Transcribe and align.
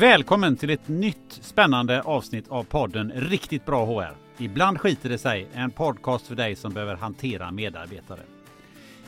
Välkommen 0.00 0.56
till 0.56 0.70
ett 0.70 0.88
nytt 0.88 1.38
spännande 1.40 2.02
avsnitt 2.02 2.48
av 2.48 2.64
podden 2.64 3.12
Riktigt 3.14 3.66
bra 3.66 3.84
HR. 3.84 4.16
Ibland 4.38 4.80
skiter 4.80 5.08
det 5.08 5.18
sig, 5.18 5.48
en 5.52 5.70
podcast 5.70 6.26
för 6.26 6.34
dig 6.34 6.56
som 6.56 6.72
behöver 6.72 6.96
hantera 6.96 7.50
medarbetare. 7.50 8.20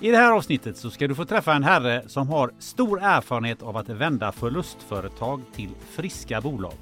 I 0.00 0.10
det 0.10 0.16
här 0.16 0.32
avsnittet 0.32 0.76
så 0.76 0.90
ska 0.90 1.08
du 1.08 1.14
få 1.14 1.24
träffa 1.24 1.54
en 1.54 1.62
herre 1.62 2.02
som 2.06 2.28
har 2.28 2.50
stor 2.58 3.02
erfarenhet 3.02 3.62
av 3.62 3.76
att 3.76 3.88
vända 3.88 4.32
förlustföretag 4.32 5.42
till 5.54 5.70
friska 5.90 6.40
bolag. 6.40 6.74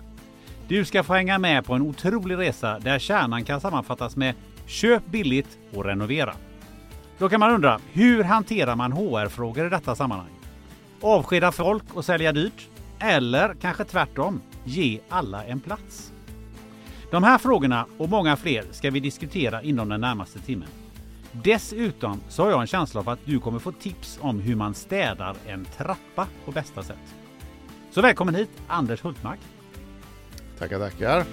Du 0.68 0.84
ska 0.84 1.02
få 1.02 1.14
hänga 1.14 1.38
med 1.38 1.64
på 1.64 1.74
en 1.74 1.82
otrolig 1.82 2.38
resa 2.38 2.78
där 2.78 2.98
kärnan 2.98 3.44
kan 3.44 3.60
sammanfattas 3.60 4.16
med 4.16 4.34
köp 4.66 5.06
billigt 5.06 5.58
och 5.74 5.84
renovera. 5.84 6.34
Då 7.18 7.28
kan 7.28 7.40
man 7.40 7.54
undra, 7.54 7.80
hur 7.92 8.24
hanterar 8.24 8.76
man 8.76 8.92
HR-frågor 8.92 9.66
i 9.66 9.70
detta 9.70 9.94
sammanhang? 9.96 10.30
Avskeda 11.00 11.52
folk 11.52 11.84
och 11.94 12.04
sälja 12.04 12.32
dyrt? 12.32 12.70
Eller 13.00 13.54
kanske 13.54 13.84
tvärtom, 13.84 14.42
ge 14.64 15.00
alla 15.08 15.44
en 15.44 15.60
plats? 15.60 16.12
De 17.10 17.22
här 17.22 17.38
frågorna 17.38 17.86
och 17.98 18.08
många 18.08 18.36
fler 18.36 18.64
ska 18.70 18.90
vi 18.90 19.00
diskutera 19.00 19.62
inom 19.62 19.88
den 19.88 20.00
närmaste 20.00 20.38
timmen. 20.38 20.68
Dessutom 21.32 22.20
så 22.28 22.42
har 22.42 22.50
jag 22.50 22.60
en 22.60 22.66
känsla 22.66 23.00
av 23.00 23.08
att 23.08 23.18
du 23.24 23.40
kommer 23.40 23.58
få 23.58 23.72
tips 23.72 24.18
om 24.20 24.40
hur 24.40 24.56
man 24.56 24.74
städar 24.74 25.36
en 25.46 25.64
trappa 25.64 26.26
på 26.44 26.50
bästa 26.52 26.82
sätt. 26.82 27.14
Så 27.90 28.00
välkommen 28.02 28.34
hit 28.34 28.50
Anders 28.66 29.02
Hultmark. 29.02 29.40
Tackar, 30.58 30.78
tackar. 30.78 31.24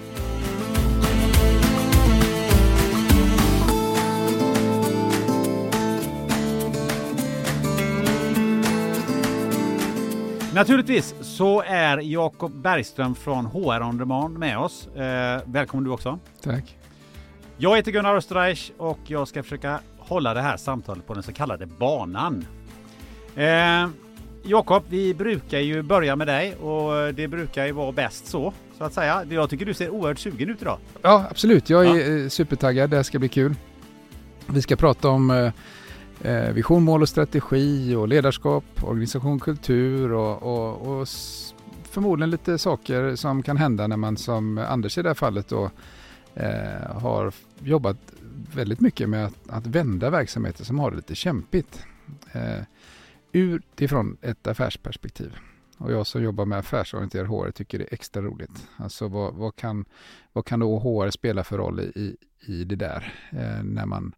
Naturligtvis 10.58 11.16
så 11.22 11.64
är 11.68 11.98
Jakob 11.98 12.52
Bergström 12.52 13.16
från 13.16 13.46
HR 13.46 13.82
On 13.82 13.98
Demand 13.98 14.38
med 14.38 14.58
oss. 14.58 14.88
Eh, 14.88 15.42
välkommen 15.46 15.84
du 15.84 15.92
också. 15.92 16.20
Tack. 16.42 16.78
Jag 17.58 17.76
heter 17.76 17.92
Gunnar 17.92 18.16
Österreich 18.16 18.72
och 18.78 19.00
jag 19.08 19.28
ska 19.28 19.44
försöka 19.44 19.80
hålla 19.98 20.34
det 20.34 20.42
här 20.42 20.58
samtalet 20.58 21.08
på 21.08 21.14
den 21.14 21.24
så 21.24 21.34
kallade 21.34 21.66
banan. 21.66 22.46
Eh, 23.36 23.88
Jakob, 24.44 24.84
vi 24.90 25.14
brukar 25.14 25.60
ju 25.60 25.82
börja 25.82 26.16
med 26.16 26.28
dig 26.28 26.56
och 26.56 27.14
det 27.14 27.28
brukar 27.28 27.66
ju 27.66 27.72
vara 27.72 27.92
bäst 27.92 28.28
så, 28.28 28.54
så 28.78 28.84
att 28.84 28.94
säga. 28.94 29.26
Jag 29.30 29.50
tycker 29.50 29.66
du 29.66 29.74
ser 29.74 29.90
oerhört 29.90 30.20
sugen 30.20 30.50
ut 30.50 30.62
idag. 30.62 30.78
Ja, 31.02 31.26
absolut. 31.32 31.70
Jag 31.70 31.86
är 31.86 32.18
ja. 32.18 32.30
supertaggad. 32.30 32.90
Det 32.90 32.96
här 32.96 33.04
ska 33.04 33.20
bli 33.20 33.30
kul. 33.30 33.56
Vi 34.48 34.62
ska 34.62 34.76
prata 34.76 35.10
om 35.10 35.52
eh, 36.22 36.54
vision, 36.54 36.84
mål 36.84 37.02
och 37.02 37.10
strategi 37.10 37.96
och 37.96 38.08
ledarskap, 38.08 38.64
organisation, 38.84 39.40
kultur 39.40 40.12
och, 40.12 40.44
och, 40.44 41.00
och 41.00 41.08
förmodligen 41.84 42.30
lite 42.30 42.58
saker 42.58 43.16
som 43.16 43.44
kan 43.44 43.58
hända 43.58 43.88
när 43.88 43.98
man 43.98 44.18
som 44.18 44.58
Anders 44.58 44.98
i 44.98 45.02
det 45.02 45.10
här 45.10 45.14
fallet 45.14 45.48
då 45.48 45.72
eh, 46.36 46.92
har 47.02 47.34
jobbat 47.60 47.98
väldigt 48.54 48.80
mycket 48.80 49.10
med 49.10 49.26
att, 49.26 49.50
att, 49.50 49.68
vända 49.68 50.10
verksamheter 50.10 50.66
som 50.66 50.80
har 50.80 50.92
det 50.92 50.98
lite 50.98 51.16
kämpigt. 51.16 51.84
Eh, 52.32 52.62
utifrån 53.32 54.18
ett 54.22 54.48
affärsperspektiv. 54.48 55.36
Och 55.78 55.92
jag 55.92 56.08
som 56.08 56.24
jobbar 56.24 56.46
med 56.46 56.60
affärsorienterad 56.60 57.28
HR 57.28 57.52
tycker 57.52 57.78
det 57.78 57.84
är 57.84 57.94
extra 57.94 58.22
roligt. 58.22 58.68
Alltså 58.78 59.08
vad, 59.08 59.34
vad, 59.34 59.56
kan, 59.56 59.86
vad 60.34 60.46
kan 60.46 60.60
då 60.60 60.80
HR 60.80 61.10
spela 61.10 61.44
för 61.44 61.58
roll 61.58 61.80
i, 61.80 62.18
i 62.40 62.64
det 62.64 62.76
där? 62.76 63.14
Eh, 63.30 63.64
när 63.64 63.86
man 63.86 64.16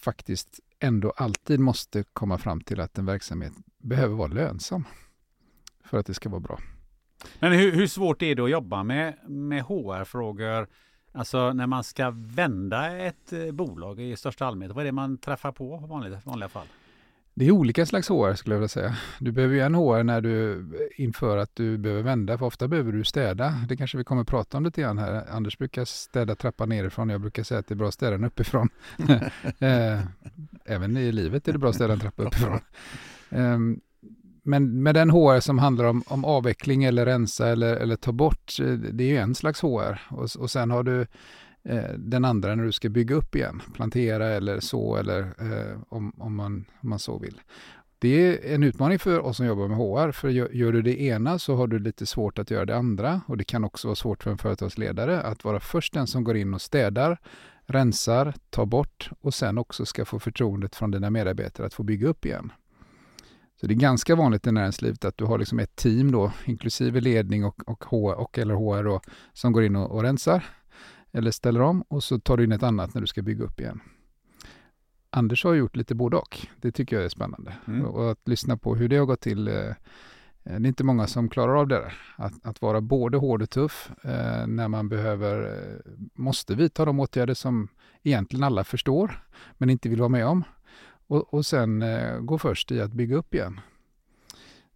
faktiskt 0.00 0.60
ändå 0.80 1.12
alltid 1.16 1.60
måste 1.60 2.04
komma 2.12 2.38
fram 2.38 2.60
till 2.60 2.80
att 2.80 2.98
en 2.98 3.06
verksamhet 3.06 3.52
behöver 3.78 4.14
vara 4.14 4.28
lönsam 4.28 4.84
för 5.84 5.98
att 5.98 6.06
det 6.06 6.14
ska 6.14 6.28
vara 6.28 6.40
bra. 6.40 6.58
Men 7.40 7.52
hur, 7.52 7.72
hur 7.72 7.86
svårt 7.86 8.22
är 8.22 8.34
det 8.34 8.44
att 8.44 8.50
jobba 8.50 8.82
med, 8.82 9.18
med 9.28 9.62
HR-frågor? 9.62 10.68
Alltså 11.12 11.52
när 11.52 11.66
man 11.66 11.84
ska 11.84 12.10
vända 12.14 12.98
ett 12.98 13.32
eh, 13.32 13.50
bolag 13.50 14.00
i 14.00 14.16
största 14.16 14.46
allmänhet, 14.46 14.74
vad 14.76 14.82
är 14.82 14.86
det 14.86 14.92
man 14.92 15.18
träffar 15.18 15.52
på 15.52 15.80
i 15.84 15.88
vanliga, 15.88 16.20
vanliga 16.24 16.48
fall? 16.48 16.66
Det 17.38 17.46
är 17.46 17.50
olika 17.50 17.86
slags 17.86 18.08
HR 18.08 18.34
skulle 18.34 18.54
jag 18.54 18.60
vilja 18.60 18.68
säga. 18.68 18.96
Du 19.18 19.32
behöver 19.32 19.54
ju 19.54 19.60
en 19.60 19.74
HR 19.74 20.02
när 20.02 20.20
du 20.20 20.64
inför 20.96 21.36
att 21.36 21.56
du 21.56 21.78
behöver 21.78 22.02
vända, 22.02 22.38
för 22.38 22.46
ofta 22.46 22.68
behöver 22.68 22.92
du 22.92 23.04
städa. 23.04 23.54
Det 23.68 23.76
kanske 23.76 23.98
vi 23.98 24.04
kommer 24.04 24.22
att 24.22 24.28
prata 24.28 24.56
om 24.56 24.64
lite 24.64 24.80
grann 24.80 24.98
här. 24.98 25.24
Anders 25.30 25.58
brukar 25.58 25.84
städa 25.84 26.34
trappan 26.34 26.68
nerifrån. 26.68 27.08
Jag 27.08 27.20
brukar 27.20 27.42
säga 27.42 27.60
att 27.60 27.66
det 27.66 27.74
är 27.74 27.76
bra 27.76 27.88
att 27.88 27.94
städa 27.94 28.10
den 28.10 28.24
uppifrån. 28.24 28.68
Eh, 29.58 30.00
även 30.64 30.96
i 30.96 31.12
livet 31.12 31.48
är 31.48 31.52
det 31.52 31.58
bra 31.58 31.68
att 31.68 31.74
städa 31.74 31.92
en 31.92 32.00
trappa 32.00 32.22
uppifrån. 32.22 32.60
Ehm, 33.30 33.80
men 34.42 34.82
med 34.82 34.94
den 34.94 35.10
HR 35.10 35.40
som 35.40 35.58
handlar 35.58 35.84
om, 35.84 36.02
om 36.06 36.24
avveckling 36.24 36.84
eller 36.84 37.06
rensa 37.06 37.48
eller, 37.48 37.76
eller 37.76 37.96
ta 37.96 38.12
bort, 38.12 38.60
eh, 38.60 38.72
det 38.72 39.04
är 39.04 39.08
ju 39.08 39.16
en 39.16 39.34
slags 39.34 39.60
HR. 39.60 40.00
Och, 40.10 40.28
och 40.38 40.50
sen 40.50 40.70
har 40.70 40.82
du 40.82 41.06
Eh, 41.68 41.94
den 41.98 42.24
andra 42.24 42.54
när 42.54 42.64
du 42.64 42.72
ska 42.72 42.88
bygga 42.88 43.14
upp 43.14 43.34
igen, 43.34 43.62
plantera 43.74 44.26
eller 44.26 44.60
så 44.60 44.96
eller 44.96 45.20
eh, 45.20 45.78
om, 45.88 46.12
om, 46.18 46.36
man, 46.36 46.64
om 46.80 46.88
man 46.88 46.98
så 46.98 47.18
vill. 47.18 47.40
Det 47.98 48.26
är 48.26 48.54
en 48.54 48.62
utmaning 48.62 48.98
för 48.98 49.20
oss 49.20 49.36
som 49.36 49.46
jobbar 49.46 49.68
med 49.68 49.76
HR, 49.76 50.12
för 50.12 50.28
gör, 50.28 50.48
gör, 50.48 50.72
du 50.72 50.82
det 50.82 51.00
ena 51.00 51.38
så 51.38 51.56
har 51.56 51.66
du 51.66 51.78
lite 51.78 52.06
svårt 52.06 52.38
att 52.38 52.50
göra 52.50 52.64
det 52.64 52.76
andra 52.76 53.20
och 53.26 53.36
det 53.36 53.44
kan 53.44 53.64
också 53.64 53.88
vara 53.88 53.96
svårt 53.96 54.22
för 54.22 54.30
en 54.30 54.38
företagsledare 54.38 55.22
att 55.22 55.44
vara 55.44 55.60
först 55.60 55.94
den 55.94 56.06
som 56.06 56.24
går 56.24 56.36
in 56.36 56.54
och 56.54 56.62
städar, 56.62 57.18
rensar, 57.66 58.34
tar 58.50 58.66
bort 58.66 59.10
och 59.20 59.34
sen 59.34 59.58
också 59.58 59.86
ska 59.86 60.04
få 60.04 60.18
förtroendet 60.18 60.76
från 60.76 60.90
dina 60.90 61.10
medarbetare 61.10 61.66
att 61.66 61.74
få 61.74 61.82
bygga 61.82 62.08
upp 62.08 62.26
igen. 62.26 62.52
Så 63.60 63.66
det 63.66 63.74
är 63.74 63.78
ganska 63.78 64.16
vanligt 64.16 64.46
i 64.46 64.52
näringslivet 64.52 65.04
att 65.04 65.16
du 65.16 65.24
har 65.24 65.38
liksom 65.38 65.58
ett 65.58 65.76
team 65.76 66.12
då, 66.12 66.32
inklusive 66.44 67.00
ledning 67.00 67.44
och, 67.44 67.68
och, 67.68 67.84
HR, 67.84 68.14
och 68.14 68.38
eller 68.38 68.54
HR 68.54 68.84
då, 68.84 69.00
som 69.32 69.52
går 69.52 69.64
in 69.64 69.76
och, 69.76 69.90
och 69.90 70.02
rensar 70.02 70.44
eller 71.12 71.30
ställer 71.30 71.60
om 71.60 71.82
och 71.82 72.04
så 72.04 72.18
tar 72.18 72.36
du 72.36 72.44
in 72.44 72.52
ett 72.52 72.62
annat 72.62 72.94
när 72.94 73.00
du 73.00 73.06
ska 73.06 73.22
bygga 73.22 73.44
upp 73.44 73.60
igen. 73.60 73.80
Anders 75.10 75.44
har 75.44 75.54
gjort 75.54 75.76
lite 75.76 75.94
både 75.94 76.16
och. 76.16 76.46
Det 76.60 76.72
tycker 76.72 76.96
jag 76.96 77.04
är 77.04 77.08
spännande. 77.08 77.56
Mm. 77.66 77.86
Och 77.86 78.10
att 78.10 78.28
lyssna 78.28 78.56
på 78.56 78.74
hur 78.74 78.88
det 78.88 78.96
har 78.96 79.06
gått 79.06 79.20
till. 79.20 79.48
Eh, 79.48 79.72
det 80.42 80.52
är 80.52 80.66
inte 80.66 80.84
många 80.84 81.06
som 81.06 81.28
klarar 81.28 81.56
av 81.56 81.68
det 81.68 81.74
där. 81.74 81.94
Att, 82.16 82.46
att 82.46 82.62
vara 82.62 82.80
både 82.80 83.18
hård 83.18 83.42
och 83.42 83.50
tuff 83.50 83.90
eh, 84.02 84.46
när 84.46 84.68
man 84.68 84.88
behöver, 84.88 85.42
eh, 85.42 85.92
måste 86.14 86.54
vidta 86.54 86.84
de 86.84 87.00
åtgärder 87.00 87.34
som 87.34 87.68
egentligen 88.02 88.44
alla 88.44 88.64
förstår 88.64 89.24
men 89.58 89.70
inte 89.70 89.88
vill 89.88 89.98
vara 89.98 90.08
med 90.08 90.26
om. 90.26 90.44
Och, 91.06 91.34
och 91.34 91.46
sen 91.46 91.82
eh, 91.82 92.18
gå 92.20 92.38
först 92.38 92.72
i 92.72 92.80
att 92.80 92.92
bygga 92.92 93.16
upp 93.16 93.34
igen. 93.34 93.60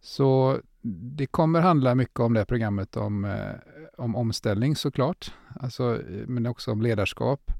Så 0.01 0.59
det 0.85 1.25
kommer 1.25 1.61
handla 1.61 1.95
mycket 1.95 2.19
om 2.19 2.33
det 2.33 2.45
programmet 2.45 2.97
om, 2.97 3.25
eh, 3.25 3.55
om 3.97 4.15
omställning 4.15 4.75
såklart, 4.75 5.33
alltså, 5.59 5.93
eh, 5.95 6.27
men 6.27 6.45
också 6.45 6.71
om 6.71 6.81
ledarskap. 6.81 7.51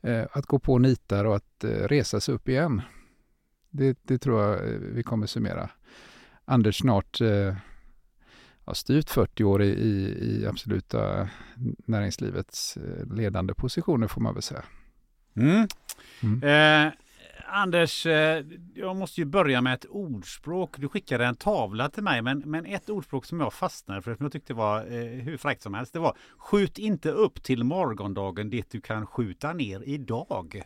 Eh, 0.00 0.26
att 0.32 0.46
gå 0.46 0.58
på 0.58 0.78
nitar 0.78 1.24
och 1.24 1.36
att 1.36 1.64
resa 1.64 2.20
sig 2.20 2.34
upp 2.34 2.48
igen. 2.48 2.82
Det, 3.70 3.98
det 4.02 4.18
tror 4.18 4.42
jag 4.42 4.62
vi 4.78 5.02
kommer 5.02 5.26
summera. 5.26 5.70
Anders 6.44 6.78
snart 6.78 7.20
har 8.64 8.74
styrt 8.74 9.10
40 9.10 9.44
år 9.44 9.62
i, 9.62 9.68
i, 9.68 10.46
absoluta 10.46 11.28
näringslivets 11.84 12.78
ledande 13.10 13.54
positioner 13.54 14.08
får 14.08 14.20
man 14.20 14.34
väl 14.34 14.42
säga. 14.42 14.64
Mm. 15.36 15.68
Mm. 16.22 16.42
Eh, 16.42 16.92
Anders, 17.50 18.06
eh, 18.06 18.44
jag 18.74 18.96
måste 18.96 19.20
ju 19.20 19.24
börja 19.24 19.60
med 19.60 19.74
ett 19.74 19.86
ordspråk. 19.90 20.78
Du 20.78 20.88
skickade 20.88 21.24
en 21.26 21.36
tavla 21.36 21.88
till 21.88 22.02
mig, 22.02 22.22
men, 22.22 22.38
men 22.38 22.66
ett 22.66 22.90
ordspråk 22.90 23.24
som 23.24 23.40
jag 23.40 23.52
fastnade 23.52 24.02
för, 24.02 24.14
som 24.14 24.24
jag 24.24 24.32
tyckte 24.32 24.54
var 24.54 24.78
eh, 24.80 25.04
hur 25.04 25.36
fräckt 25.36 25.62
som 25.62 25.74
helst, 25.74 25.92
det 25.92 25.98
var 25.98 26.16
Skjut 26.36 26.78
inte 26.78 27.10
upp 27.10 27.42
till 27.42 27.64
morgondagen 27.64 28.50
det 28.50 28.70
du 28.70 28.80
kan 28.80 29.06
skjuta 29.06 29.52
ner 29.52 29.82
idag 29.86 30.62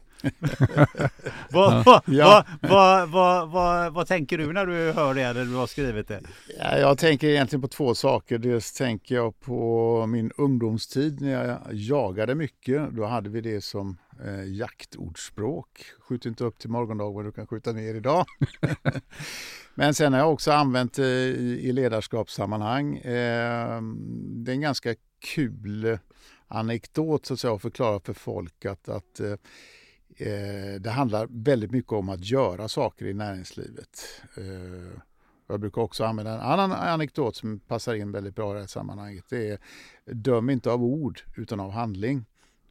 vad, 1.50 1.84
vad, 1.84 2.02
ja. 2.06 2.44
vad, 2.60 3.10
vad, 3.10 3.50
vad, 3.50 3.92
vad, 3.92 4.06
tänker 4.06 4.38
du 4.38 4.52
när 4.52 4.66
du 4.66 4.92
hör 4.92 5.14
det 5.14 5.22
eller 5.22 5.44
du 5.44 5.54
har 5.54 5.66
skrivit 5.66 6.08
det? 6.08 6.20
Ja, 6.58 6.78
jag 6.78 6.98
tänker 6.98 7.28
egentligen 7.28 7.62
på 7.62 7.68
två 7.68 7.94
saker. 7.94 8.38
Dels 8.38 8.72
tänker 8.72 9.14
jag 9.14 9.40
på 9.40 10.06
min 10.06 10.32
ungdomstid 10.36 11.20
när 11.20 11.44
jag 11.44 11.58
jagade 11.72 12.34
mycket. 12.34 12.90
Då 12.90 13.04
hade 13.04 13.30
vi 13.30 13.40
det 13.40 13.64
som 13.64 13.98
eh, 14.24 14.44
jaktordspråk. 14.44 15.68
Skjut 16.00 16.26
inte 16.26 16.44
upp 16.44 16.58
till 16.58 16.70
morgondag 16.70 17.12
vad 17.12 17.24
du 17.24 17.32
kan 17.32 17.46
skjuta 17.46 17.72
ner 17.72 17.94
idag. 17.94 18.26
Men 19.74 19.94
sen 19.94 20.12
har 20.12 20.20
jag 20.20 20.32
också 20.32 20.52
använt 20.52 20.94
det 20.94 21.26
i, 21.26 21.68
i 21.68 21.72
ledarskapssammanhang. 21.72 22.96
Eh, 22.96 23.82
det 24.22 24.52
är 24.52 24.54
en 24.54 24.60
ganska 24.60 24.94
kul 25.34 25.98
anekdot 26.48 27.26
så 27.26 27.34
att, 27.34 27.40
säga, 27.40 27.54
att 27.54 27.62
förklara 27.62 28.00
för 28.00 28.12
folk 28.12 28.64
att, 28.64 28.88
att 28.88 29.20
eh, 29.20 29.30
eh, 29.30 29.36
Eh, 30.16 30.80
det 30.80 30.90
handlar 30.90 31.28
väldigt 31.30 31.70
mycket 31.70 31.92
om 31.92 32.08
att 32.08 32.30
göra 32.30 32.68
saker 32.68 33.06
i 33.06 33.14
näringslivet. 33.14 34.22
Eh, 34.36 34.98
jag 35.46 35.60
brukar 35.60 35.82
också 35.82 36.04
använda 36.04 36.32
en 36.32 36.40
annan 36.40 36.72
anekdot 36.72 37.36
som 37.36 37.60
passar 37.60 37.94
in 37.94 38.12
väldigt 38.12 38.36
bra 38.36 38.50
i 38.50 38.54
det 38.54 38.60
här 38.60 38.66
sammanhanget. 38.66 39.24
Det 39.28 39.50
är 39.50 39.58
döm 40.04 40.50
inte 40.50 40.70
av 40.70 40.84
ord 40.84 41.20
utan 41.36 41.60
av 41.60 41.70
handling. 41.70 42.24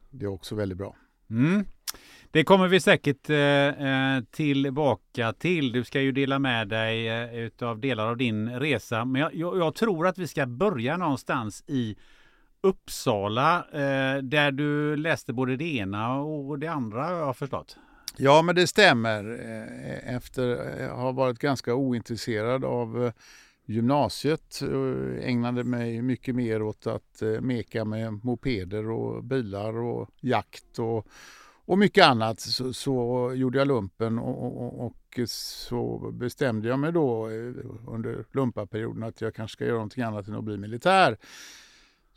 Det 0.09 0.25
är 0.25 0.29
också 0.29 0.55
väldigt 0.55 0.77
bra. 0.77 0.95
Mm. 1.29 1.65
Det 2.31 2.43
kommer 2.43 2.67
vi 2.67 2.79
säkert 2.79 3.29
eh, 3.29 3.37
eh 3.37 4.23
tillbaka 4.31 5.33
till. 5.33 5.71
Du 5.71 5.83
ska 5.83 6.01
ju 6.01 6.11
dela 6.11 6.39
med 6.39 6.67
dig 6.67 7.07
eh, 7.07 7.51
av 7.61 7.79
delar 7.79 8.07
av 8.07 8.17
din 8.17 8.59
resa. 8.59 9.05
Men 9.05 9.21
jag, 9.21 9.35
jag, 9.35 9.57
jag, 9.57 9.75
tror 9.75 10.07
att 10.07 10.17
vi 10.17 10.27
ska 10.27 10.45
börja 10.45 10.97
någonstans 10.97 11.63
i 11.67 11.95
Uppsala 12.63 13.57
eh, 13.57 14.23
där 14.23 14.51
du 14.51 14.95
läste 14.95 15.33
både 15.33 15.55
det 15.55 15.75
ena 15.75 16.19
och 16.19 16.59
det 16.59 16.67
andra 16.67 17.03
har 17.03 17.13
jag 17.13 17.37
förstått. 17.37 17.77
Ja, 18.17 18.41
men 18.41 18.55
det 18.55 18.67
stämmer. 18.67 19.23
Eh, 19.23 20.15
efter 20.15 20.57
att 20.89 20.97
ha 20.97 21.11
varit 21.11 21.39
ganska 21.39 21.75
ointresserad 21.75 22.65
av 22.65 23.05
eh, 23.05 23.13
gymnasiet 23.65 24.61
ägnade 25.21 25.63
mig 25.63 26.01
mycket 26.01 26.35
mer 26.35 26.61
åt 26.61 26.87
att 26.87 27.21
meka 27.41 27.85
med 27.85 28.25
mopeder 28.25 28.89
och 28.89 29.23
bilar 29.23 29.77
och 29.77 30.09
jakt 30.21 30.79
och 30.79 31.07
och 31.65 31.77
mycket 31.77 32.05
annat 32.05 32.39
så, 32.39 32.73
så 32.73 33.31
gjorde 33.35 33.57
jag 33.57 33.67
lumpen 33.67 34.19
och, 34.19 34.61
och, 34.61 34.85
och, 34.85 35.19
så 35.27 36.11
bestämde 36.13 36.67
jag 36.67 36.79
mig 36.79 36.91
då 36.91 37.29
under 37.87 38.25
lumparperioden 38.31 39.03
att 39.03 39.21
jag 39.21 39.35
kanske 39.35 39.53
ska 39.53 39.65
göra 39.65 39.75
någonting 39.75 40.03
annat 40.03 40.27
än 40.27 40.35
att 40.35 40.43
bli 40.43 40.57
militär. 40.57 41.17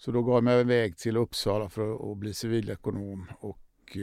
Så 0.05 0.11
då 0.11 0.23
gav 0.23 0.35
jag 0.35 0.45
mig 0.45 0.61
iväg 0.61 0.97
till 0.97 1.17
Uppsala 1.17 1.69
för 1.69 2.13
att 2.13 2.19
bli 2.19 2.35
civilekonom 2.35 3.27
och 3.41 3.97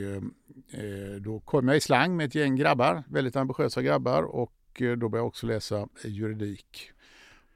eh, 0.72 1.20
då 1.20 1.40
kom 1.40 1.68
jag 1.68 1.76
i 1.76 1.80
slang 1.80 2.16
med 2.16 2.26
ett 2.26 2.34
gäng 2.34 2.56
grabbar, 2.56 3.02
väldigt 3.08 3.36
ambitiösa 3.36 3.82
grabbar 3.82 4.22
och 4.22 4.82
eh, 4.82 4.92
då 4.92 5.08
började 5.08 5.18
jag 5.18 5.26
också 5.26 5.46
läsa 5.46 5.88
juridik. 6.04 6.90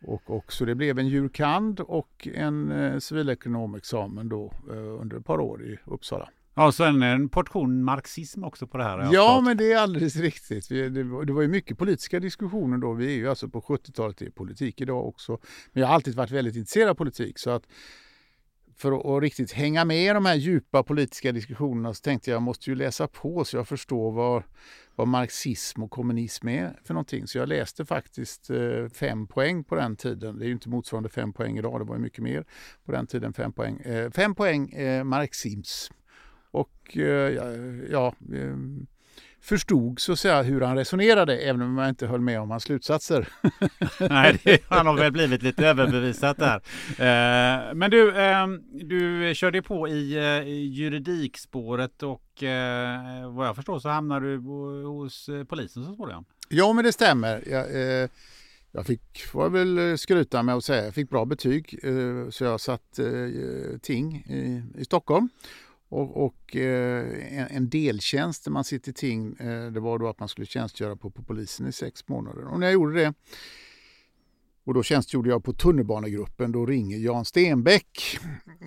Och, 0.07 0.23
och, 0.27 0.53
så 0.53 0.65
det 0.65 0.75
blev 0.75 0.99
en 0.99 1.09
jurkand 1.09 1.81
och 1.81 2.29
en 2.35 2.73
eh, 2.73 2.99
civilekonomexamen 2.99 4.29
då 4.29 4.53
under 5.01 5.17
ett 5.17 5.27
par 5.27 5.41
år 5.41 5.65
i 5.65 5.79
Uppsala. 5.85 6.29
Ja, 6.55 6.73
så 6.73 6.85
en, 6.85 7.03
en 7.03 7.29
portion 7.29 7.85
marxism 7.85 8.45
också 8.45 8.67
på 8.67 8.79
det 8.79 8.85
här. 8.85 9.09
Ja, 9.13 9.41
men 9.45 9.57
det 9.57 9.73
är 9.73 9.79
alldeles 9.79 10.17
riktigt. 10.17 10.71
Vi, 10.71 10.89
det, 10.89 11.25
det, 11.25 11.33
var 11.33 11.43
ju 11.43 11.49
mycket 11.49 11.79
politiska 11.79 12.21
diskussioner 12.21 12.79
då. 12.79 12.93
Vi 12.93 13.07
är 13.07 13.17
ju 13.17 13.29
alltså 13.29 13.49
på 13.49 13.61
70-talet, 13.61 14.17
det 14.19 14.27
är 14.27 14.31
politik 14.31 14.81
idag 14.81 15.07
också. 15.07 15.39
Men 15.73 15.81
jag 15.81 15.89
har 15.89 15.95
alltid 15.95 16.15
varit 16.15 16.31
väldigt 16.31 16.57
intresserad 16.57 16.89
av 16.89 16.95
politik. 16.95 17.39
Så 17.39 17.51
att 17.51 17.67
för 18.77 18.93
att, 18.93 19.07
att 19.07 19.23
riktigt 19.23 19.53
hänga 19.53 19.85
med 19.85 20.05
i 20.05 20.09
de 20.09 20.27
här 20.27 20.35
djupa 20.35 20.83
politiska 20.83 21.33
diskussionerna 21.33 21.95
så 21.95 22.01
tänkte 22.01 22.31
jag 22.31 22.37
jag 22.37 22.43
måste 22.43 22.71
ju 22.71 22.77
läsa 22.77 23.09
på 23.09 23.45
så 23.45 23.57
jag 23.57 23.69
förstår 23.69 24.13
vad, 24.13 24.43
vad 24.95 25.09
marxism 25.09 25.83
och 25.83 25.91
kommunism 25.91 26.49
är 26.49 26.81
för 26.85 26.95
någonting. 26.95 27.27
Så 27.27 27.39
jag 27.39 27.49
läste 27.49 27.85
faktiskt 27.85 28.51
eh, 28.51 28.89
fem 28.93 29.27
poäng 29.27 29.65
på 29.65 29.75
den 29.75 29.97
tiden. 29.97 30.39
Det 30.39 30.45
är 30.45 30.47
ju 30.47 30.53
inte 30.53 30.69
motsvarande 30.69 31.09
fem 31.09 31.33
poäng 31.33 31.59
idag, 31.59 31.81
det 31.81 31.85
var 31.85 31.97
ju 31.97 32.03
mycket 32.03 32.25
mer 32.25 32.45
på 32.85 32.93
den 32.93 33.07
tiden. 33.07 33.33
Fem 33.33 33.53
poäng, 33.53 33.81
eh, 33.81 34.11
fem 34.11 34.35
poäng 34.35 34.69
eh, 34.69 35.05
marxism 35.05 35.95
och 36.51 36.97
eh, 36.97 37.33
ja, 37.91 38.15
eh, 38.35 38.57
förstod 39.47 40.01
så 40.01 40.13
att 40.13 40.19
säga 40.19 40.43
hur 40.43 40.61
han 40.61 40.77
resonerade 40.77 41.39
även 41.39 41.63
om 41.63 41.79
jag 41.79 41.89
inte 41.89 42.07
höll 42.07 42.21
med 42.21 42.41
om 42.41 42.51
hans 42.51 42.63
slutsatser. 42.63 43.29
Nej, 44.11 44.41
det, 44.45 44.63
han 44.69 44.87
har 44.87 44.97
väl 44.97 45.13
blivit 45.13 45.43
lite 45.43 45.67
överbevisat 45.67 46.37
där. 46.37 46.57
Eh, 46.89 47.75
men 47.75 47.91
du, 47.91 48.13
du 48.73 49.33
körde 49.35 49.63
på 49.63 49.89
i 49.89 50.19
juridikspåret 50.73 52.03
och 52.03 52.23
vad 53.29 53.47
jag 53.47 53.57
förstår 53.57 53.79
så 53.79 53.89
hamnade 53.89 54.27
du 54.27 54.39
hos 54.87 55.31
polisen 55.49 55.85
så 55.85 55.95
småningom. 55.95 56.25
Ja, 56.49 56.73
men 56.73 56.85
det 56.85 56.93
stämmer. 56.93 57.43
Jag, 57.47 57.67
jag 58.73 58.87
fick, 58.87 59.27
får 59.27 59.43
jag 59.43 59.51
väl 59.51 59.99
skryta 59.99 60.43
med 60.43 60.55
att 60.55 60.65
säga, 60.65 60.85
jag 60.85 60.95
fick 60.95 61.11
bra 61.11 61.25
betyg 61.25 61.81
så 62.31 62.45
jag 62.45 62.61
satt 62.61 62.99
ting 63.83 64.17
i, 64.17 64.63
i 64.81 64.85
Stockholm 64.85 65.29
och, 65.89 66.25
och 66.27 66.57
eh, 66.57 67.39
en, 67.39 67.47
en 67.51 67.69
deltjänst 67.69 68.45
där 68.45 68.51
man 68.51 68.65
sitter 68.65 68.91
i 68.91 68.95
ting, 68.95 69.37
eh, 69.37 69.67
det 69.67 69.81
var 69.81 69.99
då 69.99 70.09
att 70.09 70.21
man 70.21 70.29
skulle 70.29 70.47
tjänstgöra 70.47 70.97
på, 70.97 71.11
på 71.11 71.23
polisen 71.23 71.67
i 71.67 71.73
sex 71.73 72.09
månader. 72.09 72.45
Och 72.45 72.61
när 72.61 72.67
jag 72.67 72.75
gjorde 72.75 72.95
det, 72.95 73.15
och 74.67 74.75
då 74.75 74.83
tjänstgjorde 74.83 75.31
jag 75.31 75.45
på 75.45 75.53
tunnelbanegruppen, 75.53 76.53
då 76.53 76.67
ringer 76.67 76.99
Jan 76.99 77.25
Stenbeck 77.25 78.19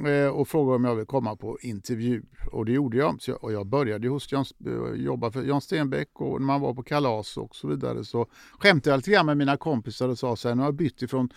eh, 0.06 0.28
och 0.28 0.48
frågar 0.48 0.76
om 0.76 0.86
jag 0.86 0.96
vill 0.96 1.06
komma 1.06 1.36
på 1.36 1.58
intervju. 1.62 2.24
Och 2.52 2.66
det 2.66 2.72
gjorde 2.72 2.98
jag. 2.98 3.22
Så 3.22 3.32
jag 3.32 3.44
och 3.44 3.52
jag 3.52 3.68
började 3.68 4.08
hos 4.08 4.32
Jan, 4.32 4.46
eh, 4.66 5.02
jobba 5.02 5.32
för 5.32 5.44
Jan 5.44 5.62
Stenbeck 5.62 6.10
och 6.14 6.42
när 6.42 6.48
man 6.48 6.62
var 6.62 6.74
på 6.74 6.84
kalas 6.84 7.38
och 7.38 7.56
så 7.56 7.68
vidare 7.68 8.04
så 8.04 8.28
skämtade 8.60 8.94
jag 8.94 8.98
lite 8.98 9.12
grann 9.12 9.26
med 9.26 9.38
mina 9.38 9.58
kompisar 9.58 10.10
och 10.10 10.20
sa 10.20 10.36
så 10.36 10.48
här, 10.48 10.56
nu 10.56 10.62
har 10.62 10.68
jag 10.68 10.76
bytt 10.76 11.02
ifrån 11.02 11.30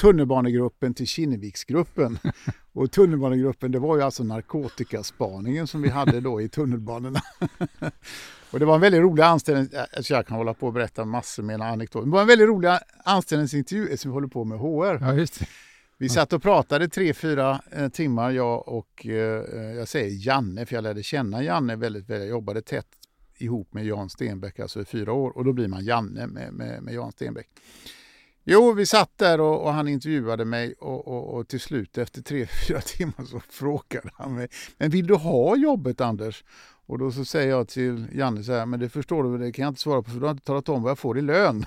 tunnelbanegruppen 0.00 0.94
till 0.94 1.06
Kinneviksgruppen. 1.06 2.18
Och 2.72 2.90
tunnelbanegruppen 2.90 3.72
det 3.72 3.78
var 3.78 3.96
ju 3.96 4.02
alltså 4.02 4.24
narkotikaspaningen 4.24 5.66
som 5.66 5.82
vi 5.82 5.88
hade 5.88 6.20
då 6.20 6.40
i 6.40 6.48
tunnelbanorna. 6.48 7.20
och 8.50 8.58
det 8.58 8.64
var 8.64 8.74
en 8.74 8.80
väldigt 8.80 9.00
rolig 9.00 9.22
anställning, 9.22 9.68
alltså 9.96 10.14
jag 10.14 10.26
kan 10.26 10.36
hålla 10.36 10.54
på 10.54 10.66
och 10.66 10.72
berätta 10.72 11.04
massor 11.04 11.42
med 11.42 11.60
anekdoter. 11.60 12.06
Det 12.06 12.12
var 12.12 12.20
en 12.20 12.26
väldigt 12.26 12.48
rolig 12.48 12.78
anställningsintervju 13.04 13.96
som 13.96 14.10
vi 14.10 14.12
håller 14.12 14.28
på 14.28 14.44
med 14.44 14.58
HR. 14.58 14.98
Ja, 15.00 15.14
just 15.14 15.40
det. 15.40 15.46
Vi 15.98 16.08
satt 16.08 16.32
och 16.32 16.42
pratade 16.42 16.88
tre, 16.88 17.14
fyra 17.14 17.60
eh, 17.70 17.88
timmar, 17.88 18.30
jag 18.30 18.68
och 18.68 19.06
eh, 19.06 19.12
jag 19.76 19.88
säger 19.88 20.26
Janne, 20.26 20.66
för 20.66 20.74
jag 20.74 20.82
lärde 20.82 21.02
känna 21.02 21.42
Janne 21.42 21.76
väldigt 21.76 22.10
väl. 22.10 22.20
Jag 22.20 22.28
jobbade 22.28 22.62
tätt 22.62 22.86
ihop 23.38 23.74
med 23.74 23.86
Jan 23.86 24.10
Stenbeck, 24.10 24.60
alltså 24.60 24.80
i 24.80 24.84
fyra 24.84 25.12
år, 25.12 25.36
och 25.36 25.44
då 25.44 25.52
blir 25.52 25.68
man 25.68 25.84
Janne 25.84 26.26
med, 26.26 26.52
med, 26.52 26.82
med 26.82 26.94
Jan 26.94 27.12
Stenbeck. 27.12 27.48
Jo, 28.44 28.72
vi 28.72 28.86
satt 28.86 29.18
där 29.18 29.40
och, 29.40 29.64
och 29.64 29.72
han 29.72 29.88
intervjuade 29.88 30.44
mig 30.44 30.74
och, 30.80 31.08
och, 31.08 31.34
och, 31.34 31.48
till 31.48 31.60
slut 31.60 31.98
efter 31.98 32.22
tre, 32.22 32.46
fyra 32.68 32.80
timmar 32.80 33.24
så 33.24 33.40
frågade 33.50 34.10
han 34.14 34.34
mig, 34.34 34.48
men 34.78 34.90
vill 34.90 35.06
du 35.06 35.14
ha 35.14 35.56
jobbet 35.56 36.00
Anders? 36.00 36.44
Och 36.86 36.98
då 36.98 37.12
så 37.12 37.24
säger 37.24 37.50
jag 37.50 37.68
till 37.68 38.06
Janne 38.12 38.42
så 38.42 38.52
här, 38.52 38.66
men 38.66 38.80
det 38.80 38.88
förstår 38.88 39.22
du, 39.22 39.38
det 39.38 39.52
kan 39.52 39.62
jag 39.62 39.70
inte 39.70 39.80
svara 39.80 40.02
på 40.02 40.10
för 40.10 40.20
du 40.20 40.26
har 40.26 40.30
inte 40.30 40.44
talat 40.44 40.68
om 40.68 40.82
vad 40.82 40.90
jag 40.90 40.98
får 40.98 41.18
i 41.18 41.22
lön. 41.22 41.64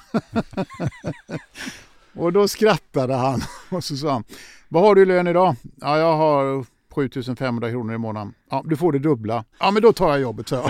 och 2.15 2.33
då 2.33 2.47
skrattade 2.47 3.13
han 3.13 3.41
och 3.71 3.83
så 3.83 3.97
sa 3.97 4.11
han, 4.11 4.23
vad 4.69 4.83
har 4.83 4.95
du 4.95 5.01
i 5.01 5.05
lön 5.05 5.27
idag? 5.27 5.55
Ja, 5.75 5.97
jag 5.97 6.17
har 6.17 6.65
7500 6.95 7.69
kronor 7.69 7.95
i 7.95 7.97
månaden. 7.97 8.33
Ja, 8.49 8.63
du 8.65 8.77
får 8.77 8.91
det 8.91 8.99
dubbla. 8.99 9.43
Ja, 9.59 9.71
men 9.71 9.81
då 9.81 9.93
tar 9.93 10.09
jag 10.09 10.21
jobbet, 10.21 10.47
så. 10.47 10.69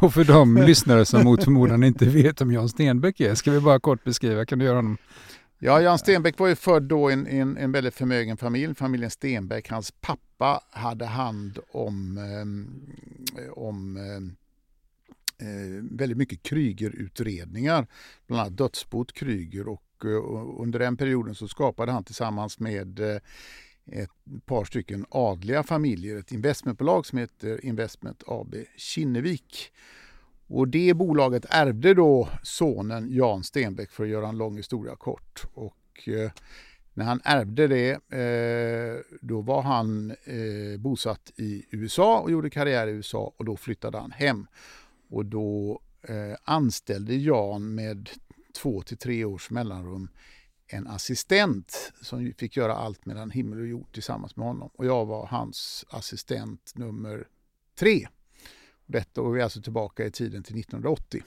Och 0.02 0.14
för 0.14 0.24
de 0.24 0.56
lyssnare 0.56 1.04
som 1.04 1.24
mot 1.24 1.44
förmodan 1.44 1.84
inte 1.84 2.04
vet 2.04 2.40
om 2.40 2.52
Jan 2.52 2.68
Stenbeck 2.68 3.20
är, 3.20 3.34
ska 3.34 3.50
vi 3.50 3.60
bara 3.60 3.80
kort 3.80 4.04
beskriva, 4.04 4.46
kan 4.46 4.58
du 4.58 4.64
göra 4.64 4.76
honom? 4.76 4.98
Ja, 5.58 5.80
Jan 5.80 5.98
Stenbeck 5.98 6.38
var 6.38 6.48
ju 6.48 6.54
född 6.54 6.82
då 6.82 7.10
i 7.10 7.12
en, 7.12 7.26
en, 7.26 7.56
en 7.56 7.72
väldigt 7.72 7.94
förmögen 7.94 8.36
familj, 8.36 8.74
familjen 8.74 9.10
Stenbeck. 9.10 9.68
Hans 9.68 9.90
pappa 10.00 10.60
hade 10.70 11.06
hand 11.06 11.58
om, 11.72 12.18
eh, 12.18 13.52
om 13.52 13.96
ehm, 13.96 14.36
eh, 15.38 15.96
väldigt 15.98 16.18
mycket 16.18 16.42
Krygerutredningar, 16.42 17.86
bland 18.26 18.40
annat 18.40 18.56
dödsbot 18.56 19.12
Kryger 19.12 19.68
och 19.68 20.04
eh, 20.04 20.60
under 20.60 20.78
den 20.78 20.96
perioden 20.96 21.34
så 21.34 21.48
skapade 21.48 21.92
han 21.92 22.04
tillsammans 22.04 22.58
med 22.58 23.00
eh, 23.00 23.20
ett 23.92 24.10
par 24.46 24.64
stycken 24.64 25.06
adliga 25.10 25.62
familjer, 25.62 26.18
ett 26.18 26.32
investmentbolag 26.32 27.06
som 27.06 27.18
heter 27.18 27.64
Investment 27.64 28.22
AB 28.26 28.54
Kinnevik. 28.76 29.72
Och 30.46 30.68
det 30.68 30.94
bolaget 30.94 31.46
ärvde 31.48 31.94
då 31.94 32.28
sonen 32.42 33.14
Jan 33.14 33.44
Stenbeck 33.44 33.90
för 33.90 34.04
att 34.04 34.10
göra 34.10 34.28
en 34.28 34.38
lång 34.38 34.56
historia 34.56 34.96
kort. 34.96 35.42
Och 35.54 36.08
eh, 36.08 36.30
när 36.94 37.04
han 37.04 37.20
ärvde 37.24 37.66
det 37.68 37.90
eh, 38.18 39.16
då 39.20 39.40
var 39.40 39.62
han 39.62 40.10
eh, 40.10 40.78
bosatt 40.78 41.32
i 41.36 41.66
USA 41.70 42.20
och 42.20 42.30
gjorde 42.30 42.50
karriär 42.50 42.86
i 42.86 42.90
USA 42.90 43.32
och 43.36 43.44
då 43.44 43.56
flyttade 43.56 43.98
han 43.98 44.10
hem. 44.10 44.46
Och 45.10 45.24
då 45.26 45.80
eh, 46.02 46.36
anställde 46.44 47.14
Jan 47.14 47.74
med 47.74 48.10
två 48.62 48.82
till 48.82 48.98
tre 48.98 49.24
års 49.24 49.50
mellanrum 49.50 50.08
en 50.70 50.86
assistent 50.86 51.92
som 52.00 52.32
fick 52.38 52.56
göra 52.56 52.74
allt 52.74 53.06
mellan 53.06 53.30
himmel 53.30 53.60
och 53.60 53.66
jord 53.66 53.92
tillsammans 53.92 54.36
med 54.36 54.46
honom. 54.46 54.70
Och 54.74 54.86
jag 54.86 55.06
var 55.06 55.26
hans 55.26 55.84
assistent 55.88 56.72
nummer 56.74 57.28
tre. 57.78 58.08
Detta 58.86 59.20
och 59.20 59.36
vi 59.36 59.40
är 59.40 59.44
alltså 59.44 59.62
tillbaka 59.62 60.06
i 60.06 60.10
tiden 60.10 60.42
till 60.42 60.60
1980. 60.60 61.22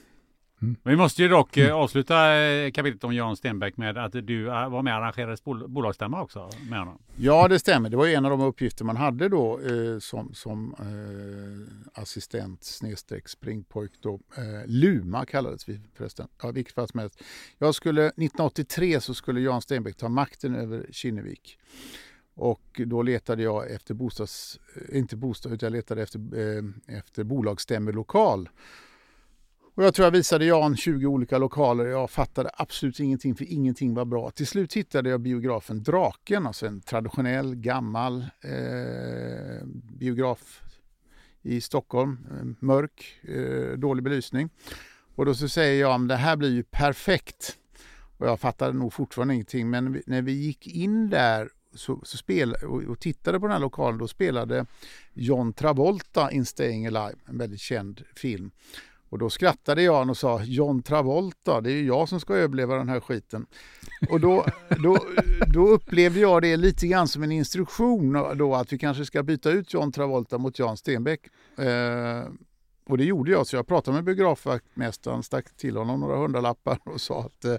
Mm. 0.64 0.76
Vi 0.82 0.96
måste 0.96 1.22
ju 1.22 1.28
dock 1.28 1.56
mm. 1.56 1.74
avsluta 1.74 2.36
eh, 2.36 2.70
kapitlet 2.70 3.04
om 3.04 3.14
Jan 3.14 3.36
Stenbeck 3.36 3.76
med 3.76 3.98
att 3.98 4.12
du 4.12 4.48
eh, 4.48 4.68
var 4.68 4.82
med 4.82 4.94
och 4.94 5.02
arrangerade 5.04 5.36
bol 5.44 5.68
bolagsstämma 5.68 6.22
också 6.22 6.50
med 6.70 6.78
honom. 6.78 6.98
Ja, 7.16 7.48
det 7.48 7.58
stämmer. 7.58 7.90
Det 7.90 7.96
var 7.96 8.06
en 8.06 8.24
av 8.24 8.30
de 8.30 8.40
uppgifter 8.40 8.84
man 8.84 8.96
hade 8.96 9.28
då 9.28 9.60
eh, 9.60 9.98
som, 9.98 10.34
som 10.34 10.74
eh, 10.78 12.02
assistent 12.02 12.64
snedstreck 12.64 13.28
springpojk. 13.28 13.92
Då. 14.00 14.20
Eh, 14.36 14.42
Luma 14.66 15.26
kallades 15.26 15.68
vi 15.68 15.80
förresten. 15.94 16.28
Ja, 16.42 16.50
vilket 16.50 16.74
fall 16.74 16.88
som 16.88 17.00
helst. 17.00 17.22
Jag 17.58 17.74
skulle, 17.74 18.06
1983 18.06 19.00
så 19.00 19.14
skulle 19.14 19.40
Jan 19.40 19.62
Stenbeck 19.62 19.96
ta 19.96 20.08
makten 20.08 20.54
över 20.54 20.86
Kinnevik. 20.90 21.58
Och 22.36 22.80
då 22.86 23.02
letade 23.02 23.42
jag 23.42 23.70
efter 23.70 23.94
bostads, 23.94 24.60
inte 24.92 25.16
bostad, 25.16 25.52
utan 25.52 25.66
jag 25.66 25.72
letade 25.72 26.02
efter, 26.02 26.18
eh, 26.18 26.98
efter 26.98 27.24
bolagsstämmelokal. 27.24 28.48
Och 29.76 29.84
jag 29.84 29.94
tror 29.94 30.04
jag 30.04 30.10
visade 30.10 30.44
Jan 30.44 30.76
20 30.76 31.06
olika 31.06 31.38
lokaler. 31.38 31.84
Jag 31.84 32.10
fattade 32.10 32.50
absolut 32.54 33.00
ingenting 33.00 33.34
för 33.34 33.52
ingenting 33.52 33.94
var 33.94 34.04
bra. 34.04 34.30
Till 34.30 34.46
slut 34.46 34.74
hittade 34.74 35.10
jag 35.10 35.20
biografen 35.20 35.82
Draken, 35.82 36.46
alltså 36.46 36.66
en 36.66 36.80
traditionell 36.80 37.54
gammal 37.54 38.26
eh, 38.40 39.66
biograf 39.98 40.62
i 41.42 41.60
Stockholm, 41.60 42.18
eh, 42.30 42.64
mörk, 42.66 43.20
eh, 43.22 43.78
dålig 43.78 44.04
belysning. 44.04 44.50
Och 45.14 45.26
då 45.26 45.34
så 45.34 45.48
säger 45.48 45.80
jag, 45.80 46.08
det 46.08 46.16
här 46.16 46.36
blir 46.36 46.50
ju 46.50 46.62
perfekt. 46.62 47.58
Och 48.18 48.26
jag 48.26 48.40
fattade 48.40 48.72
nog 48.72 48.92
fortfarande 48.92 49.34
ingenting, 49.34 49.70
men 49.70 50.02
när 50.06 50.22
vi 50.22 50.32
gick 50.32 50.66
in 50.66 51.10
där 51.10 51.48
så, 51.74 52.00
så 52.04 52.16
spel, 52.16 52.54
och, 52.54 52.82
och, 52.82 53.00
tittade 53.00 53.40
på 53.40 53.46
den 53.46 53.52
här 53.52 53.60
lokalen, 53.60 53.98
då 53.98 54.08
spelade 54.08 54.66
John 55.12 55.52
Travolta 55.52 56.30
in 56.30 56.46
Staying 56.46 56.86
Alive, 56.86 57.18
en 57.28 57.38
väldigt 57.38 57.60
känd 57.60 58.02
film. 58.16 58.50
Och 59.14 59.18
då 59.18 59.30
skrattade 59.30 59.82
jag 59.82 60.10
och 60.10 60.16
sa 60.16 60.42
John 60.42 60.82
Travolta, 60.82 61.60
det 61.60 61.70
är 61.72 61.76
ju 61.76 61.86
jag 61.86 62.08
som 62.08 62.20
ska 62.20 62.34
överleva 62.34 62.74
den 62.74 62.88
här 62.88 63.00
skiten. 63.00 63.46
Och 64.08 64.20
då, 64.20 64.46
då, 64.82 64.98
då 65.54 65.68
upplevde 65.68 66.20
jag 66.20 66.42
det 66.42 66.56
lite 66.56 66.86
grann 66.86 67.08
som 67.08 67.22
en 67.22 67.32
instruktion 67.32 68.12
då 68.38 68.54
att 68.54 68.72
vi 68.72 68.78
kanske 68.78 69.04
ska 69.04 69.22
byta 69.22 69.50
ut 69.50 69.74
John 69.74 69.92
Travolta 69.92 70.38
mot 70.38 70.58
Jan 70.58 70.76
Stenbeck. 70.76 71.20
Eh, 71.58 72.24
och 72.86 72.98
det 72.98 73.04
gjorde 73.04 73.30
jag, 73.30 73.46
så 73.46 73.56
jag 73.56 73.66
pratade 73.66 73.94
med 73.94 74.04
biografvaktmästaren, 74.04 75.22
stack 75.22 75.56
till 75.56 75.76
honom 75.76 76.00
några 76.00 76.16
hundralappar 76.16 76.78
och 76.84 77.00
sa 77.00 77.20
att 77.20 77.44
eh, 77.44 77.56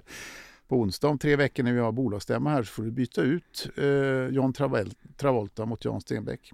på 0.68 0.76
onsdag 0.76 1.08
om 1.08 1.18
tre 1.18 1.36
veckor 1.36 1.62
när 1.62 1.72
vi 1.72 1.80
har 1.80 1.92
bolagsstämma 1.92 2.50
här 2.50 2.62
så 2.62 2.72
får 2.72 2.82
du 2.82 2.90
byta 2.90 3.22
ut 3.22 3.68
eh, 3.76 4.34
John 4.34 4.52
Travolta 5.16 5.66
mot 5.66 5.84
Jan 5.84 6.00
Stenbeck. 6.00 6.52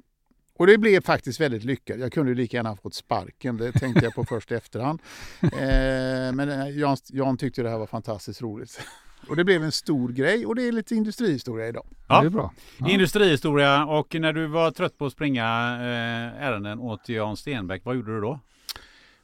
Och 0.55 0.67
det 0.67 0.79
blev 0.79 1.01
faktiskt 1.01 1.41
väldigt 1.41 1.65
lyckat. 1.65 1.99
Jag 1.99 2.13
kunde 2.13 2.35
lika 2.35 2.57
gärna 2.57 2.77
fått 2.77 2.95
sparken, 2.95 3.57
det 3.57 3.73
tänkte 3.73 4.05
jag 4.05 4.15
på 4.15 4.25
först 4.25 4.53
i 4.53 4.55
efterhand. 4.55 5.03
Eh, 5.43 6.33
men 6.33 6.49
eh, 6.49 6.69
Jan, 6.69 6.97
Jan 7.09 7.37
tyckte 7.37 7.63
det 7.63 7.71
här 7.71 7.79
var 7.79 7.87
fantastiskt 7.87 8.43
roligt. 8.43 8.81
Och 9.29 9.37
det 9.37 9.45
blev 9.45 9.65
en 9.65 9.73
stor 9.73 10.09
grej 10.09 10.47
och 10.47 10.55
det 10.55 10.63
är 10.69 10.73
lite 10.73 10.95
industrihistoria 10.95 11.69
idag. 11.69 11.87
Ja, 12.09 12.21
det 12.21 12.27
är 12.27 12.31
bra. 12.31 12.53
Ja. 12.79 12.89
Industrihistoria 12.89 13.85
och 13.85 14.15
när 14.15 14.33
du 14.33 14.47
var 14.47 14.71
trött 14.71 14.99
på 14.99 15.07
att 15.07 15.13
springa 15.13 15.45
eh, 15.81 16.43
ärenden 16.43 16.79
åt 16.79 17.09
Jan 17.09 17.37
Stenbeck, 17.37 17.85
vad 17.85 17.97
gjorde 17.97 18.15
du 18.15 18.21
då? 18.21 18.41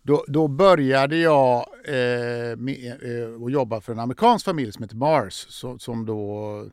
Då, 0.03 0.25
då 0.29 0.49
började 0.49 1.17
jag 1.17 1.67
eh, 1.85 2.57
med, 2.57 2.87
eh, 3.03 3.45
att 3.45 3.53
jobba 3.53 3.81
för 3.81 3.93
en 3.93 3.99
amerikansk 3.99 4.45
familj 4.45 4.73
som 4.73 4.83
heter 4.83 4.97
Mars 4.97 5.47
som, 5.49 5.79
som 5.79 6.07
då 6.07 6.65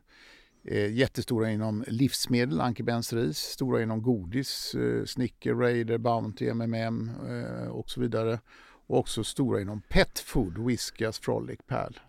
eh, 0.68 0.92
jättestora 0.92 1.50
inom 1.50 1.84
livsmedel, 1.86 2.60
Anke 2.60 2.82
Ris, 3.12 3.38
stora 3.38 3.82
inom 3.82 4.02
godis, 4.02 4.74
eh, 4.74 5.04
Snicker, 5.04 5.54
Raider, 5.54 5.98
Bounty, 5.98 6.46
MMM 6.46 7.10
eh, 7.28 7.68
och 7.68 7.90
så 7.90 8.00
vidare. 8.00 8.40
Och 8.88 8.98
också 8.98 9.24
stora 9.24 9.60
inom 9.60 9.80
pet 9.80 10.18
food, 10.18 10.58
Whiskas, 10.58 11.18
Frolic, 11.18 11.58
Pal 11.66 12.00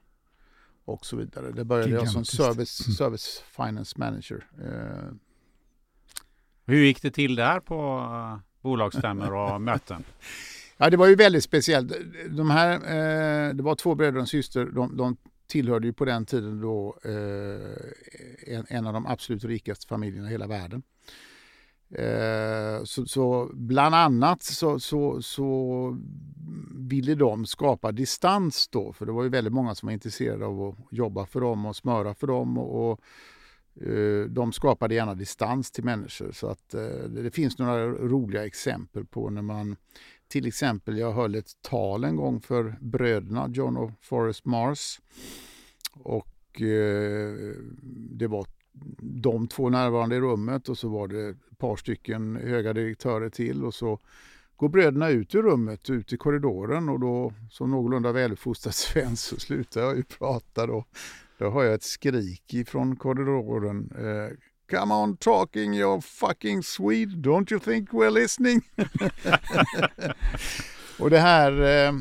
och 0.86 1.06
så 1.06 1.18
vidare. 1.18 1.52
Det 1.52 1.66
började 1.66 1.92
jag 1.92 2.10
som 2.10 2.26
service, 2.26 2.88
mm. 2.88 2.96
service 2.96 3.44
finance 3.56 4.00
manager. 4.00 4.48
Eh. 4.62 5.14
Hur 6.66 6.86
gick 6.86 7.02
det 7.02 7.12
till 7.12 7.36
där 7.36 7.60
på 7.60 7.98
uh, 7.98 8.40
bolagsstämmor 8.62 9.34
och 9.34 9.62
möten? 9.72 10.04
Ja, 10.78 10.90
det 10.90 10.98
var 10.98 11.08
ju 11.08 11.16
väldigt 11.16 11.44
speciellt. 11.44 11.94
De 12.30 12.50
här, 12.50 12.74
eh, 12.74 13.54
det 13.54 13.64
var 13.64 13.76
två 13.76 13.96
bröder 13.96 14.16
och 14.16 14.22
en 14.22 14.28
syster. 14.28 14.66
De, 14.66 14.98
de 14.98 15.18
tillhörde 15.48 15.88
ju 15.88 15.94
på 15.94 16.06
den 16.06 16.26
tiden 16.26 16.62
då 16.62 16.98
eh, 17.04 18.56
en, 18.56 18.66
en, 18.70 18.88
av 18.88 18.94
de 18.94 19.06
absolut 19.06 19.44
rikaste 19.44 19.88
familjerna 19.88 20.28
i 20.28 20.32
hela 20.32 20.48
världen. 20.48 20.84
Eh, 21.90 22.84
så, 22.84 23.06
så, 23.06 23.50
bland 23.54 23.96
annat 23.96 24.44
så, 24.44 24.80
så, 24.80 25.22
så, 25.22 25.98
ville 26.76 27.16
de 27.16 27.46
skapa 27.46 27.92
distans 27.92 28.68
då, 28.68 28.94
för 28.94 29.06
det 29.06 29.12
var 29.12 29.24
ju 29.24 29.30
väldigt 29.30 29.54
många 29.54 29.76
som 29.76 29.88
var 29.88 29.94
intresserade 29.94 30.46
av 30.46 30.64
att 30.64 30.76
jobba 30.92 31.26
för 31.26 31.42
dem 31.42 31.66
och 31.66 31.76
smöra 31.76 32.14
för 32.14 32.28
dem. 32.28 32.58
Och, 32.58 32.92
och 32.92 33.02
eh, 33.88 34.26
de 34.26 34.54
skapade 34.54 34.96
gärna 34.96 35.16
distans 35.16 35.72
till 35.72 35.84
människor. 35.84 36.32
Så 36.32 36.48
att 36.48 36.74
eh, 36.74 37.10
det 37.10 37.32
finns 37.32 37.58
några 37.58 37.88
roliga 37.88 38.46
exempel 38.46 39.06
på 39.06 39.30
när 39.30 39.42
man 39.42 39.76
till 40.28 40.48
exempel, 40.48 40.98
jag 40.98 41.14
höll 41.14 41.36
ett 41.36 41.62
tal 41.62 42.04
en 42.04 42.16
gång 42.16 42.42
för 42.42 42.78
bröderna 42.82 43.50
John 43.54 43.78
och 43.78 43.92
Forrest 44.02 44.46
Mars. 44.46 45.00
Och 45.94 46.62
eh, 46.62 47.34
det 48.12 48.28
var 48.28 48.48
de 49.00 49.48
två 49.48 49.70
närvarande 49.70 50.16
i 50.16 50.20
rummet 50.20 50.70
och 50.70 50.78
så 50.78 50.90
var 50.90 51.08
det 51.08 51.30
ett 51.30 51.58
par 51.58 51.76
stycken 51.76 52.36
höga 52.36 52.74
direktörer 52.74 53.30
till 53.30 53.66
och 53.66 53.74
så 53.74 54.00
går 54.56 54.70
bröderna 54.70 55.10
ut 55.10 55.36
ur 55.36 55.42
rummet, 55.42 55.90
ut 55.90 56.14
i 56.14 56.18
korridoren 56.18 56.90
och 56.90 57.00
då 57.00 57.34
som 57.52 57.72
någorlunda 57.72 58.12
väluppfostrad 58.12 58.74
svensk 58.76 59.24
så 59.24 59.40
slutar 59.40 59.82
jag 59.82 59.98
ju 59.98 60.04
prata 60.04 60.68
då. 60.68 60.86
Då 61.38 61.50
hör 61.50 61.64
jag 61.64 61.74
ett 61.74 61.84
skrik 61.84 62.54
ifrån 62.54 62.96
korridoren. 62.96 63.92
Eh, 63.98 64.38
Come 64.70 64.94
on 64.94 65.18
talking 65.18 65.74
your 65.74 66.02
fucking 66.02 66.64
Swede, 66.64 67.22
don't 67.22 67.52
you 67.52 67.60
think 67.60 67.92
we're 67.92 68.12
listening? 68.12 68.62
och 71.00 71.10
det 71.10 71.20
här, 71.20 71.52
eh, 71.52 71.94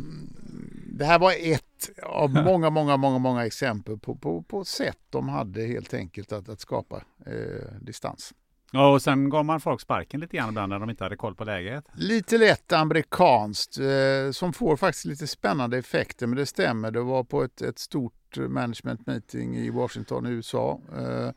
det 0.86 1.04
här 1.04 1.18
var 1.18 1.34
ett 1.38 1.62
av 2.02 2.30
många, 2.30 2.70
många, 2.70 2.96
många, 2.96 3.18
många 3.18 3.46
exempel 3.46 3.98
på, 3.98 4.14
på, 4.14 4.42
på 4.42 4.64
sätt 4.64 4.98
de 5.10 5.28
hade 5.28 5.66
helt 5.66 5.94
enkelt 5.94 6.32
att, 6.32 6.48
att 6.48 6.60
skapa 6.60 7.02
eh, 7.26 7.80
distans. 7.80 8.34
Ja, 8.72 8.92
och 8.92 9.02
sen 9.02 9.30
gav 9.30 9.44
man 9.44 9.60
folk 9.60 9.80
sparken 9.80 10.20
lite 10.20 10.36
grann 10.36 10.48
ibland 10.48 10.68
när 10.68 10.78
de 10.78 10.90
inte 10.90 11.04
hade 11.04 11.16
koll 11.16 11.34
på 11.34 11.44
läget. 11.44 11.84
Lite 11.94 12.38
lätt 12.38 12.72
amerikanskt 12.72 13.78
eh, 13.78 14.30
som 14.32 14.52
får 14.52 14.76
faktiskt 14.76 15.04
lite 15.04 15.26
spännande 15.26 15.78
effekter, 15.78 16.26
men 16.26 16.36
det 16.36 16.46
stämmer. 16.46 16.90
Det 16.90 17.02
var 17.02 17.24
på 17.24 17.42
ett, 17.42 17.62
ett 17.62 17.78
stort 17.78 18.36
management 18.36 19.06
meeting 19.06 19.56
i 19.56 19.70
Washington 19.70 20.26
i 20.26 20.30
USA. 20.30 20.80
Eh, 20.98 21.30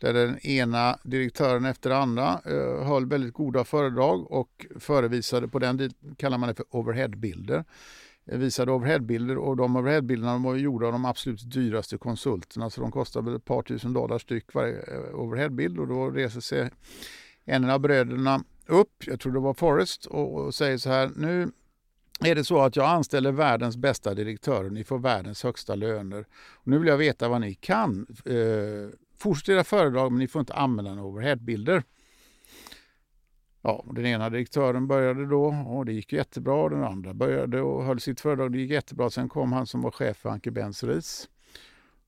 där 0.00 0.12
den 0.12 0.46
ena 0.46 0.98
direktören 1.02 1.64
efter 1.64 1.90
den 1.90 1.98
andra 1.98 2.40
eh, 2.44 2.86
höll 2.86 3.06
väldigt 3.06 3.34
goda 3.34 3.64
föredrag 3.64 4.32
och 4.32 4.66
förevisade 4.78 5.48
på 5.48 5.58
den 5.58 5.90
kallar 6.16 6.38
man 6.38 6.48
det 6.48 6.54
för 6.54 6.66
overheadbilder. 6.70 7.64
Eh, 8.26 8.38
visade 8.38 8.72
overheadbilder 8.72 9.38
och 9.38 9.56
de 9.56 9.76
overheadbilderna 9.76 10.38
var 10.38 10.54
gjorda 10.54 10.86
av 10.86 10.92
de 10.92 11.04
absolut 11.04 11.50
dyraste 11.52 11.98
konsulterna 11.98 12.70
så 12.70 12.80
de 12.80 12.92
kostade 12.92 13.26
väl 13.26 13.36
ett 13.36 13.44
par 13.44 13.62
tusen 13.62 13.92
dollar 13.92 14.18
styck 14.18 14.54
varje 14.54 14.76
eh, 14.76 15.14
overheadbild 15.14 15.78
och 15.78 15.88
då 15.88 16.10
reser 16.10 16.40
sig 16.40 16.70
en 17.44 17.70
av 17.70 17.80
bröderna 17.80 18.44
upp, 18.66 19.06
jag 19.06 19.20
tror 19.20 19.32
det 19.32 19.40
var 19.40 19.54
Forrest, 19.54 20.06
och, 20.06 20.34
och 20.34 20.54
säger 20.54 20.78
så 20.78 20.90
här 20.90 21.10
nu 21.16 21.50
är 22.24 22.34
det 22.34 22.44
så 22.44 22.60
att 22.60 22.76
jag 22.76 22.86
anställer 22.86 23.32
världens 23.32 23.76
bästa 23.76 24.14
direktörer, 24.14 24.70
ni 24.70 24.84
får 24.84 24.98
världens 24.98 25.42
högsta 25.42 25.74
löner. 25.74 26.26
Och 26.50 26.68
nu 26.68 26.78
vill 26.78 26.88
jag 26.88 26.96
veta 26.96 27.28
vad 27.28 27.40
ni 27.40 27.54
kan. 27.54 28.06
Eh, 28.24 28.34
Fortsätt 29.20 29.48
era 29.48 29.64
föredrag 29.64 30.12
men 30.12 30.18
ni 30.18 30.28
får 30.28 30.40
inte 30.40 30.54
använda 30.54 30.94
några 30.94 31.08
overheadbilder. 31.08 31.82
Ja, 33.62 33.84
den 33.92 34.06
ena 34.06 34.30
direktören 34.30 34.86
började 34.86 35.26
då 35.26 35.44
och 35.46 35.86
det 35.86 35.92
gick 35.92 36.12
jättebra. 36.12 36.68
Den 36.68 36.84
andra 36.84 37.14
började 37.14 37.60
och 37.60 37.84
höll 37.84 38.00
sitt 38.00 38.20
föredrag. 38.20 38.52
Det 38.52 38.58
gick 38.58 38.70
jättebra. 38.70 39.10
Sen 39.10 39.28
kom 39.28 39.52
han 39.52 39.66
som 39.66 39.82
var 39.82 39.90
chef 39.90 40.16
för 40.16 40.30
Anke 40.30 40.50
Benseris. 40.50 41.28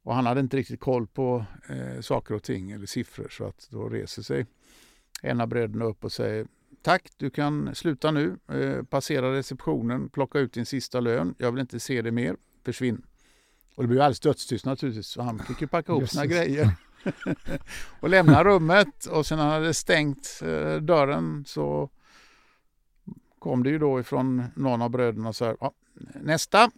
Och 0.02 0.14
han 0.14 0.26
hade 0.26 0.40
inte 0.40 0.56
riktigt 0.56 0.80
koll 0.80 1.06
på 1.06 1.44
eh, 1.68 2.00
saker 2.00 2.34
och 2.34 2.42
ting 2.42 2.70
eller 2.70 2.86
siffror 2.86 3.28
så 3.30 3.44
att 3.44 3.68
då 3.70 3.88
reser 3.88 4.22
sig 4.22 4.46
en 5.22 5.40
av 5.40 5.48
bröderna 5.48 5.84
upp 5.84 6.04
och 6.04 6.12
säger 6.12 6.46
Tack, 6.82 7.12
du 7.16 7.30
kan 7.30 7.74
sluta 7.74 8.10
nu. 8.10 8.38
Eh, 8.52 8.82
passera 8.82 9.32
receptionen, 9.32 10.08
plocka 10.08 10.38
ut 10.38 10.52
din 10.52 10.66
sista 10.66 11.00
lön. 11.00 11.34
Jag 11.38 11.52
vill 11.52 11.60
inte 11.60 11.80
se 11.80 12.02
dig 12.02 12.12
mer. 12.12 12.36
Försvinn. 12.64 13.02
Och 13.74 13.82
det 13.82 13.88
blev 13.88 14.00
alldeles 14.00 14.20
dödstyst 14.20 14.64
naturligtvis 14.66 15.06
så 15.06 15.22
han 15.22 15.38
fick 15.38 15.60
ju 15.60 15.66
packa 15.66 15.92
ihop 15.92 16.08
sina 16.08 16.26
grejer. 16.26 16.70
och 18.00 18.08
lämna 18.08 18.44
rummet 18.44 19.06
och 19.06 19.26
sen 19.26 19.38
när 19.38 19.44
han 19.44 19.52
hade 19.52 19.74
stängt 19.74 20.40
eh, 20.42 20.76
dörren 20.76 21.44
så 21.46 21.90
kom 23.38 23.62
det 23.62 23.70
ju 23.70 23.78
då 23.78 24.00
ifrån 24.00 24.44
någon 24.56 24.82
av 24.82 24.90
bröderna 24.90 25.28
och 25.28 25.36
sa 25.36 25.56
ja, 25.60 25.72
nästa. 26.14 26.64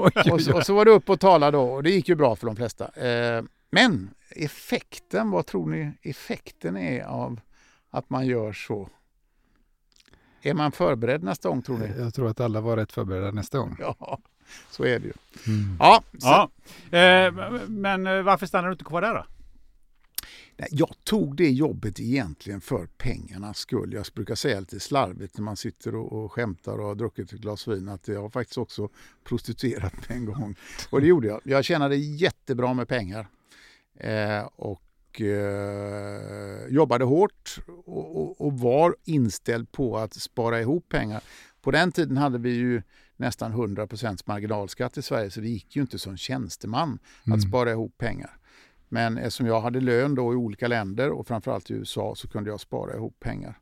och, 0.00 0.42
så, 0.42 0.56
och, 0.56 0.66
så, 0.66 0.74
var 0.74 0.84
det 0.84 0.90
upp 0.90 1.10
och 1.10 1.20
tala 1.20 1.50
då 1.50 1.62
och 1.62 1.82
det 1.82 1.90
gick 1.90 2.08
ju 2.08 2.14
bra 2.14 2.36
för 2.36 2.46
de 2.46 2.56
flesta. 2.56 2.88
Eh, 2.88 3.44
men 3.70 4.10
effekten, 4.30 5.30
vad 5.30 5.46
tror 5.46 5.66
ni 5.66 5.92
effekten 6.02 6.76
är 6.76 7.04
av 7.04 7.40
att 7.90 8.10
man 8.10 8.26
gör 8.26 8.52
så? 8.52 8.88
Är 10.42 10.54
man 10.54 10.72
förberedd 10.72 11.22
nästa 11.22 11.48
gång 11.48 11.62
tror 11.62 11.78
ni? 11.78 11.92
Jag 11.98 12.14
tror 12.14 12.28
att 12.28 12.40
alla 12.40 12.60
var 12.60 12.76
rätt 12.76 12.92
förberedda 12.92 13.30
nästa 13.30 13.58
gång. 13.58 13.76
Ja, 13.78 14.18
så 14.70 14.84
är 14.84 14.98
det 14.98 15.06
ju. 15.06 15.12
Mm. 15.46 15.76
Ja, 15.78 16.02
ja. 16.12 16.50
Eh, 16.98 17.32
men 17.68 18.06
eh, 18.06 18.22
varför 18.22 18.46
stannar 18.46 18.68
du 18.68 18.72
inte 18.72 18.84
kvar 18.84 19.02
där 19.02 19.14
då? 19.14 19.26
Jag 20.70 20.94
tog 21.04 21.36
det 21.36 21.50
jobbet 21.50 22.00
egentligen 22.00 22.60
för 22.60 22.86
pengarnas 22.86 23.58
skull. 23.58 23.92
Jag 23.92 24.06
brukar 24.14 24.34
säga 24.34 24.60
lite 24.60 24.80
slarvigt 24.80 25.38
när 25.38 25.44
man 25.44 25.56
sitter 25.56 25.94
och, 25.94 26.12
och 26.12 26.32
skämtar 26.32 26.78
och 26.78 26.86
har 26.86 26.94
druckit 26.94 27.32
ett 27.32 27.40
glas 27.40 27.68
vin 27.68 27.88
att 27.88 28.08
jag 28.08 28.22
har 28.22 28.30
faktiskt 28.30 28.58
också 28.58 28.88
prostituerat 29.24 30.08
mig 30.08 30.18
en 30.18 30.24
gång. 30.24 30.56
Och 30.90 31.00
det 31.00 31.06
gjorde 31.06 31.28
jag. 31.28 31.40
Jag 31.44 31.64
tjänade 31.64 31.96
jättebra 31.96 32.74
med 32.74 32.88
pengar. 32.88 33.26
Eh, 34.00 34.48
och 34.56 35.20
eh, 35.20 36.66
jobbade 36.68 37.04
hårt 37.04 37.58
och, 37.86 38.16
och, 38.16 38.40
och, 38.40 38.52
var 38.52 38.96
inställd 39.04 39.72
på 39.72 39.98
att 39.98 40.14
spara 40.14 40.60
ihop 40.60 40.88
pengar. 40.88 41.22
På 41.62 41.70
den 41.70 41.92
tiden 41.92 42.16
hade 42.16 42.38
vi 42.38 42.50
ju 42.50 42.82
nästan 43.16 43.52
100% 43.52 44.22
marginalskatt 44.26 44.98
i 44.98 45.02
Sverige 45.02 45.30
så 45.30 45.40
det 45.40 45.48
gick 45.48 45.76
ju 45.76 45.82
inte 45.82 45.98
som 45.98 46.16
tjänsteman 46.16 46.98
mm. 47.26 47.36
att 47.36 47.48
spara 47.48 47.70
ihop 47.70 47.98
pengar. 47.98 48.30
Men 48.88 49.18
eftersom 49.18 49.46
jag 49.46 49.60
hade 49.60 49.80
lön 49.80 50.14
då 50.14 50.32
i 50.32 50.36
olika 50.36 50.68
länder 50.68 51.10
och 51.10 51.26
framförallt 51.26 51.70
i 51.70 51.74
USA 51.74 52.14
så 52.16 52.28
kunde 52.28 52.50
jag 52.50 52.60
spara 52.60 52.94
ihop 52.94 53.20
pengar. 53.20 53.58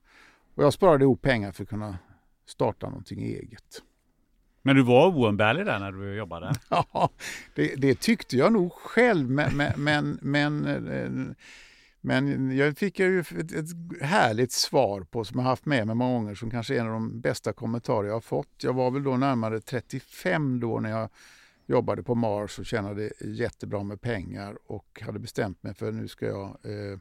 Och 0.54 0.64
jag 0.64 0.73
sparade 0.73 1.04
ihop 1.04 1.23
pengar 1.23 1.52
för 1.52 1.62
att 1.62 1.68
kunna 1.68 1.99
starta 2.47 2.88
någonting 2.88 3.23
eget. 3.23 3.82
Men 4.62 4.76
du 4.76 4.82
var 4.82 5.06
oumbärlig 5.06 5.66
där 5.66 5.78
när 5.78 5.92
du 5.92 6.14
jobbade? 6.14 6.54
Ja, 6.68 7.11
det, 7.54 7.75
det 7.76 8.00
tyckte 8.00 8.37
jag 8.37 8.52
nog 8.52 8.73
själv. 8.73 9.30
Men, 9.30 9.56
men, 9.56 9.73
men, 9.76 10.18
men, 10.21 11.35
men 12.04 12.56
jag 12.56 12.78
fick 12.78 12.99
ju 12.99 13.21
ett, 13.21 14.00
härligt 14.00 14.52
svar 14.52 15.00
på 15.00 15.25
som 15.25 15.38
jag 15.38 15.47
haft 15.47 15.66
med 15.66 15.87
mig 15.87 15.97
många 15.97 16.18
gånger 16.18 16.35
som 16.35 16.50
kanske 16.50 16.75
är 16.75 16.80
en 16.80 16.87
av 16.87 16.92
de 16.92 17.21
bästa 17.21 17.52
kommentarer 17.52 18.06
jag 18.06 18.14
har 18.14 18.21
fått. 18.21 18.64
Jag 18.64 18.73
var 18.73 18.90
väl 18.90 19.02
då 19.02 19.16
närmare 19.16 19.61
35 19.61 20.61
då 20.61 20.80
när 20.80 20.90
jag 20.90 21.09
jobbade 21.66 22.02
på 22.02 22.14
Mars 22.14 22.59
och 22.59 22.66
tjänade 22.66 23.12
jättebra 23.21 23.82
med 23.82 24.00
pengar 24.00 24.59
och 24.66 25.02
hade 25.02 25.18
bestämt 25.18 25.62
mig 25.62 25.75
för 25.75 25.92
nu 25.92 26.09
ska 26.09 26.26
jag 26.26 26.47
eh, 26.47 26.99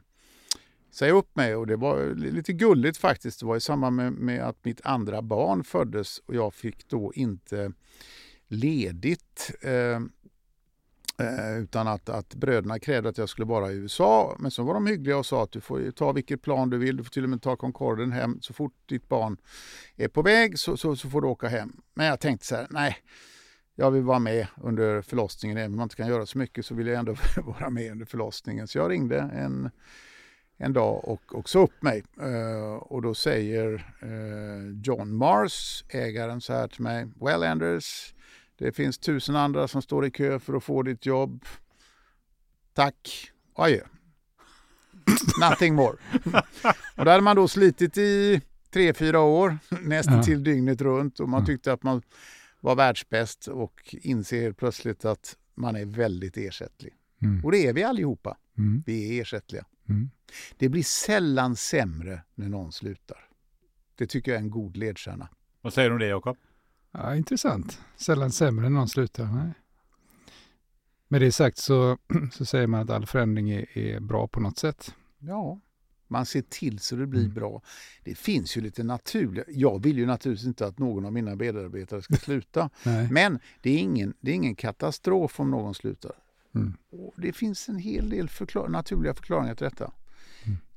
säga 0.90 1.12
upp 1.12 1.36
mig 1.36 1.56
och 1.56 1.66
det 1.66 1.76
var 1.76 2.14
lite 2.14 2.52
gulligt 2.52 2.98
faktiskt. 2.98 3.40
Det 3.40 3.46
var 3.46 3.56
i 3.56 3.60
samband 3.60 3.96
med, 3.96 4.12
med, 4.12 4.42
att 4.42 4.64
mitt 4.64 4.80
andra 4.84 5.22
barn 5.22 5.64
föddes 5.64 6.18
och 6.18 6.34
jag 6.34 6.54
fick 6.54 6.88
då 6.88 7.12
inte 7.14 7.72
ledigt 8.48 9.50
eh, 9.62 10.00
eh, 11.22 11.58
utan 11.58 11.88
att, 11.88 12.08
att 12.08 12.34
bröderna 12.34 12.78
krävde 12.78 13.08
att 13.08 13.18
jag 13.18 13.28
skulle 13.28 13.46
vara 13.46 13.72
i 13.72 13.74
USA. 13.74 14.36
Men 14.38 14.50
så 14.50 14.62
var 14.62 14.74
de 14.74 14.86
hyggliga 14.86 15.18
och 15.18 15.26
sa 15.26 15.42
att 15.42 15.52
du 15.52 15.60
får 15.60 15.90
ta 15.90 16.12
vilket 16.12 16.42
plan 16.42 16.70
du 16.70 16.78
vill. 16.78 16.96
Du 16.96 17.04
får 17.04 17.10
till 17.10 17.24
och 17.24 17.30
med 17.30 17.42
ta 17.42 17.56
Concorden 17.56 18.12
hem. 18.12 18.38
Så 18.40 18.52
fort 18.52 18.74
ditt 18.86 19.08
barn 19.08 19.36
är 19.96 20.08
på 20.08 20.22
väg 20.22 20.58
så, 20.58 20.76
så, 20.76 20.96
så 20.96 21.10
får 21.10 21.20
du 21.20 21.28
åka 21.28 21.48
hem. 21.48 21.72
Men 21.94 22.06
jag 22.06 22.20
tänkte 22.20 22.46
så 22.46 22.56
här, 22.56 22.66
nej, 22.70 22.96
jag 23.74 23.90
vill 23.90 24.02
vara 24.02 24.18
med 24.18 24.46
under 24.56 25.02
förlossningen. 25.02 25.58
Även 25.58 25.70
om 25.70 25.76
man 25.76 25.84
inte 25.84 25.96
kan 25.96 26.08
göra 26.08 26.26
så 26.26 26.38
mycket 26.38 26.66
så 26.66 26.74
vill 26.74 26.86
jag 26.86 26.98
ändå 26.98 27.14
vara 27.36 27.70
med 27.70 27.92
under 27.92 28.06
förlossningen. 28.06 28.68
Så 28.68 28.78
jag 28.78 28.90
ringde 28.90 29.18
en 29.18 29.70
en 30.62 30.72
dag 30.72 31.04
och, 31.04 31.34
och 31.34 31.48
sa 31.48 31.58
upp 31.58 31.82
mig. 31.82 32.02
Uh, 32.22 32.74
och 32.74 33.02
då 33.02 33.14
säger 33.14 33.94
uh, 34.02 34.80
John 34.84 35.14
Mars, 35.14 35.84
ägaren, 35.88 36.40
så 36.40 36.52
här 36.52 36.68
till 36.68 36.82
mig. 36.82 37.06
Well 37.20 37.42
Anders, 37.42 38.14
det 38.58 38.72
finns 38.72 38.98
tusen 38.98 39.36
andra 39.36 39.68
som 39.68 39.82
står 39.82 40.06
i 40.06 40.10
kö 40.10 40.38
för 40.38 40.54
att 40.54 40.64
få 40.64 40.82
ditt 40.82 41.06
jobb. 41.06 41.44
Tack, 42.72 43.30
adjö. 43.54 43.80
Nothing 45.40 45.74
more. 45.74 45.96
och 46.96 47.04
där 47.04 47.10
hade 47.10 47.20
man 47.20 47.36
då 47.36 47.48
slitit 47.48 47.98
i 47.98 48.40
tre, 48.70 48.94
fyra 48.94 49.20
år, 49.20 49.58
nästan 49.82 50.16
ja. 50.16 50.22
till 50.22 50.44
dygnet 50.44 50.80
runt 50.80 51.20
och 51.20 51.28
man 51.28 51.46
tyckte 51.46 51.72
att 51.72 51.82
man 51.82 52.02
var 52.60 52.76
världsbäst 52.76 53.46
och 53.46 53.94
inser 54.02 54.52
plötsligt 54.52 55.04
att 55.04 55.36
man 55.54 55.76
är 55.76 55.84
väldigt 55.84 56.36
ersättlig. 56.36 56.94
Mm. 57.22 57.44
Och 57.44 57.52
det 57.52 57.66
är 57.66 57.72
vi 57.72 57.82
allihopa. 57.82 58.36
Mm. 58.58 58.82
Vi 58.86 59.18
är 59.18 59.22
ersättliga. 59.22 59.64
Mm. 59.88 60.10
Det 60.56 60.68
blir 60.68 60.82
sällan 60.82 61.56
sämre 61.56 62.22
när 62.34 62.48
någon 62.48 62.72
slutar. 62.72 63.28
Det 63.94 64.06
tycker 64.06 64.32
jag 64.32 64.38
är 64.38 64.42
en 64.42 64.50
god 64.50 64.76
ledstjärna. 64.76 65.28
Vad 65.60 65.72
säger 65.72 65.88
du 65.88 65.94
om 65.94 66.00
det 66.00 66.06
Jakob? 66.06 66.36
Ja, 66.92 67.16
intressant. 67.16 67.80
Sällan 67.96 68.32
sämre 68.32 68.62
när 68.68 68.78
någon 68.78 68.88
slutar. 68.88 69.24
Nej. 69.24 69.52
Med 71.08 71.20
det 71.20 71.32
sagt 71.32 71.58
så, 71.58 71.98
så 72.32 72.44
säger 72.44 72.66
man 72.66 72.80
att 72.80 72.90
all 72.90 73.06
förändring 73.06 73.50
är, 73.50 73.78
är 73.78 74.00
bra 74.00 74.28
på 74.28 74.40
något 74.40 74.58
sätt. 74.58 74.94
Ja, 75.18 75.60
man 76.08 76.26
ser 76.26 76.42
till 76.42 76.78
så 76.78 76.96
det 76.96 77.06
blir 77.06 77.20
mm. 77.20 77.34
bra. 77.34 77.62
Det 78.04 78.14
finns 78.14 78.56
ju 78.56 78.60
lite 78.60 78.82
naturliga... 78.84 79.44
Jag 79.48 79.82
vill 79.82 79.98
ju 79.98 80.06
naturligtvis 80.06 80.46
inte 80.46 80.66
att 80.66 80.78
någon 80.78 81.06
av 81.06 81.12
mina 81.12 81.34
medarbetare 81.34 82.02
ska 82.02 82.14
sluta. 82.14 82.70
Men 83.10 83.38
det 83.62 83.70
är, 83.70 83.78
ingen, 83.78 84.14
det 84.20 84.30
är 84.30 84.34
ingen 84.34 84.54
katastrof 84.54 85.40
om 85.40 85.50
någon 85.50 85.74
slutar. 85.74 86.12
Mm. 86.54 86.72
det 87.16 87.32
finns 87.32 87.68
en 87.68 87.76
hel 87.76 88.10
del 88.10 88.28
förklar 88.28 88.68
naturliga 88.68 89.14
förklaringar 89.14 89.54
till 89.54 89.64
detta. 89.64 89.92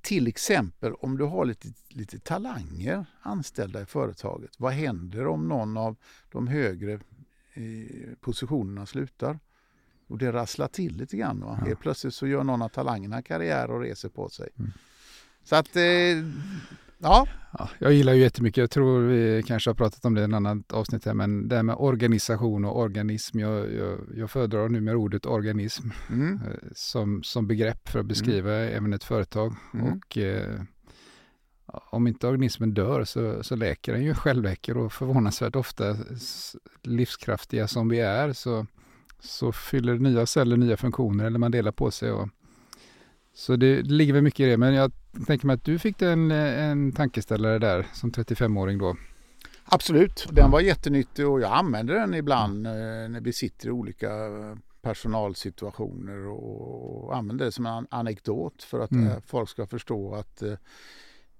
Till 0.06 0.28
exempel 0.28 0.94
om 0.94 1.18
du 1.18 1.24
har 1.24 1.46
lite, 1.46 1.68
lite 1.90 2.20
talanger 2.20 3.06
anställda 3.22 3.82
i 3.82 3.86
företaget. 3.86 4.52
Vad 4.58 4.74
händer 4.74 5.28
om 5.28 5.48
någon 5.48 5.78
av 5.78 5.96
de 6.32 6.48
högre 6.48 6.94
eh, 7.54 8.14
positionerna 8.20 8.86
slutar? 8.86 9.40
Och 10.08 10.18
det 10.18 10.32
rasslar 10.32 10.68
till 10.68 10.98
lite 10.98 11.18
grann. 11.18 11.40
Va? 11.40 11.60
Ja. 11.68 11.76
Plötsligt 11.76 12.14
så 12.14 12.28
gör 12.28 12.44
någon 12.44 12.62
av 12.62 12.70
talangerna 12.70 13.22
karriär 13.22 13.72
och 13.72 13.82
reser 13.82 14.10
på 14.10 14.30
sig. 14.30 14.50
Mm. 14.60 14.72
Så 15.44 15.56
att, 15.56 15.76
eh, 15.76 15.84
ja. 16.98 17.28
ja. 17.58 17.70
Jag 17.80 17.94
gillar 17.94 18.14
ju 18.14 18.22
jättemycket, 18.22 18.58
jag 18.58 18.72
tror 18.72 19.02
vi 19.02 19.44
kanske 19.44 19.70
har 19.70 19.76
pratat 19.76 20.06
om 20.06 20.14
det 20.14 20.22
i 20.22 20.24
en 20.24 20.34
annat 20.34 20.74
avsnitt 20.74 21.06
här, 21.06 21.14
men 21.14 21.48
det 21.48 21.56
här 21.56 21.64
med 21.64 21.76
organisation 21.80 22.66
och 22.66 22.80
organism. 22.80 23.40
Jag, 23.40 23.74
jag, 23.74 24.00
jag 24.16 24.32
föredrar 24.32 24.70
numera 24.70 24.98
ordet 24.98 25.26
organism 25.26 25.90
mm. 26.10 26.34
Eh, 26.34 26.70
som, 26.76 27.24
som 27.24 27.48
begrepp 27.48 27.90
för 27.90 28.00
att 28.00 28.06
beskriva 28.06 28.54
mm. 28.54 28.78
även 28.78 28.94
ett 28.94 29.04
företag. 29.04 29.56
Mm. 29.74 29.94
Och 29.94 30.18
eh, 30.18 30.62
om 31.90 32.08
inte 32.08 32.28
organismen 32.28 32.74
dör 32.74 33.04
så, 33.04 33.44
så 33.44 33.56
läker 33.56 33.94
den 33.94 34.04
ju 34.04 34.14
självläker 34.14 34.78
och 34.78 34.94
förvånansvärt 34.94 35.56
ofta 35.56 35.98
livskraftiga 36.84 37.68
som 37.68 37.90
vi 37.90 38.00
är 38.00 38.34
så, 38.34 38.68
så 39.20 39.52
fyller 39.52 39.96
nya 40.00 40.26
celler 40.26 40.58
nya 40.58 40.78
funktioner 40.78 41.26
eller 41.26 41.40
man 41.40 41.52
delar 41.52 41.72
på 41.72 41.92
sig. 41.92 42.12
Och, 42.12 42.30
så 43.34 43.56
det, 43.56 43.82
det 43.82 43.94
ligger 43.94 44.14
väl 44.14 44.24
mycket 44.24 44.40
i 44.40 44.50
det. 44.50 44.58
Men 44.58 44.74
jag 44.74 44.92
tänker 45.28 45.48
mig 45.48 45.54
att 45.54 45.64
du 45.64 45.80
fick 45.80 46.02
en, 46.02 46.32
en 46.32 46.92
tankeställare 46.92 47.60
där 47.60 47.88
som 47.94 48.12
35-åring 48.12 48.78
då. 48.78 48.96
Absolut, 49.66 50.28
den 50.32 50.52
var 50.52 50.60
jättenyttig 50.60 51.28
och 51.28 51.42
jag 51.42 51.52
använder 51.52 51.94
den 51.94 52.14
ibland 52.14 52.68
mm. 52.68 53.12
när 53.12 53.22
vi 53.22 53.34
sitter 53.34 53.68
i 53.68 53.72
olika 53.72 54.10
personalsituationer 54.82 56.28
och 56.28 57.16
använder 57.16 57.46
det 57.46 57.52
som 57.52 57.66
en 57.66 57.88
anekdot 57.92 58.64
för 58.64 58.80
att 58.80 58.92
mm. 58.92 59.08
Eh, 59.08 59.18
folk 59.26 59.50
ska 59.50 59.68
förstå 59.68 60.16
att 60.16 60.42
eh, 60.42 60.54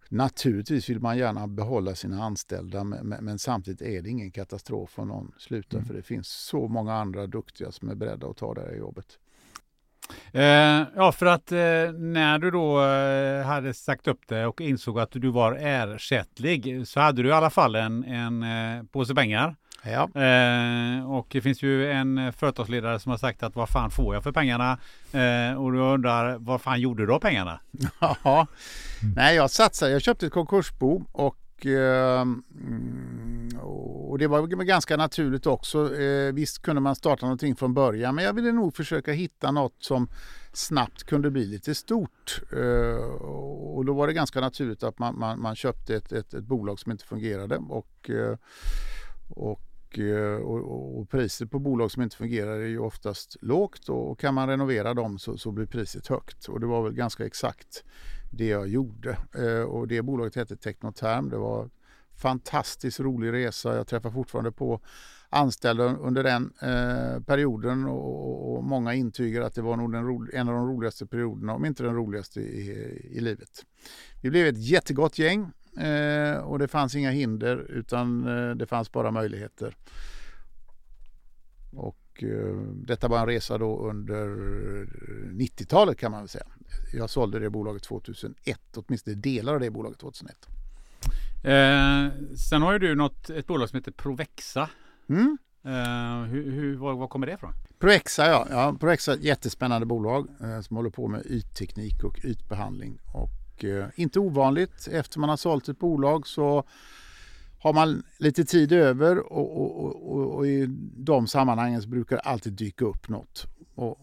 Naturligtvis 0.10 0.90
vill 0.90 1.00
man 1.00 1.18
gärna 1.18 1.48
behålla 1.48 1.96
sina 1.96 2.24
anställda 2.24 2.84
men, 2.84 3.08
men 3.08 3.40
samtidigt 3.40 3.82
är 3.82 4.02
det 4.02 4.10
ingen 4.10 4.32
katastrof 4.32 5.00
om 5.00 5.08
någon 5.08 5.32
slutar 5.38 5.78
mm. 5.78 5.88
för 5.88 5.94
det 5.94 6.02
finns 6.02 6.28
så 6.28 6.68
många 6.68 6.94
andra 6.94 7.28
duktiga 7.28 7.72
som 7.72 7.90
är 7.90 7.96
beredda 7.96 8.28
att 8.28 8.38
ta 8.38 8.54
det 8.54 8.62
här 8.62 8.76
jobbet. 8.76 9.20
Eh, 10.32 10.84
ja, 10.96 11.12
för 11.12 11.26
att 11.26 11.52
eh, 11.52 11.58
när 11.94 12.40
du 12.40 12.52
då 12.52 12.84
eh, 12.84 13.46
hade 13.46 13.74
sagt 13.74 14.08
upp 14.08 14.22
det 14.28 14.46
och 14.46 14.62
insåg 14.62 15.00
att 15.00 15.12
du 15.12 15.30
var 15.30 15.58
ersättlig 15.62 16.88
så 16.88 17.00
hade 17.00 17.24
du 17.24 17.30
i 17.30 17.32
alla 17.32 17.50
fall 17.50 17.76
en, 17.76 18.04
en 18.04 18.44
eh, 18.44 18.84
påse 18.84 19.16
pengar. 19.16 19.56
Ja. 19.84 20.22
Eh, 20.22 21.12
och 21.12 21.28
det 21.32 21.42
finns 21.42 21.64
ju 21.64 21.92
en 21.92 22.34
företagsledare 22.34 23.00
som 23.00 23.10
har 23.10 23.18
sagt 23.18 23.44
att 23.44 23.56
vad 23.56 23.70
fan 23.70 23.92
får 23.92 24.14
jag 24.14 24.24
för 24.24 24.32
pengarna? 24.32 24.78
Eh, 25.12 25.64
och 25.64 25.72
du 25.72 25.80
undrar 25.80 26.38
vad 26.38 26.62
fan 26.62 26.82
gjorde 26.82 27.06
du 27.06 27.14
av 27.14 27.20
pengarna? 27.20 27.60
Ja, 28.24 28.48
nej 29.16 29.36
jag 29.36 29.52
satsade, 29.52 29.92
jag 29.92 30.02
köpte 30.02 30.26
ett 30.26 30.34
konkursbo 30.34 31.04
och 31.12 31.38
Ehm, 31.64 32.44
och 34.16 34.20
det 34.20 34.28
var 34.28 34.48
ganska 34.48 34.98
naturligt 34.98 35.46
också. 35.46 35.96
Eh, 36.00 36.34
visst 36.34 36.62
kunde 36.62 36.82
man 36.82 36.96
starta 36.96 37.26
någonting 37.26 37.56
från 37.56 37.74
början 37.74 38.16
men 38.16 38.24
jag 38.24 38.34
ville 38.34 38.52
nog 38.52 38.76
försöka 38.76 39.12
hitta 39.12 39.52
något 39.52 39.76
som 39.80 40.08
snabbt 40.54 41.04
kunde 41.04 41.32
bli 41.32 41.46
lite 41.46 41.76
stort. 41.76 42.42
Eh, 42.52 43.06
och 43.76 43.86
då 43.86 43.94
var 43.94 44.08
det 44.08 44.14
ganska 44.14 44.42
naturligt 44.42 44.84
att 44.84 45.00
man, 45.00 45.20
man, 45.20 45.42
man 45.42 45.56
köpte 45.56 45.96
ett, 45.96 46.12
ett, 46.12 46.34
ett, 46.34 46.44
bolag 46.44 46.80
som 46.80 46.92
inte 46.92 47.06
fungerade 47.06 47.58
och, 47.58 48.10
eh, 48.10 48.38
och 49.30 50.00
eh, 50.00 50.36
och, 50.36 51.00
och, 51.00 51.10
priset 51.10 51.52
på 51.52 51.60
bolag 51.60 51.92
som 51.92 52.02
inte 52.02 52.18
fungerar 52.18 52.60
är 52.60 52.68
ju 52.68 52.80
oftast 52.80 53.38
lågt 53.42 53.90
och 53.90 54.20
kan 54.20 54.34
man 54.34 54.50
renovera 54.50 54.94
dem 54.94 55.20
så, 55.20 55.38
så 55.38 55.52
blir 55.52 55.66
priset 55.66 56.08
högt. 56.08 56.48
Och 56.48 56.60
det 56.60 56.66
var 56.66 56.84
väl 56.84 56.94
ganska 56.94 57.26
exakt 57.26 57.84
det 58.32 58.48
jag 58.48 58.68
gjorde. 58.68 59.18
Eh, 59.38 59.62
och 59.62 59.88
det 59.88 60.02
bolaget 60.02 60.36
hette 60.36 60.58
Technoterm. 60.58 61.30
Det 61.30 61.38
var 61.38 61.70
fantastiskt 62.18 63.00
rolig 63.00 63.34
resa. 63.34 63.76
Jag 63.76 63.88
träffar 63.88 64.12
fortfarande 64.12 64.52
på 64.52 64.82
anställda 65.30 65.84
under 65.84 66.24
den 66.24 66.54
eh, 66.62 67.24
perioden 67.24 67.86
och, 67.86 68.56
och, 68.56 68.64
många 68.64 68.94
intygar 68.94 69.42
att 69.42 69.56
det 69.56 69.62
var 69.62 69.78
nog 69.78 69.92
den 69.92 70.30
en 70.34 70.50
av 70.50 70.56
de 70.56 70.68
roligaste 70.68 71.06
perioderna, 71.06 71.54
om 71.54 71.66
inte 71.66 71.84
den 71.84 71.96
roligaste 71.96 72.40
i, 72.40 72.70
i 73.12 73.20
livet. 73.20 73.66
Vi 74.22 74.30
blev 74.30 74.48
ett 74.48 74.58
jättegott 74.58 75.20
gäng 75.20 75.52
eh, 75.80 76.38
och 76.38 76.60
det 76.60 76.68
fanns 76.68 76.96
inga 76.96 77.12
hinder 77.12 77.58
utan 77.58 78.28
eh, 78.28 78.56
det 78.56 78.66
fanns 78.66 78.92
bara 78.92 79.12
möjligheter. 79.12 79.78
Och 81.72 82.24
eh, 82.24 82.56
detta 82.74 83.08
var 83.08 83.20
en 83.20 83.26
resa 83.26 83.58
då 83.58 83.90
under 83.90 84.28
90-talet 85.32 85.98
kan 85.98 86.12
man 86.12 86.22
väl 86.22 86.30
säga 86.30 86.46
jag 86.94 87.10
sålde 87.10 87.40
det 87.40 87.50
bolaget 87.50 87.84
2001, 87.84 88.60
åtminstone 88.76 89.16
delar 89.16 89.54
av 89.54 89.60
det 89.60 89.72
bolaget 89.72 90.00
2001. 90.00 90.48
Eh, 91.46 92.12
sen 92.50 92.62
har 92.62 92.74
ju 92.74 92.80
du 92.80 92.96
något, 92.96 93.30
ett 93.30 93.48
bolag 93.48 93.70
som 93.70 93.78
heter 93.78 93.92
Provexa. 93.92 94.70
Mm. 95.10 95.38
Eh, 95.66 96.24
hur, 96.24 96.52
hur, 96.52 96.76
var, 96.76 96.94
var, 96.94 97.08
kommer 97.08 97.28
det 97.28 97.34
ifrån? 97.34 97.54
Provexa, 97.80 98.28
ja. 98.28 98.48
ja 98.50 98.76
Provexa 98.80 99.12
är 99.12 99.16
ett 99.16 99.24
jättespännande 99.24 99.86
bolag 99.86 100.28
eh, 100.42 100.62
som 100.62 100.78
håller 100.78 100.90
på 100.90 101.08
med 101.08 101.26
ytteknik 101.26 102.04
och 102.04 102.20
ytbehandling. 102.24 103.00
Och 103.14 103.64
eh, 103.64 103.86
inte 103.96 104.20
ovanligt, 104.20 104.88
efter 104.92 105.20
man 105.20 105.30
har 105.30 105.38
sålt 105.38 105.70
ett 105.70 105.80
bolag 105.80 106.28
så 106.28 106.64
har 107.60 107.74
man 107.74 108.04
lite 108.18 108.46
tid 108.46 108.72
över 108.72 109.34
och, 109.34 109.62
och, 109.62 110.12
och, 110.12 110.36
och 110.36 110.48
i 110.48 110.66
de 110.98 111.28
sammanhangen 111.28 111.82
så 111.82 111.90
brukar 111.90 112.16
det 112.16 112.22
alltid 112.22 112.54
dyka 112.54 112.86
upp 112.86 113.10
något. 113.10 113.46
Och 113.76 113.98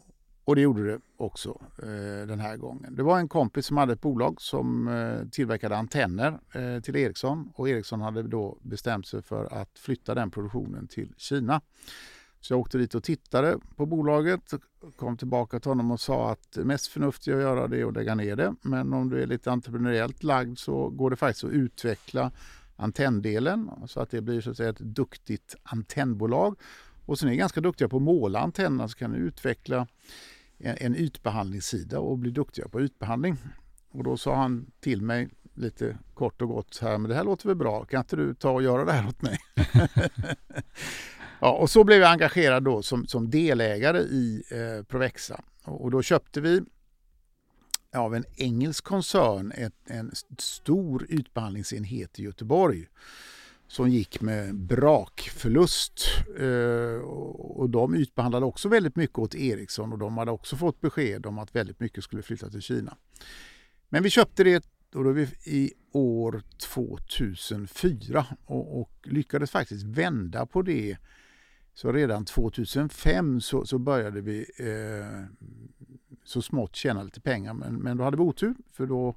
och 0.45 0.55
det 0.55 0.63
gjorde 0.63 0.87
det 0.87 1.01
också 1.17 1.61
eh, 1.83 2.27
den 2.27 2.41
här 2.41 2.57
gången. 2.57 2.95
Det 2.97 3.03
var 3.03 3.19
en 3.19 3.29
kompis 3.29 3.67
som 3.67 3.77
hade 3.77 3.93
ett 3.93 4.01
bolag 4.01 4.41
som 4.41 4.89
eh, 4.89 5.29
tillverkade 5.29 5.77
antenner 5.77 6.39
eh, 6.55 6.81
till 6.83 6.97
Ericsson 6.97 7.53
och 7.55 7.69
Ericsson 7.69 8.01
hade 8.01 8.23
då 8.23 8.59
bestämt 8.63 9.07
sig 9.07 9.23
för 9.23 9.61
att 9.61 9.79
flytta 9.79 10.15
den 10.15 10.31
produktionen 10.31 10.89
till 10.89 11.15
Kina. 11.17 11.61
Så 12.41 12.53
jag 12.53 12.61
åkte 12.61 12.79
dit 12.79 12.95
och 12.95 13.05
tittade 13.05 13.59
på 13.77 13.87
bolaget, 13.87 14.41
kom 14.97 15.17
tillbaka 15.17 15.61
till 15.61 15.71
honom 15.71 15.91
och 15.91 16.01
sa 16.01 16.31
att 16.31 16.53
det 16.53 16.65
mest 16.65 16.87
förnuftiga 16.87 17.37
att 17.37 17.43
göra 17.43 17.69
det 17.69 17.81
är 17.81 17.87
att 17.87 17.95
lägga 17.95 18.15
ner 18.15 18.37
det. 18.37 18.55
Men 18.63 18.93
om 18.93 19.11
du 19.11 19.23
är 19.23 19.27
lite 19.27 19.51
entreprenöriellt 19.51 20.23
lagd 20.23 20.59
så 20.59 20.89
går 20.89 21.11
det 21.11 21.17
faktiskt 21.17 21.45
att 21.45 21.51
utveckla 21.51 22.33
antenndelen 22.77 23.71
så 23.87 24.01
att 24.01 24.11
det 24.11 24.21
blir 24.21 24.41
så 24.41 24.51
att 24.51 24.57
säga 24.57 24.71
ett 24.71 24.79
duktigt 24.79 25.57
antennbolag. 25.63 26.59
Och 27.07 27.19
sen 27.19 27.29
är 27.29 27.31
ni 27.31 27.39
ganska 27.39 27.61
duktiga 27.61 27.89
på 27.89 27.97
att 27.97 28.03
måla 28.03 28.39
antennerna 28.39 28.89
så 28.89 28.99
kan 28.99 29.11
ni 29.11 29.19
utveckla 29.19 29.87
en, 30.63 30.77
en 30.81 30.97
ytbehandlingssida 30.97 32.01
och 32.01 32.19
bli 32.19 32.31
duktiga 32.31 32.69
på 32.69 32.83
ytbehandling. 32.83 33.37
Och 33.91 34.05
då 34.05 34.17
sa 34.17 34.37
han 34.37 34.67
till 34.81 35.03
mig 35.03 35.29
lite 35.55 35.99
kort 36.15 36.43
och 36.43 36.49
gott 36.49 36.79
här, 36.83 36.99
men 36.99 37.09
det 37.09 37.15
här 37.15 37.25
låter 37.25 37.49
väl 37.49 37.57
bra, 37.57 37.85
kan 37.85 38.01
inte 38.01 38.17
du 38.17 38.35
ta 38.35 38.51
och 38.51 38.63
göra 38.63 38.85
det 38.85 38.93
här 38.93 39.09
åt 39.09 39.23
mig? 39.23 39.39
ja, 41.41 41.53
och 41.53 41.71
så 41.71 41.85
blev 41.85 42.01
jag 42.01 42.11
engagerad 42.11 42.65
då 42.65 42.83
som, 42.83 43.07
som 43.07 43.31
delägare 43.31 43.99
i 43.99 44.43
eh, 44.51 44.85
Provexa 44.85 45.41
och, 45.65 45.83
och 45.83 45.91
då 45.91 46.03
köpte 46.03 46.41
vi 46.41 46.61
av 47.97 48.15
en 48.15 48.25
engelsk 48.37 48.85
koncern 48.85 49.53
ett, 49.53 49.75
en 49.85 50.13
stor 50.39 51.07
ytbehandlingsenhet 51.09 52.19
i 52.19 52.23
Göteborg 52.23 52.87
som 53.73 53.91
gick 53.91 54.21
med 54.21 54.55
brakförlust. 54.55 56.07
Eh, 56.39 57.01
och 57.39 57.71
de 57.71 57.95
ytbehandlade 57.95 58.47
också 58.47 58.69
väldigt 58.69 58.97
mycket 58.97 59.19
åt 59.19 59.35
Ericsson 59.35 59.93
och 59.93 59.99
de 59.99 60.19
hade 60.19 60.31
också 60.31 60.57
fått 60.57 60.81
besked 60.81 61.27
om 61.27 61.39
att 61.39 61.55
väldigt 61.55 61.81
mycket 61.81 62.05
skulle 62.05 62.23
flytta 62.23 62.51
till 62.51 62.61
Kina. 62.61 62.97
Men 63.89 64.03
vi 64.03 64.11
köpte 64.11 64.45
det 64.45 64.65
och 64.95 65.05
då 65.05 65.11
är 65.11 65.15
vi 65.15 65.29
i 65.45 65.73
år 65.93 66.43
2004 66.59 68.27
och, 68.45 68.81
och 68.81 68.91
lyckades 69.03 69.51
faktiskt 69.51 69.85
vända 69.85 70.47
på 70.47 70.63
det. 70.63 70.97
Så 71.75 71.93
redan 71.93 72.25
2005 72.25 73.41
så, 73.41 73.67
så 73.67 73.79
började 73.79 74.21
vi 74.21 74.47
eh, 74.59 75.25
så 76.25 76.43
smått 76.43 76.77
tjäna 76.77 77.03
lite 77.03 77.21
pengar. 77.21 77.55
Men, 77.55 77.75
men 77.75 77.97
då 77.97 78.05
hade 78.05 78.17
vi 78.17 78.23
otur 78.23 78.55
för 78.73 78.87
då, 78.87 79.17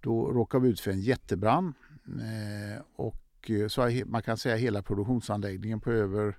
då 0.00 0.32
råkade 0.32 0.62
vi 0.62 0.70
ut 0.70 0.80
för 0.80 0.90
en 0.90 1.00
jättebrand. 1.00 1.74
Eh, 2.06 2.82
och 2.96 3.21
och 3.42 3.50
eh, 3.50 3.68
så 3.68 3.90
man 4.06 4.22
kan 4.22 4.36
säga 4.36 4.56
hela 4.56 4.82
produktionsanläggningen 4.82 5.80
på 5.80 5.90
över 5.90 6.38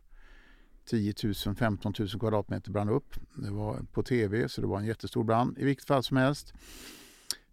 10 0.86 1.14
000, 1.46 1.56
15 1.56 1.94
000 2.00 2.10
kvadratmeter 2.10 2.72
brann 2.72 2.90
upp. 2.90 3.16
Det 3.36 3.52
var 3.52 3.80
på 3.92 4.04
tv 4.04 4.50
så 4.50 4.62
det 4.62 4.68
var 4.68 4.80
en 4.80 4.86
jättestor 4.86 5.24
brand 5.24 5.58
i 5.60 5.66
vilket 5.66 5.86
fall 5.86 6.04
som 6.04 6.18
helst. 6.18 6.54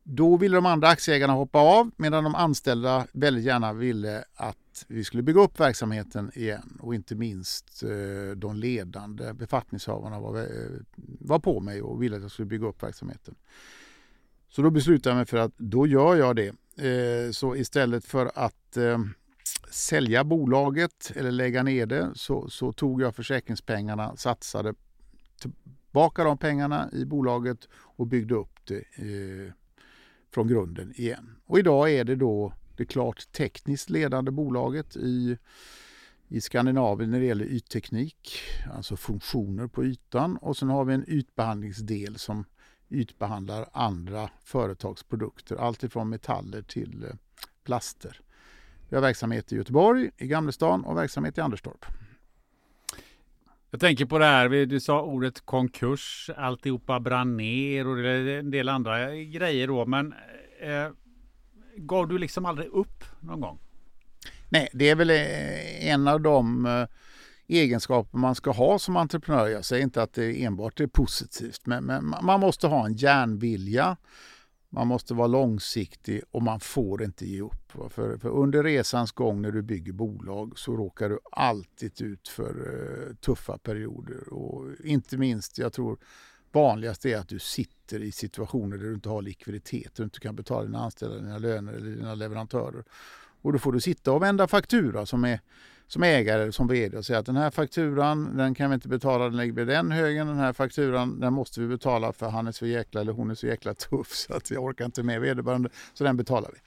Då 0.02 0.36
ville 0.36 0.56
de 0.56 0.66
andra 0.66 0.88
aktieägarna 0.88 1.32
hoppa 1.32 1.58
av 1.58 1.90
medan 1.96 2.24
de 2.24 2.34
anställda 2.34 3.06
väldigt 3.12 3.44
gärna 3.44 3.72
ville 3.72 4.24
att 4.34 4.84
vi 4.88 5.04
skulle 5.04 5.22
bygga 5.22 5.40
upp 5.40 5.60
verksamheten 5.60 6.30
igen 6.34 6.78
och 6.80 6.94
inte 6.94 7.14
minst 7.14 7.82
eh, 7.82 8.36
de 8.36 8.56
ledande 8.56 9.32
befattningshavarna 9.32 10.20
var, 10.20 10.38
eh, 10.38 10.46
var 11.20 11.38
på 11.38 11.60
mig 11.60 11.82
och 11.82 12.02
ville 12.02 12.16
att 12.16 12.22
jag 12.22 12.30
skulle 12.30 12.46
bygga 12.46 12.66
upp 12.66 12.82
verksamheten. 12.82 13.34
Så 14.48 14.62
då 14.62 14.70
beslutade 14.70 15.10
jag 15.10 15.16
mig 15.16 15.26
för 15.26 15.36
att 15.36 15.52
då 15.56 15.86
gör 15.86 16.16
jag 16.16 16.36
det. 16.36 16.54
Så 17.34 17.56
istället 17.56 18.04
för 18.04 18.30
att 18.34 18.78
sälja 19.70 20.24
bolaget 20.24 21.12
eller 21.16 21.30
lägga 21.30 21.62
ner 21.62 21.86
det 21.86 22.10
så, 22.14 22.48
så 22.48 22.72
tog 22.72 23.02
jag 23.02 23.16
försäkringspengarna, 23.16 24.16
satsade 24.16 24.74
tillbaka 25.40 26.24
de 26.24 26.38
pengarna 26.38 26.88
i 26.92 27.04
bolaget 27.04 27.68
och 27.72 28.06
byggde 28.06 28.34
upp 28.34 28.60
det 28.64 28.76
eh, 28.76 29.52
från 30.34 30.48
grunden 30.48 30.92
igen. 30.96 31.36
Och 31.46 31.58
idag 31.58 31.90
är 31.90 32.04
det 32.04 32.16
då 32.16 32.52
det 32.76 32.86
klart 32.86 33.32
tekniskt 33.32 33.90
ledande 33.90 34.30
bolaget 34.30 34.96
i, 34.96 35.38
i 36.28 36.40
Skandinavien 36.40 37.10
när 37.10 37.20
det 37.20 37.26
gäller 37.26 37.44
ytteknik, 37.44 38.40
alltså 38.74 38.96
funktioner 38.96 39.66
på 39.66 39.84
ytan. 39.84 40.36
Och 40.36 40.56
sen 40.56 40.68
har 40.68 40.84
vi 40.84 40.94
en 40.94 41.04
ytbehandlingsdel 41.08 42.18
som 42.18 42.44
ytbehandlar 42.90 43.68
andra 43.72 44.30
företagsprodukter, 44.44 45.56
allt 45.56 45.82
ifrån 45.82 46.08
metaller 46.08 46.62
till 46.62 47.04
eh, 47.04 47.10
plaster. 47.64 48.20
Vi 48.90 48.96
har 48.96 49.02
verksamhet 49.02 49.52
i 49.52 49.56
Göteborg, 49.56 50.10
i 50.16 50.26
Gamlestan 50.26 50.84
och 50.84 50.96
verksamhet 50.96 51.38
i 51.38 51.40
Anderstorp. 51.40 51.84
Jag 53.70 53.80
tänker 53.80 54.06
på 54.06 54.18
det 54.18 54.24
här, 54.24 54.48
du 54.48 54.80
sa 54.80 55.02
ordet 55.02 55.40
konkurs, 55.40 56.30
alltihopa 56.36 57.00
brann 57.00 57.36
ner 57.36 57.86
och 57.86 57.98
en 57.98 58.50
del 58.50 58.68
andra 58.68 59.14
grejer 59.14 59.66
då. 59.66 59.86
Men 59.86 60.14
eh, 60.60 60.88
gav 61.76 62.08
du 62.08 62.18
liksom 62.18 62.46
aldrig 62.46 62.68
upp 62.68 63.04
någon 63.20 63.40
gång? 63.40 63.58
Nej, 64.48 64.68
det 64.72 64.88
är 64.88 64.94
väl 64.94 65.10
eh, 65.10 65.88
en 65.88 66.08
av 66.08 66.20
de 66.20 66.66
eh, 66.66 66.86
egenskaper 67.48 68.18
man 68.18 68.34
ska 68.34 68.50
ha 68.50 68.78
som 68.78 68.96
entreprenör. 68.96 69.48
Jag 69.48 69.64
säger 69.64 69.82
inte 69.82 70.02
att 70.02 70.12
det 70.12 70.44
enbart 70.44 70.80
är 70.80 70.86
positivt, 70.86 71.66
men, 71.66 71.84
men 71.84 72.14
man 72.22 72.40
måste 72.40 72.66
ha 72.66 72.86
en 72.86 72.94
järnvilja. 72.94 73.96
Man 74.72 74.86
måste 74.86 75.14
vara 75.14 75.26
långsiktig 75.26 76.22
och 76.30 76.42
man 76.42 76.60
får 76.60 77.02
inte 77.02 77.26
ge 77.26 77.40
upp. 77.40 77.72
För, 77.88 78.18
för, 78.18 78.28
under 78.28 78.62
resans 78.62 79.12
gång 79.12 79.42
när 79.42 79.52
du 79.52 79.62
bygger 79.62 79.92
bolag 79.92 80.58
så 80.58 80.76
råkar 80.76 81.08
du 81.08 81.18
alltid 81.32 82.02
ut 82.02 82.28
för 82.28 82.50
eh, 83.08 83.14
tuffa 83.14 83.58
perioder. 83.58 84.32
Och 84.32 84.66
inte 84.84 85.16
minst, 85.16 85.58
jag 85.58 85.72
tror 85.72 85.98
vanligast 86.52 87.06
är 87.06 87.16
att 87.16 87.28
du 87.28 87.38
sitter 87.38 88.02
i 88.02 88.12
situationer 88.12 88.76
där 88.76 88.84
du 88.84 88.94
inte 88.94 89.08
har 89.08 89.22
likviditet, 89.22 89.94
där 89.94 90.02
du 90.02 90.04
inte 90.04 90.20
kan 90.20 90.36
betala 90.36 90.64
dina 90.64 90.78
anställda, 90.78 91.16
dina 91.16 91.38
löner 91.38 91.72
eller 91.72 91.90
dina 91.90 92.14
leverantörer. 92.14 92.84
Och 93.42 93.52
då 93.52 93.58
får 93.58 93.72
du 93.72 93.80
sitta 93.80 94.12
och 94.12 94.22
vända 94.22 94.48
faktura 94.48 95.06
som 95.06 95.24
är 95.24 95.40
som 95.92 96.02
ägare 96.02 96.52
som 96.52 96.68
vd 96.68 96.96
och 96.96 97.06
säga 97.06 97.18
att 97.18 97.26
den 97.26 97.36
här 97.36 97.50
fakturan 97.50 98.36
den 98.36 98.54
kan 98.54 98.70
vi 98.70 98.74
inte 98.74 98.88
betala, 98.88 99.24
den 99.24 99.36
lägger 99.36 99.52
vi 99.52 99.64
den 99.64 99.90
högen. 99.90 100.26
Den 100.26 100.36
här 100.36 100.52
fakturan 100.52 101.20
den 101.20 101.32
måste 101.32 101.60
vi 101.60 101.66
betala 101.66 102.12
för 102.12 102.28
han 102.28 102.46
är 102.46 102.52
så 102.52 102.66
jäkla 102.66 103.00
eller 103.00 103.12
hon 103.12 103.30
är 103.30 103.34
så 103.34 103.46
jäkla 103.46 103.74
tuff 103.74 104.12
så 104.12 104.34
att 104.34 104.50
jag 104.50 104.64
orkar 104.64 104.84
inte 104.84 105.02
med 105.02 105.20
vederbörande 105.20 105.68
så 105.94 106.04
den 106.04 106.16
betalar 106.16 106.50
vi. 106.54 106.58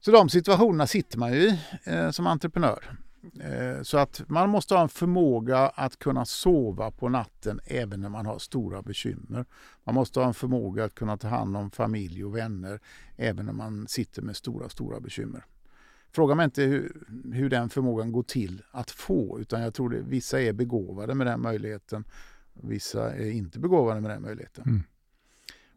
Så 0.00 0.10
de 0.10 0.28
situationerna 0.28 0.86
sitter 0.86 1.18
man 1.18 1.32
ju 1.32 1.38
i 1.38 1.58
eh, 1.84 2.10
som 2.10 2.26
entreprenör. 2.26 2.98
Eh, 3.40 3.82
så 3.82 3.98
att 3.98 4.22
man 4.28 4.50
måste 4.50 4.74
ha 4.74 4.82
en 4.82 4.88
förmåga 4.88 5.58
att 5.58 5.98
kunna 5.98 6.24
sova 6.24 6.90
på 6.90 7.08
natten 7.08 7.60
även 7.64 8.00
när 8.00 8.08
man 8.08 8.26
har 8.26 8.38
stora 8.38 8.82
bekymmer. 8.82 9.44
Man 9.84 9.94
måste 9.94 10.20
ha 10.20 10.26
en 10.26 10.34
förmåga 10.34 10.84
att 10.84 10.94
kunna 10.94 11.16
ta 11.16 11.28
hand 11.28 11.56
om 11.56 11.70
familj 11.70 12.24
och 12.24 12.36
vänner 12.36 12.80
även 13.16 13.46
när 13.46 13.52
man 13.52 13.88
sitter 13.88 14.22
med 14.22 14.36
stora, 14.36 14.68
stora 14.68 15.00
bekymmer. 15.00 15.44
Fråga 16.16 16.34
mig 16.34 16.44
inte 16.44 16.62
hur, 16.62 17.02
hur 17.32 17.50
den 17.50 17.68
förmågan 17.68 18.12
går 18.12 18.22
till 18.22 18.62
att 18.70 18.90
få 18.90 19.40
utan 19.40 19.62
jag 19.62 19.74
tror 19.74 19.96
att 19.96 20.02
vissa 20.02 20.40
är 20.40 20.52
begåvade 20.52 21.14
med 21.14 21.26
den 21.26 21.40
möjligheten. 21.40 22.04
Vissa 22.62 23.14
är 23.14 23.30
inte 23.30 23.58
begåvade 23.58 24.00
med 24.00 24.10
den 24.10 24.22
möjligheten. 24.22 24.64
Mm. 24.66 24.82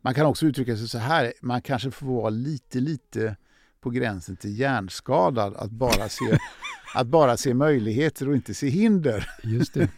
Man 0.02 0.14
kan 0.14 0.26
också 0.26 0.46
uttrycka 0.46 0.78
sig 0.78 0.88
så 0.88 0.98
här, 0.98 1.34
man 1.42 1.62
kanske 1.62 1.92
får 1.92 2.08
vara 2.08 2.30
lite, 2.30 2.80
lite 2.80 3.36
på 3.82 3.90
gränsen 3.90 4.36
till 4.36 4.60
hjärnskadad 4.60 5.56
att 5.56 5.72
bara 5.72 6.10
se, 6.10 6.38
att 6.96 7.08
bara 7.08 7.38
se 7.38 7.54
möjligheter 7.54 8.30
och 8.30 8.36
inte 8.36 8.54
se 8.54 8.70
hinder. 8.70 9.30
Just 9.44 9.74
det. 9.74 9.90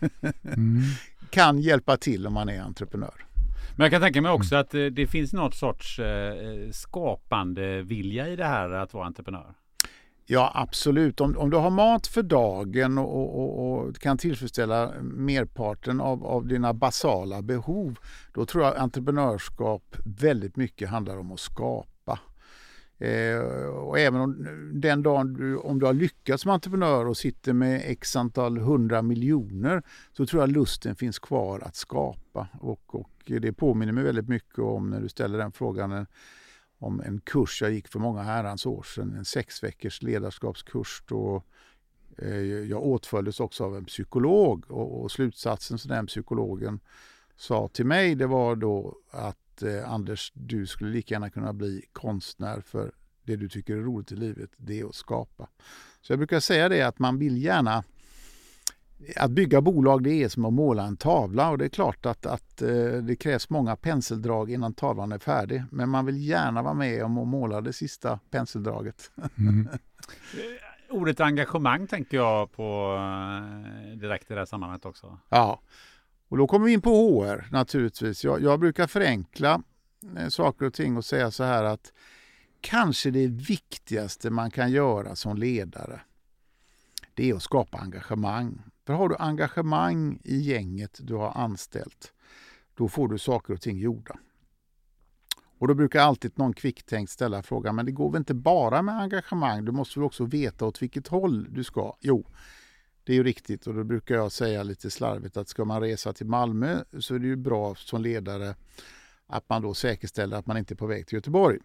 Mm. 0.44 0.82
kan 1.30 1.60
hjälpa 1.60 1.98
till 1.98 2.28
om 2.28 2.34
man 2.34 2.50
är 2.50 2.62
entreprenör. 2.62 3.26
Men 3.76 3.84
jag 3.84 3.92
kan 3.92 4.02
tänka 4.02 4.22
mig 4.22 4.32
också 4.32 4.56
att 4.56 4.74
eh, 4.74 4.86
det 4.86 5.08
finns 5.08 5.34
något 5.34 5.56
sorts 5.56 6.00
eh, 6.00 6.72
skapande 6.72 7.82
vilja 7.82 8.28
i 8.28 8.36
det 8.36 8.46
här 8.46 8.70
att 8.70 8.94
vara 8.94 9.06
entreprenör. 9.06 9.56
Ja, 10.26 10.52
absolut. 10.56 11.22
Om, 11.22 11.38
om 11.38 11.50
du 11.50 11.58
har 11.58 11.70
mat 11.70 12.08
för 12.08 12.24
dagen 12.24 12.98
och, 12.98 13.40
och, 13.40 13.74
och 13.74 13.96
kan 13.96 14.18
tillfredsställa 14.18 14.92
merparten 15.02 16.02
av, 16.02 16.26
av 16.26 16.48
dina 16.48 16.74
basala 16.74 17.42
behov, 17.42 18.00
då 18.34 18.46
tror 18.46 18.64
jag 18.64 18.78
entreprenörskap 18.78 19.96
väldigt 20.06 20.56
mycket 20.56 20.90
handlar 20.90 21.18
om 21.18 21.32
att 21.32 21.40
skapa. 21.40 22.20
Eh, 23.02 23.40
och 23.68 24.00
även 24.00 24.22
om 24.22 24.48
den 24.74 25.04
dagen 25.04 25.34
du, 25.34 25.58
om 25.58 25.80
du 25.80 25.86
har 25.86 25.94
lyckats 25.94 26.44
som 26.44 26.52
entreprenör 26.52 27.08
och 27.08 27.18
sitter 27.18 27.54
med 27.54 27.82
x 27.86 28.16
antal 28.16 28.58
hundra 28.58 29.02
miljoner 29.02 29.84
så 30.12 30.26
tror 30.26 30.42
jag 30.42 30.52
lusten 30.52 30.96
finns 30.96 31.20
kvar 31.20 31.60
att 31.60 31.76
skapa. 31.76 32.48
Och, 32.60 32.96
och 32.96 33.12
det 33.26 33.54
påminner 33.54 33.94
mig 33.94 34.04
väldigt 34.04 34.28
mycket 34.28 34.60
om 34.60 34.90
när 34.90 35.02
du 35.02 35.10
ställer 35.10 35.38
den 35.38 35.52
frågan 35.52 35.92
eh, 35.92 36.04
om 36.82 37.02
en 37.02 37.20
kurs 37.20 37.62
jag 37.62 37.72
gick 37.72 37.88
för 37.88 38.00
många 38.00 38.22
herrans 38.22 38.66
år 38.66 38.84
sedan, 38.84 39.16
en 39.18 39.26
sex 39.26 39.64
veckors 39.64 40.02
ledarskapskurs. 40.02 41.04
Då, 41.08 41.44
eh, 42.18 42.40
jag 42.46 42.84
åtföljdes 42.84 43.40
också 43.40 43.64
av 43.64 43.78
en 43.78 43.86
psykolog 43.86 44.72
och, 44.72 45.02
och 45.02 45.12
slutsatsen 45.12 45.78
som 45.78 45.90
den 45.90 46.08
psykologen 46.08 46.80
sa 47.36 47.68
till 47.68 47.86
mig 47.86 48.16
det 48.16 48.28
var 48.28 48.56
då 48.56 48.98
att 49.12 49.64
eh, 49.64 49.92
Anders, 49.92 50.32
du 50.36 50.68
skulle 50.68 50.92
lika 50.92 51.16
gärna 51.16 51.30
kunna 51.30 51.54
bli 51.54 51.86
konstnär 51.92 52.62
för 52.62 52.92
det 53.24 53.36
du 53.36 53.50
tycker 53.50 53.76
är 53.76 53.82
roligt 53.82 54.12
i 54.12 54.16
livet, 54.16 54.50
det 54.58 54.80
är 54.80 54.86
att 54.86 54.96
skapa. 54.96 55.50
Så 56.02 56.12
jag 56.12 56.20
brukar 56.20 56.40
säga 56.40 56.70
det 56.70 56.82
att 56.82 57.00
man 57.00 57.20
vill 57.20 57.44
gärna 57.44 57.84
att 59.16 59.32
bygga 59.32 59.62
bolag 59.62 60.04
det 60.04 60.24
är 60.24 60.30
som 60.30 60.46
att 60.46 60.54
måla 60.54 60.84
en 60.84 60.98
tavla 60.98 61.50
och 61.50 61.58
det 61.58 61.66
är 61.66 61.70
klart 61.70 62.06
att, 62.06 62.26
att 62.26 62.62
eh, 62.62 62.94
det 63.04 63.16
krävs 63.16 63.50
många 63.50 63.76
penseldrag 63.76 64.52
innan 64.52 64.74
tavlan 64.74 65.12
är 65.12 65.20
färdig. 65.20 65.64
Men 65.72 65.90
man 65.90 66.06
vill 66.06 66.28
gärna 66.28 66.62
vara 66.62 66.74
med 66.74 67.04
om 67.04 67.18
att 67.18 67.28
måla 67.28 67.62
det 67.62 67.74
sista 67.74 68.20
penseldraget. 68.30 69.12
Mm. 69.38 69.68
Ordet 70.90 71.20
engagemang 71.20 71.88
tänker 71.88 72.18
jag 72.18 72.52
på 72.52 72.96
eh, 72.96 73.98
direkt 73.98 74.32
i 74.32 74.34
det 74.34 74.40
här 74.40 74.46
sammanhanget 74.46 74.86
också. 74.86 75.18
Ja, 75.30 75.62
och 76.30 76.38
då 76.38 76.48
kommer 76.48 76.66
vi 76.66 76.74
in 76.74 76.82
på 76.82 76.90
HR 76.90 77.48
naturligtvis. 77.52 78.24
Jag, 78.24 78.42
jag 78.42 78.60
brukar 78.60 78.88
förenkla 78.88 79.62
eh, 80.18 80.28
saker 80.28 80.66
och 80.66 80.74
ting 80.74 80.98
och 80.98 81.06
säga 81.06 81.32
så 81.32 81.44
här 81.44 81.64
att 81.64 81.94
kanske 82.62 83.12
det 83.12 83.28
viktigaste 83.28 84.30
man 84.30 84.52
kan 84.52 84.72
göra 84.72 85.16
som 85.16 85.38
ledare 85.38 86.02
det 87.14 87.30
är 87.30 87.36
att 87.36 87.44
skapa 87.44 87.78
engagemang. 87.78 88.62
För 88.86 88.94
har 88.94 89.10
du 89.10 89.16
engagemang 89.20 90.20
i 90.24 90.38
gänget 90.38 91.00
du 91.04 91.16
har 91.16 91.32
anställt, 91.32 92.14
då 92.76 92.88
får 92.88 93.08
du 93.08 93.18
saker 93.18 93.54
och 93.54 93.62
ting 93.62 93.78
gjorda. 93.78 94.18
Och 95.60 95.68
då 95.68 95.74
brukar 95.74 96.00
alltid 96.00 96.38
någon 96.38 96.54
kvicktänkt 96.54 97.12
ställa 97.12 97.44
frågan, 97.44 97.76
men 97.76 97.86
det 97.86 97.92
går 97.92 98.12
väl 98.12 98.20
inte 98.20 98.34
bara 98.34 98.82
med 98.82 99.02
engagemang? 99.02 99.66
Du 99.66 99.72
måste 99.72 100.00
väl 100.00 100.06
också 100.06 100.26
veta 100.26 100.66
åt 100.66 100.82
vilket 100.82 101.08
håll 101.08 101.48
du 101.54 101.64
ska? 101.64 101.96
Jo, 102.00 102.26
det 103.04 103.14
är 103.14 103.16
ju 103.16 103.24
riktigt 103.24 103.68
och 103.68 103.74
då 103.74 103.84
brukar 103.84 104.16
jag 104.16 104.32
säga 104.32 104.64
lite 104.64 104.92
slarvigt 104.92 105.38
att 105.38 105.48
ska 105.48 105.66
man 105.66 105.82
resa 105.82 106.14
till 106.14 106.26
Malmö 106.26 106.84
så 107.00 107.16
är 107.16 107.20
det 107.20 107.28
ju 107.28 107.36
bra 107.36 107.76
som 107.76 108.02
ledare 108.02 108.56
att 109.28 109.50
man 109.50 109.62
då 109.62 109.74
säkerställer 109.74 110.38
att 110.38 110.46
man 110.46 110.58
inte 110.58 110.74
är 110.74 110.76
på 110.76 110.86
väg 110.86 111.08
till 111.08 111.16
Göteborg. 111.16 111.60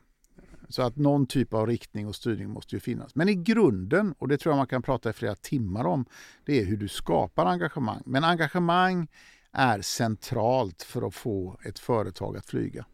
Så 0.68 0.82
att 0.82 0.96
någon 0.96 1.26
typ 1.26 1.54
av 1.54 1.66
riktning 1.66 2.06
och 2.08 2.14
styrning 2.14 2.50
måste 2.50 2.76
ju 2.76 2.80
finnas. 2.80 3.14
Men 3.14 3.28
i 3.28 3.34
grunden, 3.34 4.14
och 4.18 4.28
det 4.28 4.38
tror 4.38 4.52
jag 4.52 4.56
man 4.56 4.66
kan 4.66 4.82
prata 4.82 5.10
i 5.10 5.12
flera 5.12 5.34
timmar 5.34 5.84
om, 5.84 6.04
det 6.44 6.60
är 6.60 6.64
hur 6.64 6.76
du 6.76 6.88
skapar 6.88 7.46
engagemang. 7.46 8.02
Men 8.06 8.24
engagemang 8.24 9.08
är 9.52 9.80
centralt 9.80 10.82
för 10.82 11.06
att 11.06 11.14
få 11.14 11.58
ett 11.64 11.78
företag 11.78 12.36
att 12.36 12.46
flyga. 12.46 12.84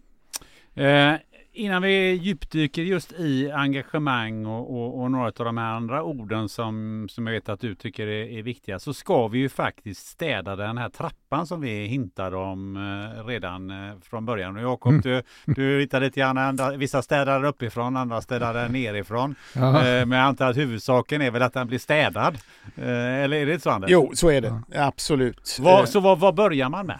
Eh, 0.74 1.14
innan 1.54 1.82
vi 1.82 2.12
djupdyker 2.12 2.82
just 2.82 3.12
i 3.12 3.50
engagemang 3.50 4.46
och, 4.46 4.70
och, 4.70 5.00
och, 5.00 5.10
några 5.10 5.26
av 5.26 5.32
de 5.44 5.56
här 5.56 5.72
andra 5.72 6.02
orden 6.02 6.48
som, 6.48 7.06
som 7.10 7.26
jag 7.26 7.34
vet 7.34 7.48
att 7.48 7.60
du 7.60 7.74
tycker 7.74 8.06
är, 8.06 8.38
är, 8.38 8.42
viktiga 8.42 8.78
så 8.78 8.94
ska 8.94 9.28
vi 9.28 9.38
ju 9.38 9.48
faktiskt 9.48 10.06
städa 10.06 10.56
den 10.56 10.78
här 10.78 10.88
trappan 10.88 11.46
som 11.46 11.60
vi 11.60 11.86
hintade 11.86 12.36
om 12.36 12.76
eh, 12.76 13.26
redan 13.26 13.70
eh, 13.70 13.94
från 14.02 14.26
början. 14.26 14.56
Och 14.56 14.62
Jakob, 14.62 14.92
mm. 14.92 15.02
du, 15.02 15.22
du 15.44 15.80
hittade 15.80 16.06
lite 16.06 16.20
grann, 16.20 16.78
vissa 16.78 17.02
städar 17.02 17.44
uppifrån, 17.44 17.96
andra 17.96 18.20
städar 18.20 18.68
nerifrån. 18.68 19.34
Eh, 19.82 20.06
men 20.06 20.12
jag 20.12 20.26
antar 20.26 20.50
att 20.50 20.56
huvudsaken 20.56 21.22
är 21.22 21.30
väl 21.30 21.42
att 21.42 21.52
den 21.52 21.66
blir 21.66 21.78
städad. 21.78 22.38
Eh, 22.76 23.22
eller 23.22 23.36
är 23.36 23.46
det 23.46 23.62
så 23.62 23.70
Anders? 23.70 23.90
Jo, 23.90 24.10
så 24.14 24.30
är 24.30 24.40
det. 24.40 24.62
Absolut. 24.74 25.58
Vad, 25.60 25.80
eh. 25.80 25.84
så 25.84 26.00
vad, 26.00 26.18
vad 26.18 26.34
börjar 26.34 26.68
man 26.68 26.86
med? 26.86 26.98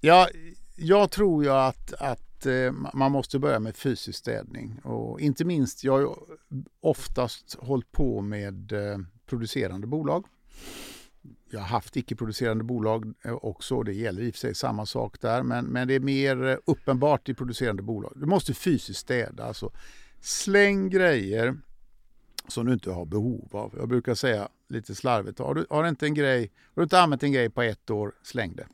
Ja, 0.00 0.28
jag 0.76 1.10
tror 1.10 1.44
ju 1.44 1.50
att, 1.50 1.92
att 1.92 2.31
Eh, 2.46 2.72
man 2.94 3.12
måste 3.12 3.38
börja 3.38 3.58
med 3.58 3.76
fysisk 3.76 4.18
städning. 4.18 4.80
Och 4.84 5.20
inte 5.20 5.44
minst, 5.44 5.84
jag 5.84 5.92
har 5.92 6.16
oftast 6.80 7.56
hållit 7.60 7.92
på 7.92 8.20
med 8.20 8.72
eh, 8.72 8.98
producerande 9.26 9.86
bolag. 9.86 10.26
Jag 11.50 11.60
har 11.60 11.66
haft 11.66 11.96
icke-producerande 11.96 12.64
bolag 12.64 13.14
eh, 13.22 13.32
också. 13.32 13.82
Det 13.82 13.92
gäller 13.92 14.22
i 14.22 14.30
och 14.30 14.34
för 14.34 14.38
sig 14.38 14.54
samma 14.54 14.86
sak 14.86 15.20
där. 15.20 15.42
Men, 15.42 15.64
men 15.64 15.88
det 15.88 15.94
är 15.94 16.00
mer 16.00 16.46
eh, 16.46 16.56
uppenbart 16.64 17.28
i 17.28 17.34
producerande 17.34 17.82
bolag. 17.82 18.12
Du 18.16 18.26
måste 18.26 18.54
fysiskt 18.54 19.00
städa. 19.00 19.44
Alltså, 19.44 19.72
släng 20.20 20.90
grejer 20.90 21.56
som 22.48 22.66
du 22.66 22.72
inte 22.72 22.90
har 22.90 23.04
behov 23.04 23.48
av. 23.50 23.74
Jag 23.76 23.88
brukar 23.88 24.14
säga 24.14 24.48
lite 24.68 24.94
slarvigt. 24.94 25.38
Har 25.38 25.54
du, 25.54 25.66
har 25.70 25.88
inte 25.88 26.06
en 26.06 26.14
grej, 26.14 26.52
har 26.74 26.80
du 26.80 26.82
inte 26.82 27.00
använt 27.00 27.22
en 27.22 27.32
grej 27.32 27.50
på 27.50 27.62
ett 27.62 27.90
år, 27.90 28.12
släng 28.22 28.56
det. 28.56 28.66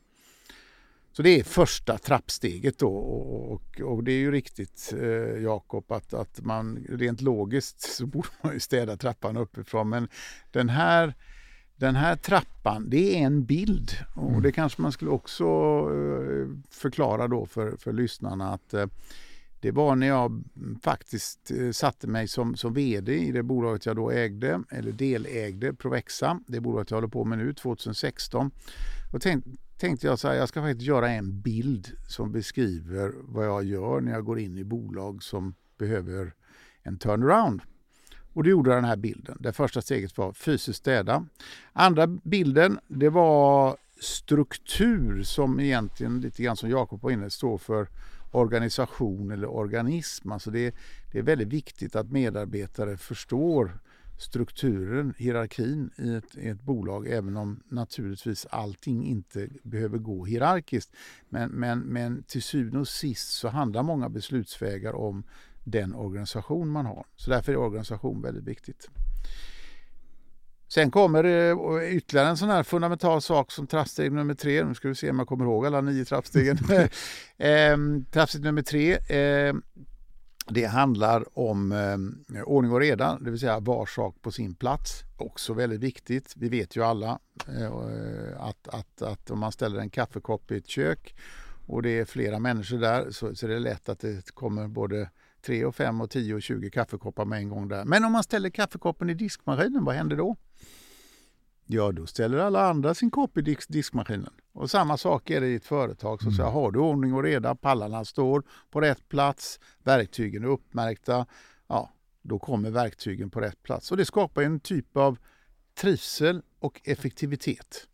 Så 1.11 1.21
det 1.21 1.39
är 1.39 1.43
första 1.43 1.97
trappsteget 1.97 2.79
då 2.79 2.97
och, 2.97 3.81
och 3.81 4.03
det 4.03 4.11
är 4.11 4.17
ju 4.17 4.31
riktigt 4.31 4.93
eh, 4.97 5.43
Jakob 5.43 5.91
att, 5.91 6.13
att 6.13 6.39
man 6.41 6.85
rent 6.89 7.21
logiskt 7.21 7.81
så 7.81 8.05
borde 8.05 8.27
man 8.41 8.53
ju 8.53 8.59
städa 8.59 8.97
trappan 8.97 9.37
uppifrån 9.37 9.89
men 9.89 10.07
den 10.51 10.69
här 10.69 11.13
den 11.75 11.95
här 11.95 12.15
trappan, 12.15 12.89
det 12.89 13.15
är 13.15 13.25
en 13.25 13.45
bild 13.45 13.91
och 14.15 14.29
mm. 14.29 14.41
det 14.41 14.51
kanske 14.51 14.81
man 14.81 14.91
skulle 14.91 15.11
också 15.11 15.45
eh, 15.45 16.47
förklara 16.69 17.27
då 17.27 17.45
för, 17.45 17.77
för 17.77 17.93
lyssnarna 17.93 18.53
att 18.53 18.73
eh, 18.73 18.85
det 19.61 19.71
var 19.71 19.95
när 19.95 20.07
jag 20.07 20.43
faktiskt 20.83 21.51
eh, 21.51 21.71
satte 21.71 22.07
mig 22.07 22.27
som, 22.27 22.55
som 22.55 22.73
VD 22.73 23.13
i 23.13 23.31
det 23.31 23.43
bolaget 23.43 23.85
jag 23.85 23.95
då 23.95 24.11
ägde, 24.11 24.63
eller 24.69 24.91
delägde, 24.91 25.73
Provexa, 25.73 26.39
det 26.47 26.59
bolaget 26.59 26.91
jag 26.91 26.97
håller 26.97 27.07
på 27.07 27.25
med 27.25 27.37
nu, 27.37 27.53
2016. 27.53 28.51
Och 29.13 29.21
tänkte, 29.21 29.49
tänkte 29.79 30.07
jag 30.07 30.19
så 30.19 30.27
här, 30.27 30.35
jag 30.35 30.49
ska 30.49 30.61
faktiskt 30.61 30.87
göra 30.87 31.09
en 31.09 31.41
bild 31.41 31.91
som 32.07 32.31
beskriver 32.31 33.13
vad 33.21 33.45
jag 33.45 33.63
gör 33.63 34.01
när 34.01 34.11
jag 34.11 34.25
går 34.25 34.39
in 34.39 34.57
i 34.57 34.63
bolag 34.63 35.23
som 35.23 35.53
behöver 35.77 36.33
en 36.83 36.97
turnaround. 36.97 37.61
Och 38.33 38.43
då 38.43 38.49
gjorde 38.49 38.69
jag 38.69 38.77
den 38.77 38.89
här 38.89 38.97
bilden. 38.97 39.37
Det 39.39 39.53
första 39.53 39.81
steget 39.81 40.17
var 40.17 40.33
fysiskt 40.33 40.79
städa. 40.79 41.25
Andra 41.73 42.07
bilden, 42.07 42.79
det 42.87 43.09
var 43.09 43.77
struktur 43.99 45.23
som 45.23 45.59
egentligen 45.59 46.21
lite 46.21 46.43
grann 46.43 46.57
som 46.57 46.69
Jakob 46.69 47.01
var 47.01 47.11
inne 47.11 47.29
står 47.29 47.57
för 47.57 47.87
organisation 48.31 49.31
eller 49.31 49.47
organism. 49.47 50.31
Alltså 50.31 50.51
det, 50.51 50.75
det 51.11 51.19
är 51.19 51.23
väldigt 51.23 51.47
viktigt 51.47 51.95
att 51.95 52.11
medarbetare 52.11 52.97
förstår 52.97 53.79
strukturen, 54.19 55.13
hierarkin 55.17 55.91
i 55.97 56.15
ett, 56.15 56.37
i 56.37 56.47
ett 56.47 56.61
bolag 56.61 57.07
även 57.07 57.37
om 57.37 57.63
naturligtvis 57.69 58.45
allting 58.49 59.05
inte 59.05 59.47
behöver 59.63 59.97
gå 59.97 60.25
hierarkiskt. 60.25 60.91
Men, 61.29 61.49
men, 61.49 61.79
men 61.79 62.23
till 62.23 62.43
syvende 62.43 62.79
och 62.79 62.87
sist 62.87 63.31
så 63.31 63.47
handlar 63.47 63.83
många 63.83 64.09
beslutsvägar 64.09 64.93
om 64.93 65.23
den 65.63 65.95
organisation 65.95 66.69
man 66.69 66.85
har. 66.85 67.05
Så 67.15 67.29
därför 67.29 67.51
är 67.51 67.57
organisation 67.57 68.21
väldigt 68.21 68.43
viktigt. 68.43 68.89
Sen 70.67 70.91
kommer 70.91 71.23
ytterligare 71.83 72.29
en 72.29 72.37
sån 72.37 72.49
här 72.49 72.63
fundamental 72.63 73.21
sak 73.21 73.51
som 73.51 73.67
trappsteg 73.67 74.11
nummer 74.11 74.33
tre. 74.33 74.63
Nu 74.63 74.73
ska 74.73 74.87
vi 74.87 74.95
se 74.95 75.09
om 75.09 75.19
jag 75.19 75.27
kommer 75.27 75.45
ihåg 75.45 75.65
alla 75.65 75.81
nio 75.81 76.05
trappstegen. 76.05 76.57
eh, 77.37 77.77
trappsteg 78.11 78.43
nummer 78.43 78.61
tre. 78.61 78.93
Eh, 78.93 79.53
det 80.49 80.65
handlar 80.65 81.39
om 81.39 81.71
eh, 81.71 82.41
ordning 82.43 82.71
och 82.71 82.79
reda, 82.79 83.19
det 83.21 83.31
vill 83.31 83.39
säga 83.39 83.59
var 83.59 83.85
sak 83.85 84.21
på 84.21 84.31
sin 84.31 84.55
plats. 84.55 85.03
Också 85.17 85.53
väldigt 85.53 85.79
viktigt. 85.79 86.33
Vi 86.35 86.49
vet 86.49 86.75
ju 86.75 86.83
alla 86.83 87.19
eh, 87.47 87.63
eh, 87.63 88.41
att, 88.41 88.67
att, 88.67 89.01
att 89.01 89.31
om 89.31 89.39
man 89.39 89.51
ställer 89.51 89.79
en 89.79 89.89
kaffekopp 89.89 90.51
i 90.51 90.57
ett 90.57 90.67
kök 90.67 91.15
och 91.67 91.81
det 91.81 91.99
är 91.99 92.05
flera 92.05 92.39
människor 92.39 92.77
där 92.77 93.11
så, 93.11 93.35
så 93.35 93.45
är 93.45 93.49
det 93.49 93.59
lätt 93.59 93.89
att 93.89 93.99
det 93.99 94.31
kommer 94.31 94.67
både 94.67 95.09
3 95.41 95.65
och 95.65 95.75
5 95.75 96.01
och 96.01 96.09
10 96.09 96.33
och 96.35 96.41
20 96.41 96.71
kaffekoppar 96.71 97.25
med 97.25 97.39
en 97.39 97.49
gång 97.49 97.67
där. 97.67 97.85
Men 97.85 98.05
om 98.05 98.11
man 98.11 98.23
ställer 98.23 98.49
kaffekoppen 98.49 99.09
i 99.09 99.13
diskmaskinen, 99.13 99.85
vad 99.85 99.95
händer 99.95 100.15
då? 100.15 100.35
Ja, 101.71 101.91
då 101.91 102.05
ställer 102.05 102.37
alla 102.37 102.69
andra 102.69 102.93
sin 102.93 103.11
kopp 103.11 103.37
i 103.37 103.41
disk 103.41 103.69
diskmaskinen. 103.69 104.33
Och 104.53 104.71
samma 104.71 104.97
sak 104.97 105.29
är 105.29 105.41
det 105.41 105.47
i 105.47 105.55
ett 105.55 105.65
företag. 105.65 106.21
Så, 106.21 106.27
mm. 106.27 106.37
så 106.37 106.43
har 106.43 106.71
du 106.71 106.79
ordning 106.79 107.13
och 107.13 107.23
reda, 107.23 107.55
pallarna 107.55 108.05
står 108.05 108.43
på 108.69 108.81
rätt 108.81 109.09
plats, 109.09 109.59
verktygen 109.83 110.43
är 110.43 110.47
uppmärkta, 110.47 111.25
ja, 111.67 111.93
då 112.21 112.39
kommer 112.39 112.69
verktygen 112.69 113.29
på 113.29 113.41
rätt 113.41 113.63
plats. 113.63 113.91
Och 113.91 113.97
det 113.97 114.05
skapar 114.05 114.41
en 114.41 114.59
typ 114.59 114.97
av 114.97 115.17
trivsel 115.75 116.41
och 116.59 116.81
effektivitet. 116.83 117.87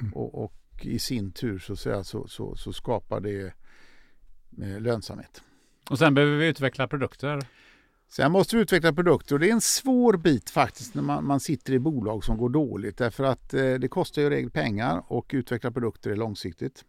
Mm. 0.00 0.12
Och, 0.12 0.44
och, 0.44 0.54
i 0.80 0.98
sin 0.98 1.32
tur 1.32 1.58
så, 1.58 1.76
så, 2.04 2.26
så, 2.28 2.56
så 2.56 2.72
skapar 2.72 3.20
det 3.20 3.52
eh, 4.62 4.80
lönsamhet. 4.80 5.42
Och 5.90 5.98
sen 5.98 6.14
behöver 6.14 6.36
vi 6.36 6.46
utveckla 6.46 6.88
produkter. 6.88 7.40
Sen 8.08 8.32
måste 8.32 8.56
vi 8.56 8.62
utveckla 8.62 8.92
produkter 8.92 9.34
och 9.34 9.40
det 9.40 9.48
är 9.48 9.52
en 9.52 9.60
svår 9.60 10.16
bit 10.16 10.50
faktiskt 10.50 10.94
när 10.94 11.02
man, 11.02 11.24
man 11.24 11.40
sitter 11.40 11.72
i 11.72 11.78
bolag 11.78 12.24
som 12.24 12.38
går 12.38 12.48
dåligt 12.48 12.96
därför 12.96 13.24
att 13.24 13.54
eh, 13.54 13.74
det 13.74 13.88
kostar 13.88 14.22
ju 14.22 14.30
regel 14.30 14.50
pengar 14.50 15.02
och 15.06 15.30
utveckla 15.34 15.70
produkter 15.70 16.10
är 16.10 16.16
långsiktigt. 16.16 16.84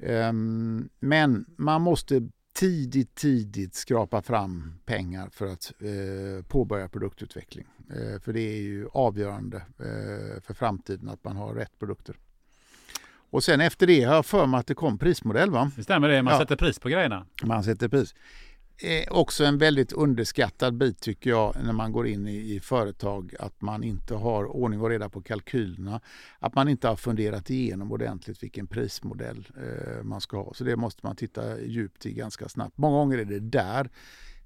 Um, 0.00 0.88
men 1.00 1.46
man 1.56 1.82
måste 1.82 2.28
tidigt, 2.56 3.14
tidigt 3.14 3.74
skrapa 3.74 4.22
fram 4.22 4.78
pengar 4.84 5.28
för 5.32 5.46
att 5.46 5.72
eh, 5.80 6.44
påbörja 6.48 6.88
produktutveckling. 6.88 7.66
Eh, 7.90 8.20
för 8.20 8.32
det 8.32 8.40
är 8.40 8.60
ju 8.62 8.88
avgörande 8.92 9.56
eh, 9.56 10.42
för 10.42 10.54
framtiden 10.54 11.08
att 11.08 11.24
man 11.24 11.36
har 11.36 11.54
rätt 11.54 11.78
produkter. 11.78 12.16
Och 13.30 13.44
sen 13.44 13.60
efter 13.60 13.86
det 13.86 14.02
har 14.02 14.14
jag 14.14 14.26
för 14.26 14.46
mig 14.46 14.60
att 14.60 14.66
det 14.66 14.74
kom 14.74 14.98
prismodell 14.98 15.50
va? 15.50 15.70
Det 15.76 15.82
stämmer 15.82 16.08
det, 16.08 16.22
man 16.22 16.32
ja. 16.32 16.40
sätter 16.40 16.56
pris 16.56 16.78
på 16.78 16.88
grejerna. 16.88 17.26
Man 17.42 17.64
sätter 17.64 17.88
pris 17.88 18.14
är 18.78 19.12
också 19.12 19.44
en 19.44 19.58
väldigt 19.58 19.92
underskattad 19.92 20.74
bit 20.74 21.00
tycker 21.00 21.30
jag 21.30 21.56
när 21.64 21.72
man 21.72 21.92
går 21.92 22.06
in 22.06 22.28
i, 22.28 22.54
i, 22.54 22.60
företag 22.60 23.34
att 23.38 23.60
man 23.60 23.84
inte 23.84 24.14
har 24.14 24.44
ordning 24.44 24.80
och 24.80 24.90
reda 24.90 25.08
på 25.08 25.22
kalkylerna. 25.22 26.00
Att 26.38 26.54
man 26.54 26.68
inte 26.68 26.88
har 26.88 26.96
funderat 26.96 27.50
igenom 27.50 27.92
ordentligt 27.92 28.42
vilken 28.42 28.66
prismodell 28.66 29.48
eh, 29.56 30.02
man 30.02 30.20
ska 30.20 30.36
ha. 30.36 30.54
Så 30.54 30.64
det 30.64 30.76
måste 30.76 31.06
man 31.06 31.16
titta 31.16 31.60
djupt 31.60 32.06
i 32.06 32.12
ganska 32.12 32.48
snabbt. 32.48 32.78
Många 32.78 32.96
gånger 32.96 33.18
är 33.18 33.24
det 33.24 33.40
där 33.40 33.90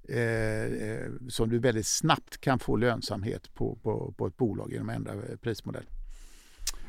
eh, 0.09 0.89
eh 0.89 1.11
som 1.29 1.49
du 1.49 1.59
väldigt 1.59 1.87
snabbt 1.87 2.41
kan 2.41 2.59
få 2.59 2.75
lönsamhet 2.75 3.53
på, 3.53 3.75
på, 3.75 4.13
på 4.17 4.27
ett 4.27 4.37
bolag 4.37 4.71
genom 4.71 4.89
att 4.89 4.95
ändra 4.95 5.13
eh, 5.13 5.35
prismodell. 5.41 5.85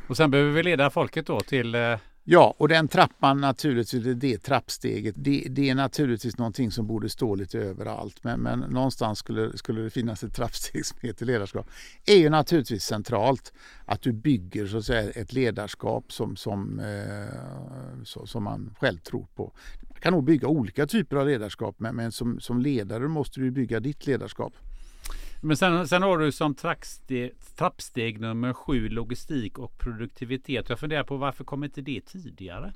Och 0.08 0.16
sen 0.16 0.30
behöver 0.30 0.52
vi 0.52 0.62
leda 0.62 0.90
folket 0.90 1.26
då 1.26 1.40
till 1.40 1.74
eh, 1.74 1.98
Ja, 2.24 2.54
och 2.58 2.68
den 2.68 2.88
trappan 2.88 3.40
naturligtvis, 3.40 4.16
det 4.16 4.38
trappsteget, 4.38 5.14
det, 5.18 5.46
det, 5.50 5.70
är 5.70 5.74
naturligtvis 5.74 6.38
någonting 6.38 6.70
som 6.70 6.86
borde 6.86 7.08
stå 7.08 7.34
lite 7.34 7.58
överallt. 7.58 8.24
Men, 8.24 8.40
men 8.40 8.58
någonstans 8.58 9.18
skulle, 9.18 9.58
skulle 9.58 9.82
det 9.82 9.90
finnas 9.90 10.24
ett 10.24 10.34
trappsteg 10.34 10.86
som 10.86 10.98
heter 11.00 11.26
ledarskap. 11.26 11.70
är 12.06 12.16
ju 12.16 12.30
naturligtvis 12.30 12.84
centralt 12.84 13.52
att 13.84 14.02
du 14.02 14.12
bygger 14.12 14.66
så 14.66 14.76
att 14.76 14.84
säga, 14.84 15.10
ett 15.10 15.32
ledarskap 15.32 16.12
som, 16.12 16.36
som, 16.36 16.78
eh, 16.78 18.04
så, 18.04 18.26
som 18.26 18.44
man 18.44 18.74
själv 18.80 18.98
tror 18.98 19.26
på. 19.34 19.52
Man 19.90 20.00
kan 20.00 20.12
nog 20.12 20.24
bygga 20.24 20.48
olika 20.48 20.86
typer 20.86 21.16
av 21.16 21.26
ledarskap 21.26 21.74
men, 21.78 21.96
men 21.96 22.12
som, 22.12 22.40
som 22.40 22.60
ledare 22.60 23.08
måste 23.08 23.40
du 23.40 23.50
bygga 23.50 23.80
ditt 23.80 24.06
ledarskap. 24.06 24.52
Men 25.44 25.56
sen, 25.56 25.88
sen 25.88 26.02
har 26.02 26.18
du 26.18 26.32
som 26.32 26.54
trappsteg, 26.54 27.32
trappsteg 27.56 28.20
nummer 28.20 28.52
sju 28.52 28.88
logistik 28.88 29.58
och 29.58 29.78
produktivitet. 29.78 30.68
Jag 30.68 30.78
funderar 30.78 31.04
på 31.04 31.16
varför 31.16 31.44
kom 31.44 31.64
inte 31.64 31.80
det 31.80 32.00
tidigare? 32.00 32.72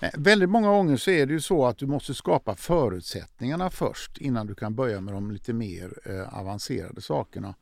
Eh, 0.00 0.10
väldigt 0.18 0.50
många 0.50 0.68
gånger 0.68 0.96
så 0.96 1.10
är 1.10 1.26
det 1.26 1.32
ju 1.32 1.40
så 1.40 1.66
att 1.66 1.78
du 1.78 1.86
måste 1.86 2.14
skapa 2.14 2.56
förutsättningarna 2.56 3.70
först 3.70 4.18
innan 4.18 4.46
du 4.46 4.54
kan 4.54 4.74
börja 4.74 5.00
med 5.00 5.14
de 5.14 5.30
lite 5.30 5.52
mer 5.52 5.92
eh, 6.04 6.38
avancerade 6.38 7.00
sakerna. 7.00 7.54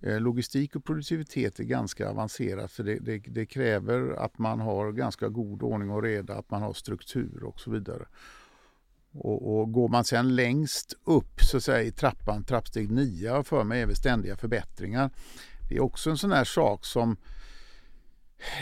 Eh, 0.00 0.20
logistik 0.20 0.76
och 0.76 0.84
produktivitet 0.84 1.60
är 1.60 1.64
ganska 1.64 2.10
avancerat 2.10 2.72
för 2.72 2.84
det, 2.84 2.98
det, 2.98 3.18
det, 3.18 3.46
kräver 3.46 4.24
att 4.24 4.38
man 4.38 4.60
har 4.60 4.92
ganska 4.92 5.28
god 5.28 5.62
ordning 5.62 5.90
och 5.90 6.02
reda, 6.02 6.34
att 6.34 6.50
man 6.50 6.62
har 6.62 6.72
struktur 6.72 7.44
och 7.44 7.60
så 7.60 7.70
vidare. 7.70 8.06
Och, 9.14 9.60
och, 9.60 9.72
går 9.72 9.88
man 9.88 10.04
sen 10.04 10.36
längst 10.36 10.94
upp 11.04 11.40
så 11.40 11.56
att 11.56 11.64
säga, 11.64 11.82
i 11.82 11.92
trappan, 11.92 12.44
trappsteg 12.44 12.90
9 12.90 13.42
för 13.42 13.64
mig 13.64 13.82
är 13.82 13.86
det 13.86 13.94
ständiga 13.94 14.36
förbättringar. 14.36 15.10
Det 15.68 15.76
är 15.76 15.80
också 15.80 16.10
en 16.10 16.18
sån 16.18 16.32
här 16.32 16.44
sak 16.44 16.84
som 16.84 17.16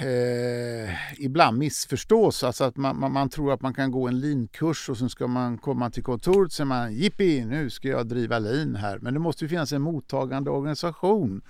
eh, 0.00 1.20
ibland 1.24 1.58
missförstås. 1.58 2.44
Alltså 2.44 2.64
att 2.64 2.76
man, 2.76 3.00
man, 3.00 3.12
man, 3.12 3.28
tror 3.28 3.52
att 3.52 3.62
man 3.62 3.74
kan 3.74 3.90
gå 3.90 4.08
en 4.08 4.20
linkurs 4.20 4.88
och 4.88 4.98
sen 4.98 5.10
ska 5.10 5.26
man 5.26 5.58
komma 5.58 5.90
till 5.90 6.02
kontoret 6.02 6.46
och 6.46 6.52
säger 6.52 6.66
man 6.66 6.94
jippi, 6.94 7.44
nu 7.44 7.70
ska 7.70 7.88
jag 7.88 8.06
driva 8.06 8.38
lin 8.38 8.76
här. 8.76 8.98
Men 8.98 9.14
det 9.14 9.20
måste 9.20 9.44
ju 9.44 9.48
finnas 9.48 9.72
en 9.72 9.82
mottagande 9.82 10.50
organisation 10.50 11.42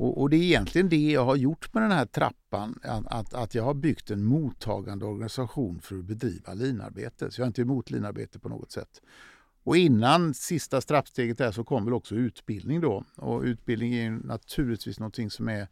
och, 0.00 0.20
och, 0.20 0.30
det 0.30 0.36
är 0.36 0.42
egentligen 0.42 0.88
det 0.88 1.10
jag 1.10 1.24
har 1.24 1.36
gjort 1.36 1.74
med 1.74 1.82
den 1.82 1.92
här 1.92 2.06
trappan, 2.06 2.80
att, 3.04 3.34
att 3.34 3.54
jag 3.54 3.64
har 3.64 3.74
byggt 3.74 4.10
en 4.10 4.24
mottagande 4.24 5.04
organisation 5.04 5.80
för 5.80 5.98
att 5.98 6.04
bedriva 6.04 6.54
linarbete. 6.54 7.30
Så 7.30 7.40
jag 7.40 7.44
är 7.44 7.46
inte 7.46 7.62
emot 7.62 7.90
linarbete 7.90 8.38
på 8.38 8.48
något 8.48 8.72
sätt. 8.72 9.02
Och 9.64 9.76
innan 9.76 10.34
sista 10.34 10.80
strappsteget 10.80 11.38
där 11.38 11.52
så 11.52 11.64
kom 11.64 11.84
väl 11.84 11.94
också 11.94 12.14
utbildning 12.14 12.80
då. 12.80 13.04
Och 13.16 13.42
utbildning 13.42 13.94
är 13.94 14.10
naturligtvis 14.10 14.98
någonting 14.98 15.30
som 15.30 15.48
är 15.48 15.68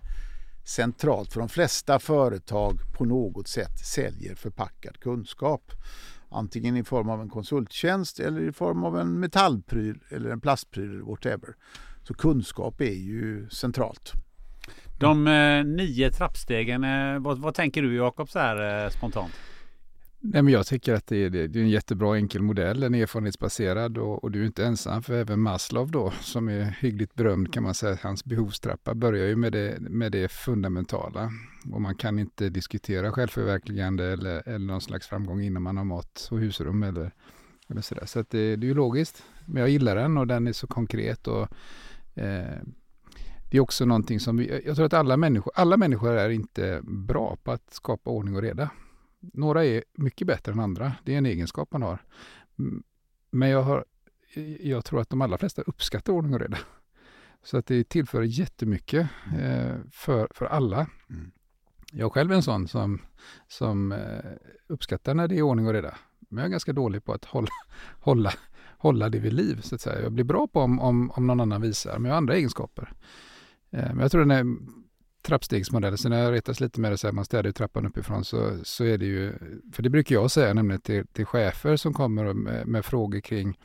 centralt 0.64 1.32
för 1.32 1.40
de 1.40 1.48
flesta 1.48 1.98
företag 1.98 2.78
på 2.98 3.04
något 3.04 3.48
sätt 3.48 3.78
säljer 3.78 4.34
förpackad 4.34 5.00
kunskap. 5.00 5.72
Antingen 6.28 6.76
i 6.76 6.84
form 6.84 7.08
av 7.08 7.20
en 7.20 7.28
konsulttjänst 7.28 8.20
eller 8.20 8.40
i 8.40 8.52
form 8.52 8.84
av 8.84 8.98
en 8.98 9.20
metallpryl 9.20 10.00
eller 10.08 10.30
en 10.30 10.40
plastpryl, 10.40 11.02
whatever. 11.02 11.54
Så 12.08 12.14
kunskap 12.14 12.80
är 12.80 12.94
ju 12.94 13.48
centralt. 13.50 14.12
De 14.98 15.26
eh, 15.26 15.64
nio 15.64 16.10
trappstegen, 16.10 16.84
eh, 16.84 17.18
vad, 17.18 17.38
vad, 17.38 17.54
tänker 17.54 17.82
du 17.82 17.96
Jakob 17.96 18.30
så 18.30 18.38
här 18.38 18.84
eh, 18.84 18.90
spontant? 18.90 19.32
Nej, 20.20 20.42
men 20.42 20.52
jag 20.52 20.66
tycker 20.66 20.94
att 20.94 21.06
det 21.06 21.16
är, 21.16 21.30
det 21.30 21.58
är 21.58 21.62
en 21.62 21.68
jättebra 21.68 22.16
enkel 22.16 22.42
modell, 22.42 22.82
en 22.82 22.94
erfarenhetsbaserad 22.94 23.98
och, 23.98 24.24
och, 24.24 24.30
du 24.30 24.42
är 24.42 24.46
inte 24.46 24.64
ensam 24.64 25.02
för 25.02 25.14
även 25.14 25.40
Maslow 25.40 25.90
då 25.90 26.12
som 26.20 26.48
är 26.48 26.76
hyggligt 26.80 27.14
berömd 27.14 27.52
kan 27.52 27.62
man 27.62 27.74
säga, 27.74 27.98
hans 28.02 28.24
behovstrappa 28.24 28.94
börjar 28.94 29.26
ju 29.26 29.36
med 29.36 29.52
det, 29.52 29.80
med 29.80 30.12
det 30.12 30.32
fundamentala 30.32 31.30
och 31.72 31.80
man 31.80 31.94
kan 31.94 32.18
inte 32.18 32.48
diskutera 32.48 33.12
självförverkligande 33.12 34.04
eller, 34.04 34.48
eller 34.48 34.66
någon 34.66 34.80
slags 34.80 35.06
framgång 35.06 35.42
innan 35.42 35.62
man 35.62 35.76
har 35.76 35.84
mat 35.84 36.28
och 36.30 36.38
husrum 36.38 36.82
eller, 36.82 37.12
eller 37.68 37.80
sådär. 37.80 38.06
Så 38.06 38.20
att 38.20 38.30
det, 38.30 38.56
det 38.56 38.66
är 38.66 38.68
ju 38.68 38.74
logiskt, 38.74 39.22
men 39.46 39.60
jag 39.60 39.70
gillar 39.70 39.96
den 39.96 40.18
och 40.18 40.26
den 40.26 40.46
är 40.46 40.52
så 40.52 40.66
konkret 40.66 41.26
och 41.26 41.48
det 43.50 43.56
är 43.56 43.60
också 43.60 43.84
någonting 43.84 44.20
som 44.20 44.36
vi, 44.36 44.62
jag 44.66 44.76
tror 44.76 44.86
att 44.86 44.92
alla 44.92 45.16
människor, 45.16 45.52
alla 45.56 45.76
människor 45.76 46.12
är 46.12 46.30
inte 46.30 46.80
bra 46.82 47.36
på 47.42 47.52
att 47.52 47.70
skapa 47.70 48.10
ordning 48.10 48.36
och 48.36 48.42
reda. 48.42 48.70
Några 49.20 49.64
är 49.64 49.84
mycket 49.92 50.26
bättre 50.26 50.52
än 50.52 50.60
andra. 50.60 50.92
Det 51.04 51.14
är 51.14 51.18
en 51.18 51.26
egenskap 51.26 51.72
man 51.72 51.82
har. 51.82 51.98
Men 53.30 53.48
jag, 53.48 53.62
har, 53.62 53.84
jag 54.60 54.84
tror 54.84 55.00
att 55.00 55.10
de 55.10 55.22
allra 55.22 55.38
flesta 55.38 55.62
uppskattar 55.62 56.12
ordning 56.12 56.34
och 56.34 56.40
reda. 56.40 56.58
Så 57.42 57.56
att 57.56 57.66
det 57.66 57.88
tillför 57.88 58.22
jättemycket 58.22 59.08
eh, 59.40 59.76
för, 59.90 60.28
för 60.30 60.46
alla. 60.46 60.86
Mm. 61.10 61.30
Jag 61.92 62.12
själv 62.12 62.32
är 62.32 62.36
en 62.36 62.42
sån 62.42 62.68
som, 62.68 63.00
som 63.48 63.92
eh, 63.92 64.32
uppskattar 64.66 65.14
när 65.14 65.28
det 65.28 65.38
är 65.38 65.42
ordning 65.42 65.66
och 65.66 65.72
reda. 65.72 65.94
Men 66.18 66.38
jag 66.38 66.46
är 66.46 66.50
ganska 66.50 66.72
dålig 66.72 67.04
på 67.04 67.12
att 67.12 67.24
hålla, 67.24 67.50
hålla 68.00 68.32
hålla 68.78 69.08
det 69.08 69.18
vid 69.18 69.32
liv. 69.32 69.60
Så 69.62 69.74
att 69.74 69.80
säga. 69.80 70.02
Jag 70.02 70.12
blir 70.12 70.24
bra 70.24 70.46
på 70.46 70.60
om, 70.60 70.80
om, 70.80 71.10
om 71.10 71.26
någon 71.26 71.40
annan 71.40 71.62
visar, 71.62 71.98
men 71.98 72.04
jag 72.04 72.12
har 72.12 72.18
andra 72.18 72.34
egenskaper. 72.34 72.92
Eh, 73.70 73.88
men 73.88 73.98
jag 73.98 74.10
tror 74.10 74.20
den 74.20 74.30
här 74.30 74.44
trappstegsmodellen, 75.22 75.98
så 75.98 76.08
när 76.08 76.22
jag 76.22 76.32
retas 76.32 76.60
lite 76.60 76.80
med 76.80 76.92
det, 76.92 76.98
så 76.98 77.06
här, 77.06 77.12
man 77.12 77.24
städar 77.24 77.52
trappan 77.52 77.86
uppifrån, 77.86 78.24
så, 78.24 78.58
så 78.62 78.84
är 78.84 78.98
det 78.98 79.06
ju, 79.06 79.34
för 79.72 79.82
det 79.82 79.90
brukar 79.90 80.14
jag 80.14 80.30
säga 80.30 80.54
nämligen 80.54 80.80
till, 80.80 81.06
till 81.06 81.26
chefer 81.26 81.76
som 81.76 81.94
kommer 81.94 82.32
med, 82.32 82.66
med 82.66 82.84
frågor 82.84 83.20
kring, 83.20 83.58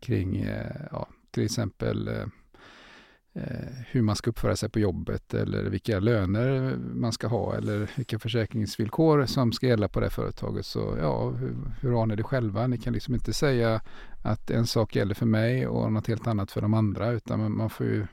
kring 0.00 0.36
eh, 0.36 0.86
ja, 0.90 1.08
till 1.30 1.44
exempel 1.44 2.08
eh, 2.08 2.26
Eh, 3.32 3.68
hur 3.86 4.02
man 4.02 4.16
ska 4.16 4.30
uppföra 4.30 4.56
sig 4.56 4.68
på 4.68 4.80
jobbet 4.80 5.34
eller 5.34 5.64
vilka 5.64 6.00
löner 6.00 6.76
man 6.76 7.12
ska 7.12 7.26
ha 7.26 7.56
eller 7.56 7.90
vilka 7.96 8.18
försäkringsvillkor 8.18 9.26
som 9.26 9.52
ska 9.52 9.66
gälla 9.66 9.88
på 9.88 10.00
det 10.00 10.10
företaget. 10.10 10.66
Så 10.66 10.96
ja, 11.00 11.30
hur, 11.30 11.56
hur 11.80 11.92
har 11.92 12.06
ni 12.06 12.16
det 12.16 12.22
själva? 12.22 12.66
Ni 12.66 12.78
kan 12.78 12.92
liksom 12.92 13.14
inte 13.14 13.32
säga 13.32 13.80
att 14.22 14.50
en 14.50 14.66
sak 14.66 14.96
gäller 14.96 15.14
för 15.14 15.26
mig 15.26 15.66
och 15.66 15.92
något 15.92 16.06
helt 16.06 16.26
annat 16.26 16.50
för 16.50 16.60
de 16.60 16.74
andra 16.74 17.10
utan 17.10 17.56
man 17.56 17.70
får 17.70 17.86
ju 17.86 18.06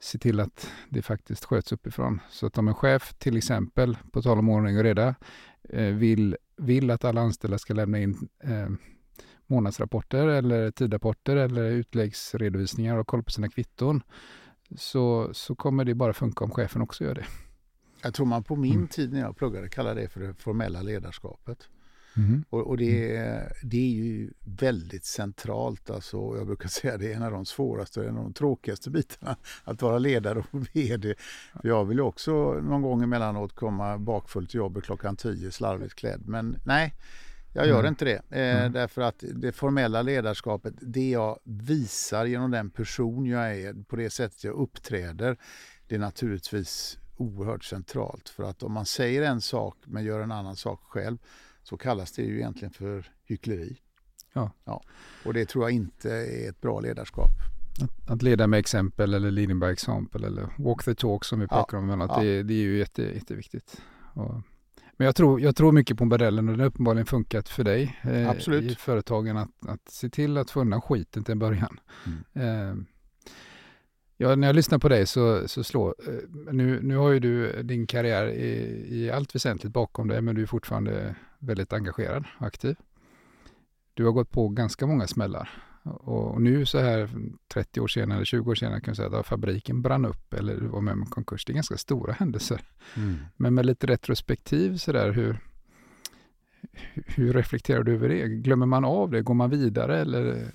se 0.00 0.18
till 0.18 0.40
att 0.40 0.70
det 0.88 1.02
faktiskt 1.02 1.44
sköts 1.44 1.72
uppifrån. 1.72 2.20
Så 2.30 2.46
att 2.46 2.58
om 2.58 2.68
en 2.68 2.74
chef 2.74 3.14
till 3.18 3.36
exempel, 3.36 3.96
på 4.12 4.22
tal 4.22 4.38
om 4.38 4.48
ordning 4.48 4.76
och 4.76 4.82
reda, 4.82 5.14
eh, 5.68 5.94
vill, 5.94 6.36
vill 6.56 6.90
att 6.90 7.04
alla 7.04 7.20
anställda 7.20 7.58
ska 7.58 7.74
lämna 7.74 7.98
in 7.98 8.28
eh, 8.44 8.68
månadsrapporter 9.46 10.26
eller 10.26 10.70
tidrapporter 10.70 11.36
eller 11.36 11.62
utläggsredovisningar 11.62 12.96
och 12.96 13.06
koll 13.06 13.22
på 13.22 13.30
sina 13.30 13.48
kvitton 13.48 14.02
så, 14.76 15.30
så 15.32 15.54
kommer 15.54 15.84
det 15.84 15.94
bara 15.94 16.12
funka 16.12 16.44
om 16.44 16.50
chefen 16.50 16.82
också 16.82 17.04
gör 17.04 17.14
det. 17.14 17.24
Jag 18.02 18.14
tror 18.14 18.26
man 18.26 18.44
på 18.44 18.56
min 18.56 18.74
mm. 18.74 18.88
tid 18.88 19.12
när 19.12 19.20
jag 19.20 19.36
pluggade 19.36 19.68
kallade 19.68 20.00
det 20.00 20.08
för 20.08 20.20
det 20.20 20.34
formella 20.34 20.82
ledarskapet. 20.82 21.68
Mm. 22.16 22.44
Och, 22.50 22.66
och 22.66 22.76
det, 22.76 23.16
är, 23.16 23.52
det 23.62 23.76
är 23.76 23.90
ju 23.90 24.30
väldigt 24.44 25.04
centralt. 25.04 25.90
Alltså, 25.90 26.16
jag 26.16 26.46
brukar 26.46 26.68
säga 26.68 26.96
det 26.96 27.12
är 27.12 27.16
en 27.16 27.22
av 27.22 27.32
de 27.32 27.46
svåraste 27.46 28.00
och 28.00 28.06
en 28.06 28.16
av 28.16 28.22
de 28.22 28.32
tråkigaste 28.32 28.90
bitarna. 28.90 29.36
Att 29.64 29.82
vara 29.82 29.98
ledare 29.98 30.38
och 30.38 30.46
VD. 30.74 31.14
För 31.62 31.68
jag 31.68 31.84
vill 31.84 31.98
ju 31.98 32.02
också 32.02 32.52
någon 32.52 32.82
gång 32.82 33.02
emellanåt 33.02 33.54
komma 33.54 33.98
bakfull 33.98 34.46
till 34.46 34.58
jobbet 34.58 34.84
klockan 34.84 35.16
tio 35.16 35.50
slarvigt 35.50 35.94
klädd. 35.94 36.22
Men 36.26 36.56
nej, 36.64 36.94
jag 37.56 37.66
gör 37.66 37.78
mm. 37.78 37.88
inte 37.88 38.04
det. 38.04 38.22
Eh, 38.30 38.60
mm. 38.60 38.72
Därför 38.72 39.02
att 39.02 39.24
det 39.34 39.52
formella 39.52 40.02
ledarskapet, 40.02 40.74
det 40.80 41.10
jag 41.10 41.38
visar 41.44 42.26
genom 42.26 42.50
den 42.50 42.70
person 42.70 43.26
jag 43.26 43.56
är, 43.56 43.84
på 43.84 43.96
det 43.96 44.10
sättet 44.10 44.44
jag 44.44 44.54
uppträder, 44.54 45.36
det 45.86 45.94
är 45.94 45.98
naturligtvis 45.98 46.98
oerhört 47.16 47.64
centralt. 47.64 48.28
För 48.28 48.42
att 48.42 48.62
om 48.62 48.72
man 48.72 48.86
säger 48.86 49.22
en 49.22 49.40
sak 49.40 49.76
men 49.84 50.04
gör 50.04 50.20
en 50.20 50.32
annan 50.32 50.56
sak 50.56 50.80
själv 50.82 51.18
så 51.62 51.76
kallas 51.76 52.12
det 52.12 52.22
ju 52.22 52.36
egentligen 52.36 52.72
för 52.72 53.12
hyckleri. 53.24 53.76
Ja. 54.32 54.50
ja. 54.64 54.82
Och 55.24 55.34
det 55.34 55.46
tror 55.46 55.64
jag 55.64 55.70
inte 55.70 56.10
är 56.10 56.48
ett 56.48 56.60
bra 56.60 56.80
ledarskap. 56.80 57.30
Att, 57.82 58.10
att 58.10 58.22
leda 58.22 58.46
med 58.46 58.58
exempel 58.58 59.14
eller 59.14 59.30
leading 59.30 59.60
by 59.60 59.66
example 59.66 60.26
eller 60.26 60.48
walk 60.58 60.84
the 60.84 60.94
talk 60.94 61.24
som 61.24 61.40
vi 61.40 61.48
pratar 61.48 61.78
ja. 61.78 61.92
om. 61.92 62.00
Att 62.00 62.10
ja. 62.10 62.22
det, 62.22 62.42
det, 62.42 62.54
är 62.54 62.62
ju 62.62 62.78
jätte, 62.78 63.02
jätteviktigt. 63.02 63.82
Och 64.14 64.34
men 64.96 65.06
jag 65.06 65.16
tror, 65.16 65.40
jag 65.40 65.56
tror 65.56 65.72
mycket 65.72 65.98
på 65.98 66.04
modellen 66.04 66.48
och 66.48 66.52
den 66.52 66.60
har 66.60 66.66
uppenbarligen 66.66 67.06
funkat 67.06 67.48
för 67.48 67.64
dig 67.64 67.98
eh, 68.02 68.30
Absolut. 68.30 68.72
i 68.72 68.74
företagen 68.74 69.36
att, 69.36 69.50
att 69.68 69.88
se 69.88 70.08
till 70.08 70.36
att 70.38 70.50
få 70.50 70.60
undan 70.60 70.80
skiten 70.80 71.24
till 71.24 71.32
en 71.32 71.38
början. 71.38 71.80
Mm. 72.06 72.18
Eh, 72.34 72.84
ja, 74.16 74.36
när 74.36 74.46
jag 74.46 74.56
lyssnar 74.56 74.78
på 74.78 74.88
dig 74.88 75.06
så, 75.06 75.48
så 75.48 75.64
slår, 75.64 75.94
eh, 76.08 76.52
nu, 76.52 76.82
nu 76.82 76.96
har 76.96 77.10
ju 77.10 77.20
du 77.20 77.62
din 77.62 77.86
karriär 77.86 78.28
i, 78.28 78.86
i 78.88 79.10
allt 79.10 79.34
väsentligt 79.34 79.72
bakom 79.72 80.08
dig 80.08 80.20
men 80.20 80.34
du 80.34 80.42
är 80.42 80.46
fortfarande 80.46 81.14
väldigt 81.38 81.72
engagerad 81.72 82.24
och 82.38 82.46
aktiv. 82.46 82.76
Du 83.94 84.04
har 84.04 84.12
gått 84.12 84.30
på 84.30 84.48
ganska 84.48 84.86
många 84.86 85.06
smällar 85.06 85.65
och 85.86 86.42
nu 86.42 86.66
så 86.66 86.78
här 86.78 87.10
30 87.54 87.80
år 87.80 87.88
senare, 87.88 88.24
20 88.24 88.50
år 88.50 88.54
senare 88.54 88.80
kan 88.80 88.92
vi 88.92 88.96
säga 88.96 89.18
att 89.18 89.26
fabriken 89.26 89.82
brann 89.82 90.04
upp 90.04 90.34
eller 90.34 90.56
du 90.56 90.66
var 90.66 90.80
med 90.80 90.92
om 90.92 91.06
konkurs. 91.06 91.44
Det 91.44 91.52
är 91.52 91.54
ganska 91.54 91.76
stora 91.76 92.12
händelser. 92.12 92.60
Mm. 92.96 93.16
Men 93.36 93.54
med 93.54 93.66
lite 93.66 93.86
retrospektiv 93.86 94.76
så 94.76 94.92
där, 94.92 95.12
hur, 95.12 95.38
hur 96.92 97.32
reflekterar 97.32 97.82
du 97.82 97.94
över 97.94 98.08
det? 98.08 98.28
Glömmer 98.28 98.66
man 98.66 98.84
av 98.84 99.10
det? 99.10 99.22
Går 99.22 99.34
man 99.34 99.50
vidare 99.50 100.00
eller? 100.00 100.50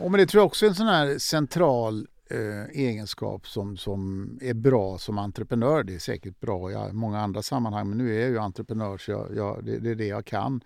Ja, 0.00 0.08
men 0.08 0.12
det 0.12 0.26
tror 0.26 0.40
jag 0.40 0.46
också 0.46 0.66
är 0.66 0.68
en 0.68 0.74
sån 0.74 0.86
här 0.86 1.18
central 1.18 2.06
eh, 2.30 2.64
egenskap 2.64 3.48
som, 3.48 3.76
som 3.76 4.30
är 4.42 4.54
bra 4.54 4.98
som 4.98 5.18
entreprenör. 5.18 5.82
Det 5.82 5.94
är 5.94 5.98
säkert 5.98 6.40
bra 6.40 6.88
i 6.88 6.92
många 6.92 7.20
andra 7.20 7.42
sammanhang 7.42 7.88
men 7.88 7.98
nu 7.98 8.16
är 8.16 8.20
jag 8.20 8.30
ju 8.30 8.38
entreprenör 8.38 8.98
så 8.98 9.10
jag, 9.10 9.36
jag, 9.36 9.64
det, 9.64 9.78
det, 9.78 9.90
är 9.90 9.94
det 9.94 10.06
jag 10.06 10.24
kan. 10.24 10.60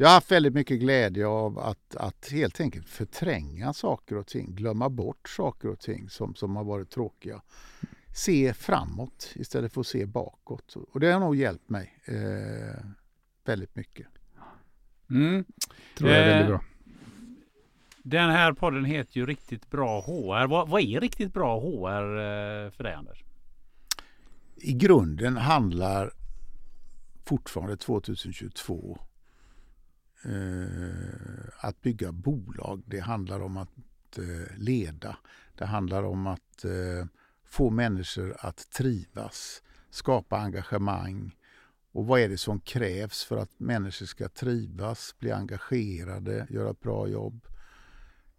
Jag 0.00 0.08
har 0.08 0.14
haft 0.14 0.30
väldigt 0.30 0.54
mycket 0.54 0.80
glädje 0.80 1.26
av 1.26 1.58
att, 1.58 1.96
att 1.96 2.28
helt 2.32 2.60
enkelt 2.60 2.88
förtränga 2.88 3.72
saker 3.72 4.16
och 4.16 4.26
ting, 4.26 4.54
glömma 4.54 4.88
bort 4.88 5.28
saker 5.28 5.68
och 5.68 5.78
ting 5.78 6.08
som, 6.08 6.34
som 6.34 6.56
har 6.56 6.64
varit 6.64 6.90
tråkiga. 6.90 7.42
Se 8.14 8.54
framåt 8.54 9.32
istället 9.34 9.72
för 9.72 9.80
att 9.80 9.86
se 9.86 10.06
bakåt. 10.06 10.76
Och 10.92 11.00
det 11.00 11.12
har 11.12 11.20
nog 11.20 11.36
hjälpt 11.36 11.68
mig 11.68 11.98
eh, 12.04 12.84
väldigt 13.44 13.76
mycket. 13.76 14.06
Mm. 15.10 15.44
Tror 15.98 16.10
jag 16.10 16.18
är 16.18 16.26
väldigt 16.26 16.44
Eh, 16.44 16.48
bra. 16.48 16.64
Den 18.02 18.30
här 18.30 18.52
podden 18.52 18.84
heter 18.84 19.16
ju 19.16 19.26
Riktigt 19.26 19.70
bra 19.70 20.00
HR. 20.00 20.46
Vad, 20.46 20.68
vad 20.68 20.82
är 20.82 21.00
riktigt 21.00 21.32
bra 21.32 21.60
HR 21.60 22.16
eh, 22.16 22.70
för 22.70 22.82
dig 22.82 22.94
Anders? 22.94 23.24
I 24.56 24.72
grunden 24.72 25.36
handlar 25.36 26.12
fortfarande 27.24 27.76
2022 27.76 28.98
eh, 29.00 29.06
Eh, 30.24 31.48
att 31.56 31.82
bygga 31.82 32.12
bolag. 32.12 32.82
Det 32.86 33.00
handlar 33.00 33.40
om 33.40 33.56
att 33.56 34.18
eh, 34.18 34.56
leda. 34.56 35.16
Det 35.54 35.64
handlar 35.64 36.02
om 36.02 36.26
att 36.26 36.64
eh, 36.64 37.06
få 37.44 37.70
människor 37.70 38.36
att 38.38 38.70
trivas, 38.70 39.62
skapa 39.90 40.38
engagemang. 40.38 41.36
Och 41.92 42.06
vad 42.06 42.20
är 42.20 42.28
det 42.28 42.38
som 42.38 42.60
krävs 42.60 43.24
för 43.24 43.36
att 43.36 43.50
människor 43.60 44.06
ska 44.06 44.28
trivas, 44.28 45.14
bli 45.18 45.32
engagerade, 45.32 46.46
göra 46.50 46.70
ett 46.70 46.80
bra 46.80 47.08
jobb? 47.08 47.46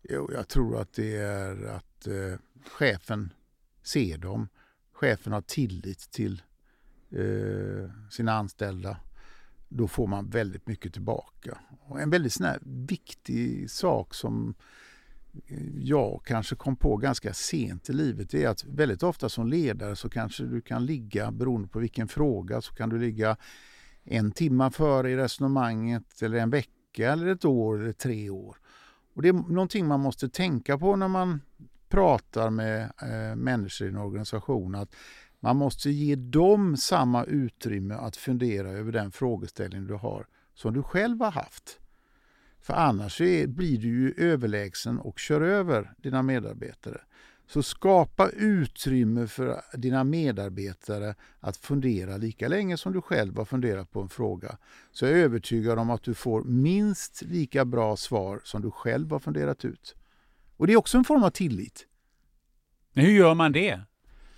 Jo, 0.04 0.30
jag 0.34 0.48
tror 0.48 0.82
att 0.82 0.94
det 0.94 1.16
är 1.16 1.66
att 1.66 2.08
eh, 2.08 2.40
chefen 2.72 3.34
ser 3.84 4.18
dem. 4.18 4.48
Chefen 4.92 5.34
har 5.34 5.42
tillit 5.42 6.12
till 6.12 6.42
eh, 7.10 8.10
sina 8.10 8.34
anställda. 8.34 8.98
Då 9.74 9.88
får 9.88 10.08
man 10.08 10.30
väldigt 10.30 10.68
mycket 10.68 10.94
tillbaka. 10.94 11.58
Och 11.80 12.02
en 12.02 12.10
väldigt 12.10 12.34
sån 12.34 12.46
här 12.46 12.60
viktig 12.64 13.70
sak 13.70 14.14
som 14.14 14.56
eh, 15.48 15.78
jag 15.78 16.22
kanske 16.26 16.56
kom 16.56 16.76
på 16.76 16.98
ganska 16.98 17.34
sent 17.34 17.90
i 17.90 17.94
livet 17.94 18.34
är 18.34 18.48
att 18.48 18.66
väldigt 18.66 19.04
ofta 19.04 19.30
som 19.30 19.48
ledare 19.48 19.96
så 19.96 20.10
kanske 20.10 20.44
du 20.44 20.62
kan 20.62 20.86
ligga, 20.86 21.32
beroende 21.32 21.68
på 21.68 21.80
vilken 21.80 22.08
fråga, 22.08 22.62
så 22.62 22.74
kan 22.74 22.90
du 22.90 23.00
ligga 23.00 23.38
en 24.04 24.32
timme 24.32 24.72
före 24.72 25.12
i 25.12 25.16
resonemanget 25.16 26.22
eller 26.22 26.38
en 26.38 26.50
vecka 26.50 27.12
eller 27.12 27.28
ett 27.28 27.46
år 27.46 27.82
eller 27.82 27.94
tre 27.94 28.30
år. 28.30 28.58
Och 29.14 29.22
det 29.22 29.28
är 29.28 29.34
någonting 29.34 29.88
man 29.88 30.00
måste 30.00 30.30
tänka 30.30 30.78
på 30.78 30.96
när 30.96 31.08
man 31.08 31.42
pratar 31.90 32.50
med 32.50 32.82
eh, 33.02 33.36
människor 33.36 33.88
i 33.88 33.90
en 33.90 33.98
organisation. 33.98 34.76
Att 34.76 34.96
man 35.44 35.58
måste 35.58 35.90
ge 35.90 36.16
dem 36.16 36.78
samma 36.78 37.24
utrymme 37.24 37.94
att 37.94 38.16
fundera 38.16 38.70
över 38.70 38.92
den 38.92 39.12
frågeställning 39.12 39.88
du 39.88 39.94
har 39.94 40.28
som 40.54 40.74
du 40.74 40.84
själv 40.84 41.22
har 41.22 41.32
haft. 41.32 41.80
För 42.62 42.74
annars 42.74 43.22
är, 43.22 43.48
blir 43.48 43.78
du 43.78 43.88
ju 43.88 44.14
överlägsen 44.18 45.00
och 45.00 45.20
kör 45.20 45.42
över 45.42 45.94
dina 45.98 46.24
medarbetare. 46.24 47.02
Så 47.48 47.64
skapa 47.64 48.30
utrymme 48.30 49.28
för 49.28 49.62
dina 49.74 50.04
medarbetare 50.04 51.16
att 51.40 51.58
fundera 51.58 52.18
lika 52.18 52.48
länge 52.48 52.78
som 52.78 52.94
du 52.94 53.02
själv 53.02 53.38
har 53.38 53.46
funderat 53.46 53.92
på 53.92 54.02
en 54.02 54.10
fråga. 54.10 54.58
Så 54.92 55.06
jag 55.06 55.12
är 55.12 55.24
övertygad 55.24 55.80
om 55.80 55.90
att 55.90 56.04
du 56.04 56.14
får 56.14 56.44
minst 56.44 57.22
lika 57.22 57.66
bra 57.66 57.98
svar 57.98 58.42
som 58.44 58.62
du 58.62 58.72
själv 58.72 59.12
har 59.12 59.20
funderat 59.20 59.66
ut. 59.66 59.96
Och 60.58 60.68
det 60.68 60.74
är 60.74 60.78
också 60.78 60.98
en 60.98 61.04
form 61.04 61.24
av 61.24 61.30
tillit. 61.30 61.88
Men 62.94 63.06
hur 63.06 63.12
gör 63.12 63.34
man 63.34 63.52
det? 63.52 63.82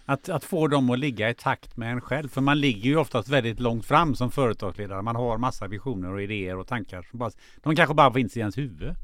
Att, 0.06 0.30
att 0.30 0.44
få 0.44 0.68
dem 0.68 0.90
att 0.90 1.00
ligga 1.00 1.30
i 1.30 1.34
takt 1.34 1.78
med 1.78 1.92
en 1.92 2.02
själv. 2.02 2.30
För 2.30 2.42
man 2.42 2.60
ligger 2.60 2.90
ju 2.90 2.98
oftast 2.98 3.30
väldigt 3.30 3.60
långt 3.60 3.86
fram 3.86 4.16
som 4.16 4.32
företagsledare. 4.32 5.02
Man 5.02 5.16
har 5.16 5.38
massa 5.38 5.68
visioner 5.68 6.14
och 6.14 6.22
idéer 6.22 6.58
och 6.58 6.68
tankar. 6.68 7.08
Som 7.10 7.20
bara, 7.20 7.32
de 7.64 7.76
kanske 7.76 7.96
bara 7.96 8.14
finns 8.14 8.38
i 8.38 8.40
ens 8.40 8.58
huvud. 8.58 8.96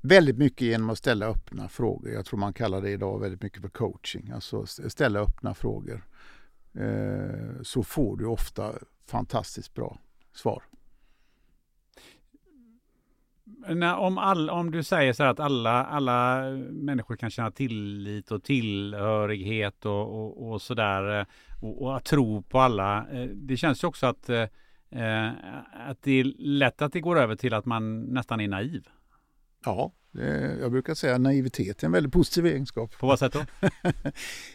Väldigt 0.00 0.38
mycket 0.38 0.62
genom 0.62 0.90
att 0.90 0.98
ställa 0.98 1.26
öppna 1.26 1.68
frågor. 1.68 2.12
Jag 2.12 2.26
tror 2.26 2.38
man 2.38 2.52
kallar 2.52 2.80
det 2.80 2.90
idag 2.90 3.20
väldigt 3.20 3.42
mycket 3.42 3.62
för 3.62 3.68
coaching. 3.68 4.30
Alltså 4.34 4.66
ställa 4.66 5.20
öppna 5.20 5.54
frågor. 5.54 6.04
Eh, 6.74 7.62
så 7.62 7.82
får 7.82 8.16
du 8.16 8.26
ofta 8.26 8.72
fantastiskt 9.06 9.74
bra 9.74 9.98
svar. 10.32 10.62
När, 13.68 13.96
om, 13.96 14.18
all, 14.18 14.50
om 14.50 14.70
du 14.70 14.82
säger 14.82 15.12
så 15.12 15.22
här 15.22 15.30
att 15.30 15.40
alla, 15.40 15.84
alla 15.84 16.50
människor 16.70 17.16
kan 17.16 17.30
känna 17.30 17.50
tillit 17.50 18.30
och 18.30 18.42
tillhörighet 18.42 19.86
och, 19.86 20.20
och, 20.20 20.50
och 20.50 20.62
sådär 20.62 21.20
eh, 21.20 21.26
och, 21.60 21.82
och 21.82 21.96
att 21.96 22.04
tro 22.04 22.42
på 22.42 22.60
alla. 22.60 23.06
Eh, 23.12 23.24
det 23.24 23.56
känns 23.56 23.84
ju 23.84 23.88
också 23.88 24.06
att, 24.06 24.28
eh, 24.28 24.46
eh, 24.90 25.30
att 25.88 26.02
det 26.02 26.20
är 26.20 26.24
lätt 26.38 26.82
att 26.82 26.92
det 26.92 27.00
går 27.00 27.18
över 27.18 27.36
till 27.36 27.54
att 27.54 27.64
man 27.64 28.00
nästan 28.00 28.40
är 28.40 28.48
naiv. 28.48 28.88
Ja, 29.64 29.92
jag 30.60 30.70
brukar 30.70 30.94
säga 30.94 31.14
att 31.14 31.20
naivitet 31.20 31.82
är 31.82 31.86
en 31.86 31.92
väldigt 31.92 32.12
positiv 32.12 32.46
egenskap. 32.46 32.98
På 32.98 33.06
vad 33.06 33.18
sätt 33.18 33.32
då? 33.32 33.44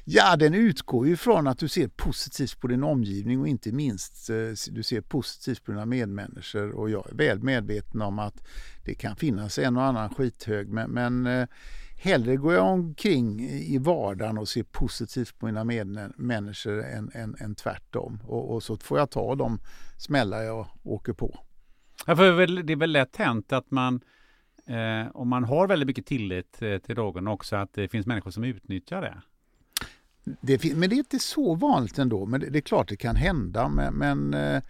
Ja, 0.03 0.35
den 0.35 0.53
utgår 0.53 1.07
ju 1.07 1.17
från 1.17 1.47
att 1.47 1.59
du 1.59 1.67
ser 1.67 1.87
positivt 1.87 2.59
på 2.59 2.67
din 2.67 2.83
omgivning 2.83 3.39
och 3.39 3.47
inte 3.47 3.71
minst 3.71 4.29
eh, 4.29 4.35
du 4.71 4.83
ser 4.83 5.01
positivt 5.01 5.63
på 5.63 5.71
dina 5.71 5.85
medmänniskor. 5.85 6.71
Och 6.71 6.89
jag 6.89 7.09
är 7.09 7.15
väl 7.15 7.43
medveten 7.43 8.01
om 8.01 8.19
att 8.19 8.47
det 8.85 8.95
kan 8.95 9.15
finnas 9.15 9.59
en 9.59 9.77
och 9.77 9.83
annan 9.83 10.09
skithög 10.09 10.69
men, 10.69 10.91
men 10.91 11.25
eh, 11.25 11.47
hellre 11.97 12.35
går 12.35 12.53
jag 12.53 12.65
omkring 12.65 13.41
i 13.49 13.77
vardagen 13.77 14.37
och 14.37 14.47
ser 14.47 14.63
positivt 14.63 15.39
på 15.39 15.45
mina 15.45 15.63
medmänniskor 15.63 16.83
än, 16.83 17.11
än, 17.13 17.35
än 17.39 17.55
tvärtom. 17.55 18.19
Och, 18.23 18.53
och 18.53 18.63
så 18.63 18.77
får 18.77 18.99
jag 18.99 19.09
ta 19.09 19.35
de 19.35 19.59
smällar 19.97 20.41
jag 20.41 20.67
åker 20.83 21.13
på. 21.13 21.39
Ja, 22.05 22.15
för 22.15 22.47
det 22.63 22.73
är 22.73 22.77
väl 22.77 22.91
lätt 22.91 23.15
hänt 23.15 23.53
att 23.53 23.71
man 23.71 24.01
eh, 24.65 25.07
om 25.13 25.29
man 25.29 25.43
har 25.43 25.67
väldigt 25.67 25.87
mycket 25.87 26.05
tillit 26.05 26.61
eh, 26.61 26.77
till 26.77 26.95
drogen 26.95 27.27
också 27.27 27.55
att 27.55 27.73
det 27.73 27.87
finns 27.87 28.05
människor 28.05 28.31
som 28.31 28.43
utnyttjar 28.43 29.01
det. 29.01 29.21
Det, 30.41 30.75
men 30.75 30.89
det 30.89 30.95
är 30.95 30.97
inte 30.97 31.19
så 31.19 31.55
vanligt 31.55 31.99
ändå. 31.99 32.25
Men 32.25 32.39
det, 32.39 32.49
det 32.49 32.59
är 32.59 32.61
klart 32.61 32.89
det 32.89 32.97
kan 32.97 33.15
hända. 33.15 33.69
Men, 33.69 33.93
men 33.93 34.33
eh, 34.33 34.63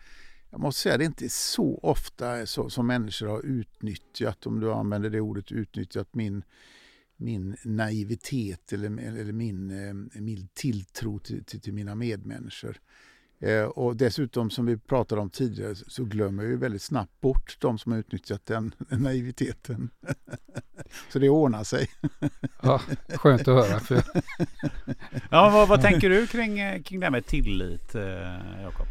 jag 0.49 0.59
måste 0.59 0.81
säga 0.81 0.97
det 0.97 1.03
är 1.03 1.05
inte 1.05 1.29
så 1.29 1.79
ofta 1.83 2.45
så, 2.45 2.69
som 2.69 2.87
människor 2.87 3.27
har 3.27 3.45
utnyttjat, 3.45 4.45
om 4.45 4.59
du 4.59 4.73
använder 4.73 5.09
det 5.09 5.21
ordet, 5.21 5.51
utnyttjat 5.51 6.07
min, 6.11 6.43
min 7.17 7.55
naivitet 7.63 8.73
eller, 8.73 8.99
eller 8.99 9.33
min, 9.33 9.87
eh, 9.87 10.21
min 10.21 10.47
tilltro 10.53 11.19
till, 11.19 11.43
till, 11.45 11.61
till 11.61 11.73
mina 11.73 11.95
medmänniskor. 11.95 12.77
Eh, 13.45 13.63
och 13.63 13.95
dessutom 13.95 14.49
som 14.49 14.65
vi 14.65 14.77
pratade 14.77 15.21
om 15.21 15.29
tidigare 15.29 15.75
så 15.75 16.03
glömmer 16.03 16.43
jag 16.43 16.51
ju 16.51 16.57
väldigt 16.57 16.81
snabbt 16.81 17.21
bort 17.21 17.57
de 17.59 17.77
som 17.77 17.91
har 17.91 17.99
utnyttjat 17.99 18.45
den 18.45 18.75
naiviteten. 18.89 19.89
så 21.09 21.19
det 21.19 21.29
ordnar 21.29 21.63
sig. 21.63 21.89
Ja, 22.61 22.81
skönt 23.07 23.47
att 23.47 23.67
höra. 23.67 23.79
För 23.79 23.95
Ja, 25.31 25.49
vad, 25.49 25.67
vad 25.67 25.81
tänker 25.81 26.09
du 26.09 26.27
kring, 26.27 26.83
kring 26.83 26.99
det 26.99 27.05
här 27.05 27.11
med 27.11 27.25
tillit, 27.25 27.95
eh, 27.95 28.61
Jakob? 28.61 28.87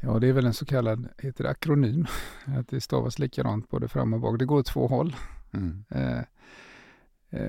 Ja, 0.00 0.18
det 0.18 0.28
är 0.28 0.32
väl 0.32 0.46
en 0.46 0.54
så 0.54 0.64
kallad 0.64 1.08
heter 1.18 1.44
det 1.44 1.50
akronym. 1.50 2.06
Att 2.44 2.68
det 2.68 2.80
stavas 2.80 3.18
likadant 3.18 3.68
både 3.68 3.88
fram 3.88 4.14
och 4.14 4.20
bak. 4.20 4.38
Det 4.38 4.44
går 4.44 4.58
åt 4.58 4.66
två 4.66 4.86
håll. 4.86 5.16
Mm. 5.52 5.84
Eh, 5.90 6.20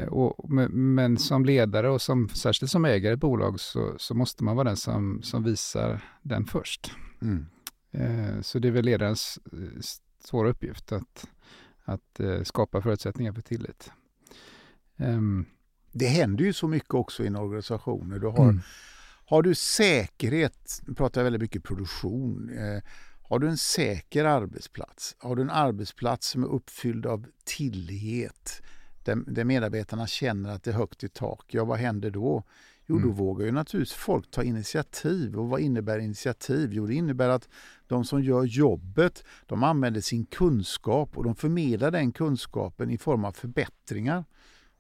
och, 0.10 0.50
men, 0.72 1.18
som 1.18 1.46
ledare 1.46 1.90
och 1.90 2.02
som, 2.02 2.30
särskilt 2.30 2.72
som 2.72 2.86
ägare 2.86 3.12
i 3.12 3.14
ett 3.14 3.20
bolag 3.20 3.60
så, 3.60 3.96
så 3.98 4.14
måste 4.14 4.44
man 4.44 4.56
vara 4.56 4.68
den 4.68 4.78
som, 4.78 5.22
som 5.24 5.44
visar 5.44 6.02
den 6.22 6.46
först. 6.46 6.92
Mm. 7.22 7.46
Eh, 7.92 8.42
så 8.42 8.60
det 8.60 8.68
är 8.68 8.72
väl 8.72 8.86
ledarens 8.86 9.40
eh, 9.54 9.82
svåra 10.24 10.50
uppgift 10.50 10.92
att, 10.92 11.28
att 11.84 12.20
eh, 12.20 12.44
skapa 12.44 12.82
förutsättningar 12.82 13.34
för 13.34 13.42
tillit. 13.42 13.92
Ehm, 14.98 15.46
Det 15.92 16.08
händer 16.08 16.46
ju 16.46 16.54
så 16.54 16.68
mycket 16.68 16.94
också 16.94 17.24
i 17.24 17.28
en 17.28 17.36
organisation. 17.36 18.10
Du 18.10 18.28
har, 18.28 18.44
mm. 18.44 18.62
har 19.26 19.42
du 19.42 19.56
säkerhet, 19.56 20.82
nu 20.88 20.94
pratar 20.94 21.22
jag 21.22 21.24
väldigt 21.24 21.42
mycket 21.42 21.64
produktion, 21.64 22.50
eh, 22.50 22.84
har 23.30 23.40
du 23.40 23.50
en 23.50 23.58
säker 23.58 24.26
arbetsplats, 24.26 25.16
har 25.20 25.36
du 25.36 25.42
en 25.42 25.50
arbetsplats 25.50 26.28
som 26.28 26.44
är 26.44 26.48
uppfylld 26.48 27.06
av 27.06 27.26
tillit, 27.46 28.62
där, 29.08 29.16
där 29.28 29.44
medarbetarna 29.44 30.08
känner 30.08 30.50
att 30.50 30.64
det 30.64 30.72
är 30.72 30.76
högt 30.76 31.04
i 31.04 31.10
tak, 31.10 31.46
ja 31.48 31.66
vad 31.66 31.78
händer 31.78 32.12
då? 32.12 32.44
Jo, 32.90 32.96
då 32.98 33.04
Mm. 33.04 33.16
vågar 33.16 33.46
ju 33.46 33.52
naturligtvis 33.52 33.98
folk 33.98 34.32
ta 34.32 34.44
initiativ. 34.44 35.36
Och 35.40 35.50
vad 35.50 35.60
innebär 35.60 36.00
initiativ? 36.00 36.74
Jo, 36.74 36.88
det 36.88 36.94
innebär 36.94 37.30
att 37.30 37.50
de 37.88 38.06
som 38.06 38.24
gör 38.24 38.44
jobbet, 38.44 39.24
de 39.46 39.64
använder 39.64 40.02
sin 40.02 40.26
kunskap 40.26 41.18
och 41.18 41.24
de 41.24 41.36
förmedlar 41.36 41.92
den 41.92 42.12
kunskapen 42.12 42.90
i 42.90 42.98
form 42.98 43.26
av 43.26 43.32
förbättringar. 43.32 44.26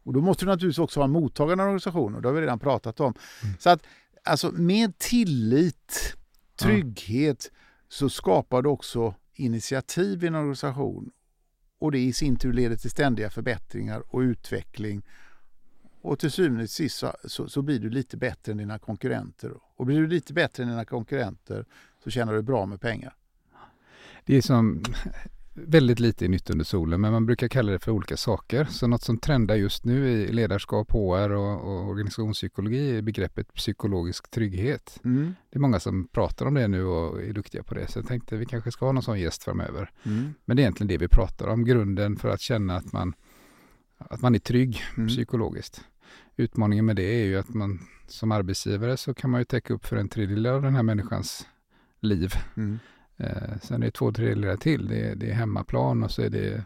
Och 0.03 0.13
då 0.13 0.21
måste 0.21 0.45
du 0.45 0.49
naturligtvis 0.51 0.79
också 0.79 1.01
en 1.01 1.11
mottagande 1.11 1.63
organisation 1.63 2.15
och 2.15 2.21
det 2.21 2.27
har 2.27 2.33
vi 2.35 2.41
redan 2.41 2.59
pratat 2.59 2.99
om. 2.99 3.13
Mm. 3.43 3.55
Så 3.59 3.69
att 3.69 3.81
alltså 4.23 4.51
med 4.51 4.97
tillit, 4.97 6.15
trygghet 6.55 7.51
så 7.89 8.09
skapar 8.09 8.61
du 8.61 8.69
också 8.69 9.13
initiativ 9.33 10.23
i 10.23 10.27
en 10.27 10.35
organisation 10.35 11.11
och 11.79 11.91
det 11.91 11.99
i 11.99 12.13
sin 12.13 12.35
tur 12.35 12.53
leder 12.53 12.75
till 12.75 12.89
ständiga 12.89 13.29
förbättringar 13.29 14.03
och 14.07 14.19
utveckling. 14.19 15.01
Och 16.01 16.19
till 16.19 16.31
syvende 16.31 16.63
och 16.63 16.69
sist 16.69 16.97
så, 16.97 17.15
så, 17.25 17.49
så, 17.49 17.61
blir 17.61 17.79
du 17.79 17.89
lite 17.89 18.17
bättre 18.17 18.51
än 18.51 18.57
dina 18.57 18.79
konkurrenter. 18.79 19.53
Och 19.75 19.85
blir 19.85 20.01
du 20.01 20.07
lite 20.07 20.33
bättre 20.33 20.63
än 20.63 20.69
dina 20.69 20.85
konkurrenter 20.85 21.65
så 22.03 22.09
tjänar 22.09 22.33
du 22.33 22.41
bra 22.41 22.65
med 22.65 22.81
pengar. 22.81 23.15
Det 24.25 24.37
är 24.37 24.41
som 24.41 24.83
väldigt 25.65 25.99
lite 25.99 26.25
är 26.25 26.29
nytt 26.29 26.49
under 26.49 26.65
solen, 26.65 27.01
men 27.01 27.11
man 27.11 27.25
brukar 27.25 27.47
kalla 27.47 27.71
det 27.71 27.79
för 27.79 27.91
olika 27.91 28.17
saker. 28.17 28.65
Så 28.65 28.87
något 28.87 29.01
som 29.01 29.17
trendar 29.17 29.55
just 29.55 29.85
nu 29.85 30.09
i 30.09 30.31
ledarskap, 30.31 30.91
HR 30.91 31.29
och, 31.31 31.61
och 31.61 31.89
organisationspsykologi 31.89 32.97
är 32.97 33.01
begreppet 33.01 33.53
psykologisk 33.53 34.31
trygghet. 34.31 34.99
Mm. 35.03 35.35
Det 35.49 35.57
är 35.57 35.59
många 35.59 35.79
som 35.79 36.07
pratar 36.07 36.45
om 36.45 36.53
det 36.53 36.67
nu 36.67 36.83
och 36.83 37.21
är 37.21 37.33
duktiga 37.33 37.63
på 37.63 37.75
det, 37.75 37.87
så 37.87 37.99
jag 37.99 38.07
tänkte 38.07 38.35
att 38.35 38.41
vi 38.41 38.45
kanske 38.45 38.71
ska 38.71 38.85
ha 38.85 38.91
någon 38.91 39.03
sån 39.03 39.19
gäst 39.19 39.43
framöver. 39.43 39.91
Mm. 40.03 40.33
Men 40.45 40.57
det 40.57 40.61
är 40.61 40.63
egentligen 40.63 40.87
det 40.87 40.97
vi 40.97 41.07
pratar 41.07 41.47
om, 41.47 41.65
grunden 41.65 42.15
för 42.15 42.29
att 42.29 42.41
känna 42.41 42.75
att 42.75 42.93
man, 42.93 43.13
att 43.97 44.21
man 44.21 44.35
är 44.35 44.39
trygg 44.39 44.81
mm. 44.97 45.07
psykologiskt. 45.07 45.81
Utmaningen 46.35 46.85
med 46.85 46.95
det 46.95 47.21
är 47.21 47.25
ju 47.25 47.37
att 47.37 47.53
man 47.53 47.79
som 48.07 48.31
arbetsgivare 48.31 48.97
så 48.97 49.13
kan 49.13 49.29
man 49.29 49.41
ju 49.41 49.45
täcka 49.45 49.73
upp 49.73 49.85
för 49.85 49.95
en 49.95 50.09
tredjedel 50.09 50.45
av 50.45 50.61
den 50.61 50.75
här 50.75 50.83
människans 50.83 51.47
liv. 51.99 52.33
Mm. 52.57 52.79
Eh, 53.17 53.59
sen 53.61 53.81
är 53.81 53.85
det 53.85 53.91
två 53.91 54.11
tredjedelar 54.11 54.57
till. 54.57 54.87
Det 54.87 55.01
är, 55.01 55.15
det 55.15 55.29
är 55.29 55.33
hemmaplan 55.33 56.03
och 56.03 56.11
så 56.11 56.21
är 56.21 56.29
det 56.29 56.63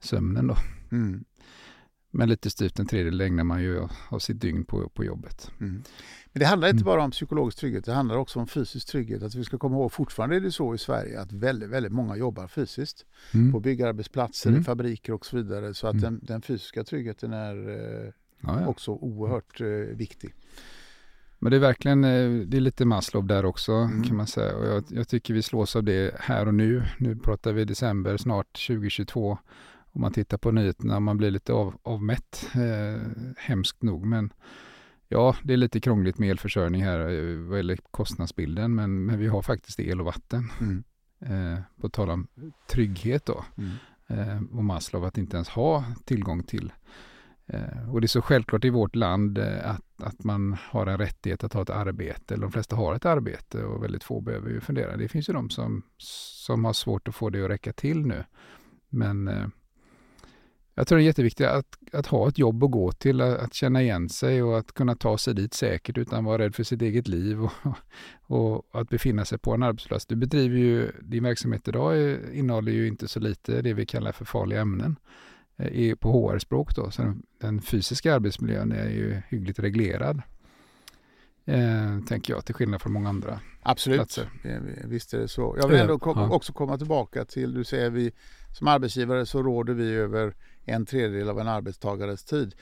sömnen 0.00 0.46
då. 0.46 0.56
Mm. 0.92 1.24
Men 2.16 2.28
lite 2.28 2.50
styvt 2.50 2.78
en 2.78 2.86
tredjedel 2.86 3.20
ägnar 3.20 3.44
man 3.44 3.62
ju 3.62 3.88
av 4.08 4.18
sitt 4.18 4.40
dygn 4.40 4.64
på, 4.64 4.88
på 4.88 5.04
jobbet. 5.04 5.50
Mm. 5.60 5.82
Men 6.32 6.40
det 6.40 6.46
handlar 6.46 6.68
inte 6.68 6.82
mm. 6.82 6.84
bara 6.84 7.02
om 7.02 7.10
psykologisk 7.10 7.58
trygghet, 7.58 7.84
det 7.84 7.92
handlar 7.92 8.16
också 8.16 8.40
om 8.40 8.46
fysisk 8.46 8.86
trygghet. 8.88 9.22
Att 9.22 9.34
vi 9.34 9.44
ska 9.44 9.58
komma 9.58 9.76
ihåg, 9.76 9.92
fortfarande 9.92 10.36
är 10.36 10.40
det 10.40 10.52
så 10.52 10.74
i 10.74 10.78
Sverige 10.78 11.20
att 11.20 11.32
väldigt, 11.32 11.68
väldigt 11.68 11.92
många 11.92 12.16
jobbar 12.16 12.46
fysiskt. 12.46 13.06
Mm. 13.34 13.52
På 13.52 13.60
byggarbetsplatser, 13.60 14.50
mm. 14.50 14.60
i 14.60 14.64
fabriker 14.64 15.12
och 15.12 15.26
så 15.26 15.36
vidare. 15.36 15.74
Så 15.74 15.86
att 15.86 15.92
mm. 15.92 16.02
den, 16.02 16.20
den, 16.22 16.42
fysiska 16.42 16.84
tryggheten 16.84 17.32
är 17.32 17.68
eh, 17.68 18.12
ja, 18.40 18.60
ja. 18.60 18.66
också 18.66 18.90
oerhört 18.90 19.60
eh, 19.60 19.66
viktig. 19.96 20.34
Men 21.44 21.50
det 21.50 21.56
är 21.56 21.60
verkligen, 21.60 22.04
eh, 22.04 22.46
det 22.46 22.56
är 22.56 22.60
lite 22.60 22.84
Maslow 22.84 23.26
där 23.26 23.44
också 23.44 23.72
mm. 23.72 24.04
kan 24.04 24.16
man 24.16 24.26
säga. 24.26 24.56
Och 24.56 24.66
jag, 24.66 24.84
jag, 24.88 25.08
tycker 25.08 25.34
vi 25.34 25.42
slås 25.42 25.76
av 25.76 25.84
det 25.84 26.14
här 26.20 26.46
och 26.48 26.54
nu. 26.54 26.82
Nu 26.98 27.16
pratar 27.16 27.52
vi 27.52 27.64
december, 27.64 28.16
snart 28.16 28.66
2022. 28.66 29.38
Om 29.92 30.00
man 30.00 30.12
tittar 30.12 30.38
på 30.38 30.50
nyheterna, 30.50 31.00
man 31.00 31.16
blir 31.16 31.30
lite 31.30 31.52
av, 31.52 31.74
avmätt, 31.82 32.50
eh, 32.54 33.02
hemskt 33.36 33.82
nog. 33.82 34.06
Men 34.06 34.32
ja, 35.08 35.36
det 35.42 35.52
är 35.52 35.56
lite 35.56 35.80
krångligt 35.80 36.18
med 36.18 36.30
elförsörjning 36.30 36.84
här 36.84 36.98
eh, 36.98 37.38
vad 37.48 37.58
gäller 37.58 37.78
kostnadsbilden. 37.90 38.74
Men, 38.74 39.04
men 39.04 39.18
vi 39.18 39.26
har 39.26 39.42
faktiskt 39.42 39.80
el 39.80 40.00
och 40.00 40.06
vatten. 40.06 40.50
Mm. 40.60 40.84
Eh, 41.20 41.60
på 41.80 41.88
tal 41.88 42.10
om 42.10 42.26
trygghet 42.68 43.26
då. 43.26 43.44
Mm. 43.58 43.70
Eh, 44.06 44.42
och 44.56 44.64
Maslow 44.64 45.04
att 45.04 45.18
inte 45.18 45.36
ens 45.36 45.48
ha 45.48 45.84
tillgång 46.04 46.42
till 46.42 46.72
Eh, 47.46 47.92
och 47.92 48.00
det 48.00 48.04
är 48.04 48.08
så 48.08 48.22
självklart 48.22 48.64
i 48.64 48.70
vårt 48.70 48.96
land 48.96 49.38
eh, 49.38 49.70
att, 49.70 50.02
att 50.02 50.24
man 50.24 50.56
har 50.60 50.86
en 50.86 50.98
rättighet 50.98 51.44
att 51.44 51.52
ha 51.52 51.62
ett 51.62 51.70
arbete. 51.70 52.34
Eller 52.34 52.42
de 52.42 52.52
flesta 52.52 52.76
har 52.76 52.94
ett 52.94 53.06
arbete 53.06 53.64
och 53.64 53.84
väldigt 53.84 54.04
få 54.04 54.20
behöver 54.20 54.50
ju 54.50 54.60
fundera. 54.60 54.96
Det 54.96 55.08
finns 55.08 55.28
ju 55.28 55.32
de 55.32 55.50
som, 55.50 55.82
som 55.98 56.64
har 56.64 56.72
svårt 56.72 57.08
att 57.08 57.14
få 57.14 57.30
det 57.30 57.44
att 57.44 57.50
räcka 57.50 57.72
till 57.72 58.06
nu. 58.06 58.24
Men 58.88 59.28
eh, 59.28 59.46
jag 60.74 60.86
tror 60.86 60.98
det 60.98 61.04
är 61.04 61.06
jätteviktigt 61.06 61.46
att, 61.46 61.78
att 61.92 62.06
ha 62.06 62.28
ett 62.28 62.38
jobb 62.38 62.64
att 62.64 62.70
gå 62.70 62.92
till, 62.92 63.20
att, 63.20 63.38
att, 63.38 63.54
känna 63.54 63.82
igen 63.82 64.08
sig 64.08 64.42
och 64.42 64.58
att 64.58 64.72
kunna 64.72 64.94
ta 64.94 65.18
sig 65.18 65.34
dit 65.34 65.54
säkert 65.54 65.98
utan 65.98 66.18
att 66.18 66.24
vara 66.24 66.38
rädd 66.38 66.54
för 66.54 66.62
sitt 66.62 66.82
eget 66.82 67.08
liv 67.08 67.44
och, 67.44 67.52
och 68.38 68.80
att 68.80 68.88
befinna 68.88 69.24
sig 69.24 69.38
på 69.38 69.54
en 69.54 69.62
arbetsplats. 69.62 70.06
Du 70.06 70.16
bedriver 70.16 70.58
ju, 70.58 70.92
din 71.02 71.24
verksamhet 71.24 71.68
idag 71.68 72.16
innehåller 72.32 72.72
ju 72.72 72.88
inte 72.88 73.08
så 73.08 73.20
lite 73.20 73.62
det 73.62 73.74
vi 73.74 73.86
kallar 73.86 74.12
för 74.12 74.24
farliga 74.24 74.60
ämnen. 74.60 74.96
Eh, 75.56 75.90
är 75.90 75.94
på 75.94 76.12
HR-språk 76.12 76.74
då. 76.74 76.90
Så 76.90 77.14
den, 77.40 77.62
fysiska 77.62 78.14
arbetsmiljön 78.14 78.72
är 78.72 78.88
ju 78.88 79.22
hyggligt 79.28 79.58
reglerad. 79.58 80.22
Eh, 81.46 82.00
tänker 82.08 82.32
jag, 82.32 82.44
till 82.44 82.54
skillnad 82.54 82.82
från 82.82 82.92
många 82.92 83.08
andra 83.08 83.40
Absolut, 83.62 83.98
platser. 83.98 84.30
visst 84.84 85.14
är 85.14 85.18
det 85.18 85.28
så. 85.28 85.56
Jag 85.60 85.68
vill 85.68 85.80
ändå 85.80 85.98
ja. 86.04 86.30
också 86.30 86.52
komma 86.52 86.78
tillbaka 86.78 87.24
till, 87.24 87.54
du 87.54 87.64
säger 87.64 87.90
vi 87.90 88.12
som 88.58 88.68
arbetsgivare 88.68 89.26
så 89.26 89.42
råder 89.42 89.74
vi 89.74 89.94
över 89.94 90.34
en 90.64 90.86
tredjedel 90.86 91.28
av 91.28 91.40
en 91.40 91.48
arbetstagares 91.48 92.24
tid. 92.24 92.54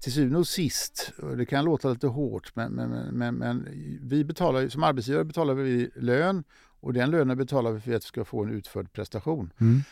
Till 0.00 0.12
syvende 0.12 0.38
och 0.38 0.46
sist, 0.46 1.12
och 1.22 1.36
det 1.36 1.46
kan 1.46 1.64
låta 1.64 1.88
lite 1.88 2.06
hårt, 2.06 2.56
men, 2.56 2.72
men, 2.72 2.90
men, 2.90 3.34
men 3.34 3.68
vi 4.02 4.24
betalar, 4.24 4.68
som 4.68 4.82
arbetsgivare 4.82 5.24
betalar 5.24 5.54
vi 5.54 5.90
lön 5.96 6.44
och 6.80 6.92
den 6.92 7.10
lönen 7.10 7.38
betalar 7.38 7.72
vi 7.72 7.80
för 7.80 7.94
att 7.94 8.04
vi 8.04 8.06
ska 8.06 8.24
få 8.24 8.44
en 8.44 8.50
utförd 8.50 8.92
prestation. 8.92 9.52
Mm. 9.60 9.82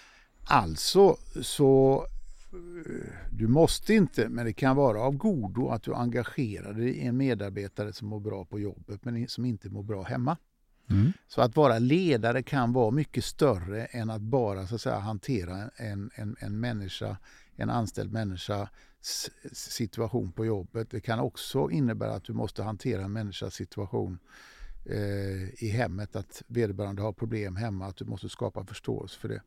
Alltså 0.45 1.17
så 1.43 2.07
du 3.31 3.49
måste 3.49 3.95
inte, 3.95 4.29
men 4.29 4.47
det 4.47 4.53
kan 4.53 4.77
vara 4.77 5.01
av 5.01 5.17
godo 5.17 5.69
att 5.69 5.83
du 5.83 5.95
engagerar 5.95 6.73
dig 6.73 6.89
i 6.89 7.07
en 7.07 7.17
medarbetare 7.17 7.93
som 7.93 8.09
mår 8.09 8.21
bra 8.21 8.45
på 8.45 8.61
jobbet 8.61 9.05
men 9.05 9.29
som 9.29 9.45
inte 9.45 9.69
mår 9.69 9.83
bra 9.83 10.03
hemma. 10.03 10.37
Mm. 10.91 11.13
Så 11.29 11.41
att 11.41 11.57
vara 11.57 11.79
ledare 11.79 12.43
kan 12.43 12.73
vara 12.73 12.91
mycket 12.91 13.25
större 13.25 13.85
än 13.85 14.11
att 14.11 14.23
bara 14.23 14.67
så 14.67 14.75
att 14.75 14.81
säga, 14.81 14.99
hantera 14.99 15.71
en, 15.77 16.11
en, 16.15 16.37
en 16.41 16.61
människa, 16.61 17.17
en 17.57 17.71
anställd 17.71 18.13
människas 18.13 18.69
situation 19.53 20.33
på 20.33 20.47
jobbet. 20.47 20.91
Det 20.91 21.01
kan 21.01 21.21
också 21.21 21.71
innebära 21.71 22.15
att 22.15 22.25
du 22.25 22.33
måste 22.33 22.63
hantera 22.63 23.05
en 23.05 23.13
människas 23.13 23.55
situation 23.55 24.19
eh, 24.85 25.65
i 25.65 25.69
hemmet, 25.69 26.17
att 26.17 26.43
vederbörande 26.47 27.03
har 27.03 27.13
problem 27.13 27.57
hemma, 27.57 27.87
att 27.87 27.97
du 27.97 28.05
måste 28.05 28.29
skapa 28.29 28.65
förståelse 28.65 29.19
för 29.19 29.29
det. 29.29 29.43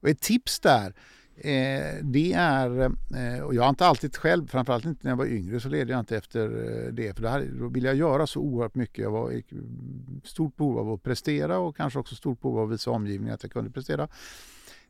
Och 0.00 0.08
ett 0.08 0.20
tips 0.20 0.60
där 0.60 0.94
Eh, 1.36 1.94
det 2.02 2.32
är, 2.32 2.80
eh, 2.80 3.42
och 3.42 3.54
jag 3.54 3.62
har 3.62 3.68
inte 3.68 3.86
alltid 3.86 4.16
själv, 4.16 4.46
framförallt 4.46 4.84
inte 4.84 5.00
när 5.02 5.10
jag 5.10 5.16
var 5.16 5.26
yngre, 5.26 5.60
så 5.60 5.68
ledde 5.68 5.92
jag 5.92 6.00
inte 6.00 6.16
efter 6.16 6.46
eh, 6.46 6.92
det. 6.92 7.16
För 7.16 7.22
det 7.22 7.28
här, 7.28 7.50
då 7.58 7.68
ville 7.68 7.88
jag 7.88 7.96
göra 7.96 8.26
så 8.26 8.40
oerhört 8.40 8.74
mycket. 8.74 8.98
Jag 8.98 9.10
var 9.10 9.32
i 9.32 9.44
mm, 9.52 10.20
stort 10.24 10.56
behov 10.56 10.78
av 10.78 10.92
att 10.92 11.02
prestera 11.02 11.58
och 11.58 11.76
kanske 11.76 11.98
också 11.98 12.14
stort 12.14 12.40
behov 12.40 12.58
av 12.58 12.66
att 12.66 12.74
visa 12.74 12.90
omgivningen 12.90 13.34
att 13.34 13.42
jag 13.42 13.52
kunde 13.52 13.70
prestera. 13.70 14.08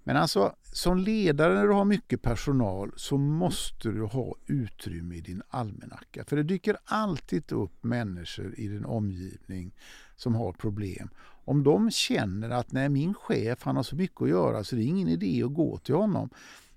Men 0.05 0.17
alltså 0.17 0.55
som 0.63 0.99
ledare 0.99 1.55
när 1.55 1.67
du 1.67 1.73
har 1.73 1.85
mycket 1.85 2.23
personal 2.23 2.93
så 2.97 3.19
måste 3.19 3.89
du 3.89 4.03
ha 4.03 4.35
utrymme 4.47 5.15
i 5.15 5.21
din 5.21 5.43
almanacka. 5.49 6.25
För 6.25 6.37
det 6.37 6.43
dyker 6.43 6.77
alltid 6.85 7.53
upp 7.53 7.85
människor 7.85 8.55
i 8.59 8.69
din 8.69 8.85
omgivning 8.85 9.75
som 10.17 10.35
har 10.35 10.53
problem. 10.53 11.11
Om 11.45 11.65
de 11.65 11.91
känner 11.91 12.51
att 12.51 12.73
nej, 12.73 12.89
min 12.89 13.15
chef 13.15 13.63
han 13.63 13.77
har 13.77 13.83
så 13.83 13.97
mycket 13.97 14.23
att 14.23 14.29
göra 14.29 14.65
så 14.65 14.77
det 14.77 14.83
är 14.83 14.87
ingen 14.87 15.09
idé 15.09 15.43
att 15.45 15.55
gå 15.55 15.79
till 15.79 15.95
honom. 15.95 16.31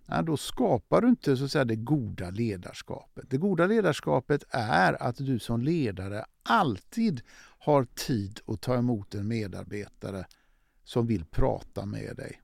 Nej, 0.05 0.23
då 0.23 0.37
skapar 0.37 1.01
du 1.01 1.09
inte 1.09 1.37
så 1.37 1.45
att 1.45 1.51
säga, 1.51 1.65
det 1.65 1.75
goda 1.75 2.29
ledarskapet. 2.29 3.29
Det 3.29 3.37
goda 3.37 3.65
ledarskapet 3.65 4.43
är 4.49 5.03
att 5.03 5.17
du 5.17 5.39
som 5.39 5.61
ledare 5.61 6.25
alltid 6.43 7.21
har 7.59 7.83
tid 7.83 8.39
att 8.45 8.61
ta 8.61 8.75
emot 8.75 9.15
en 9.15 9.27
medarbetare 9.27 10.25
som 10.83 11.07
vill 11.07 11.25
prata 11.25 11.85
med 11.85 12.15
dig. 12.15 12.41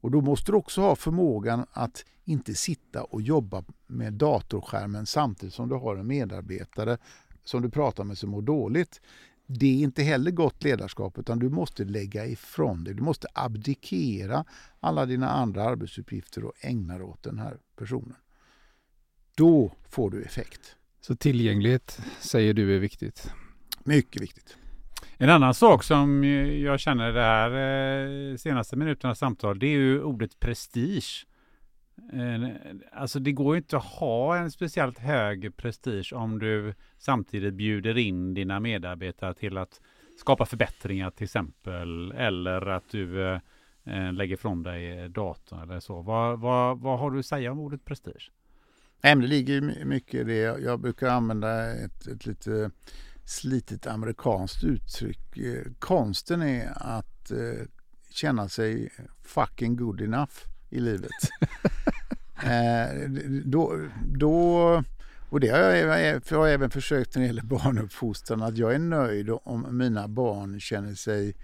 Och 0.00 0.10
då 0.10 0.20
måste 0.20 0.52
du 0.52 0.56
också 0.56 0.80
ha 0.80 0.96
förmågan 0.96 1.66
att 1.72 2.04
inte 2.24 2.54
sitta 2.54 3.04
och 3.04 3.22
jobba 3.22 3.64
med 3.86 4.12
datorskärmen 4.12 5.06
samtidigt 5.06 5.54
som 5.54 5.68
du 5.68 5.74
har 5.74 5.96
en 5.96 6.06
medarbetare 6.06 6.98
som 7.44 7.62
du 7.62 7.70
pratar 7.70 8.04
med 8.04 8.18
som 8.18 8.30
mår 8.30 8.42
dåligt. 8.42 9.00
Det 9.46 9.66
är 9.66 9.84
inte 9.84 10.02
heller 10.02 10.30
gott 10.30 10.64
ledarskap 10.64 11.18
utan 11.18 11.38
du 11.38 11.48
måste 11.48 11.84
lägga 11.84 12.26
ifrån 12.26 12.84
dig. 12.84 12.94
Du 12.94 13.02
måste 13.02 13.26
abdikera 13.34 14.44
alla 14.80 15.06
dina 15.06 15.28
andra 15.28 15.64
arbetsuppgifter 15.64 16.44
och 16.44 16.52
ägna 16.60 16.94
dig 16.94 17.02
åt 17.02 17.22
den 17.22 17.38
här 17.38 17.56
personen. 17.76 18.16
Då 19.34 19.72
får 19.88 20.10
du 20.10 20.22
effekt. 20.22 20.76
Så 21.00 21.16
tillgänglighet 21.16 22.00
säger 22.20 22.54
du 22.54 22.76
är 22.76 22.78
viktigt? 22.78 23.32
Mycket 23.84 24.22
viktigt. 24.22 24.56
En 25.16 25.30
annan 25.30 25.54
sak 25.54 25.84
som 25.84 26.24
jag 26.64 26.80
känner 26.80 27.12
det 27.12 27.22
här 27.22 27.50
eh, 28.30 28.36
senaste 28.36 28.76
minuternas 28.76 29.18
samtal, 29.18 29.58
det 29.58 29.66
är 29.66 29.78
ju 29.78 30.02
ordet 30.02 30.40
prestige. 30.40 31.26
Eh, 32.12 32.48
alltså 32.92 33.18
det 33.20 33.32
går 33.32 33.54
ju 33.54 33.58
inte 33.58 33.76
att 33.76 33.84
ha 33.84 34.36
en 34.36 34.50
speciellt 34.50 34.98
hög 34.98 35.56
prestige 35.56 36.12
om 36.12 36.38
du 36.38 36.74
samtidigt 36.98 37.54
bjuder 37.54 37.98
in 37.98 38.34
dina 38.34 38.60
medarbetare 38.60 39.34
till 39.34 39.58
att 39.58 39.80
skapa 40.18 40.46
förbättringar 40.46 41.10
till 41.10 41.24
exempel. 41.24 42.12
Eller 42.12 42.66
att 42.66 42.88
du 42.90 43.22
eh, 43.22 43.40
eh 43.84 44.12
lägger 44.12 44.36
från 44.36 44.62
dig 44.62 45.08
datorn 45.08 45.60
eller 45.60 45.80
så. 45.80 46.02
Vad, 46.02 46.40
vad, 46.40 46.80
vad 46.80 46.98
har 46.98 47.10
du 47.10 47.18
att 47.18 47.26
säga 47.26 47.52
om 47.52 47.58
ordet 47.58 47.84
prestige? 47.84 48.30
det 49.02 49.14
ligger 49.14 49.84
mycket 49.84 50.14
i 50.14 50.24
det. 50.24 50.60
Jag 50.60 50.80
brukar 50.80 51.08
använda 51.08 51.72
ett, 51.72 52.06
ett 52.06 52.26
lite 52.26 52.70
slitet 53.24 53.86
amerikanskt 53.86 54.64
uttryck. 54.64 55.38
Eh, 55.38 55.72
konsten 55.78 56.42
är 56.42 56.72
att 56.74 57.30
eh, 57.30 57.66
känna 58.10 58.48
sig 58.48 58.90
fucking 59.22 59.76
good 59.76 60.00
enough 60.00 60.51
i 60.72 60.80
livet. 60.80 61.10
eh, 62.42 63.10
då, 63.44 63.80
då, 64.06 64.84
och 65.30 65.40
det 65.40 65.48
har 65.48 65.58
jag, 65.58 66.22
jag 66.28 66.38
har 66.38 66.48
även 66.48 66.70
försökt 66.70 67.14
när 67.14 67.22
det 67.22 67.26
gäller 67.26 67.42
barnuppfostran 67.42 68.42
att 68.42 68.56
jag 68.56 68.74
är 68.74 68.78
nöjd 68.78 69.30
om 69.30 69.78
mina 69.78 70.08
barn 70.08 70.60
känner 70.60 70.94
sig 70.94 71.36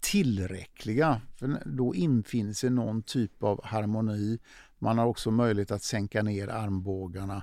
tillräckliga. 0.00 1.20
För 1.36 1.58
då 1.64 1.94
infinner 1.94 2.52
sig 2.52 2.70
någon 2.70 3.02
typ 3.02 3.42
av 3.42 3.64
harmoni. 3.64 4.38
Man 4.78 4.98
har 4.98 5.06
också 5.06 5.30
möjlighet 5.30 5.70
att 5.70 5.82
sänka 5.82 6.22
ner 6.22 6.48
armbågarna 6.48 7.42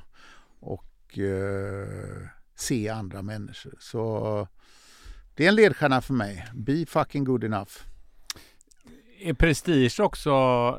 och 0.59 0.85
och 1.09 1.19
eh, 1.19 2.27
se 2.55 2.89
andra 2.89 3.21
människor. 3.21 3.73
Så 3.79 4.47
det 5.35 5.45
är 5.45 5.49
en 5.49 5.55
ledstjärna 5.55 6.01
för 6.01 6.13
mig. 6.13 6.47
Be 6.53 6.85
fucking 6.85 7.23
good 7.23 7.43
enough. 7.43 7.71
Är 9.21 9.33
prestige 9.33 9.99
också 9.99 10.29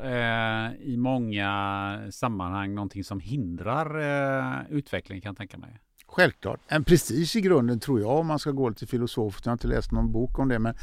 eh, 0.04 0.72
i 0.80 0.96
många 0.96 2.00
sammanhang 2.10 2.74
någonting 2.74 3.04
som 3.04 3.20
hindrar 3.20 4.00
eh, 4.00 4.62
utveckling 4.70 5.20
kan 5.20 5.28
jag 5.28 5.36
tänka 5.36 5.58
mig? 5.58 5.80
Självklart. 6.06 6.60
En 6.68 6.84
prestige 6.84 7.36
i 7.36 7.40
grunden 7.40 7.80
tror 7.80 8.00
jag 8.00 8.10
om 8.10 8.26
man 8.26 8.38
ska 8.38 8.50
gå 8.50 8.68
lite 8.68 8.86
filosofiskt. 8.86 9.46
Jag 9.46 9.50
har 9.50 9.54
inte 9.54 9.68
läst 9.68 9.92
någon 9.92 10.12
bok 10.12 10.38
om 10.38 10.48
det 10.48 10.58
men 10.58 10.74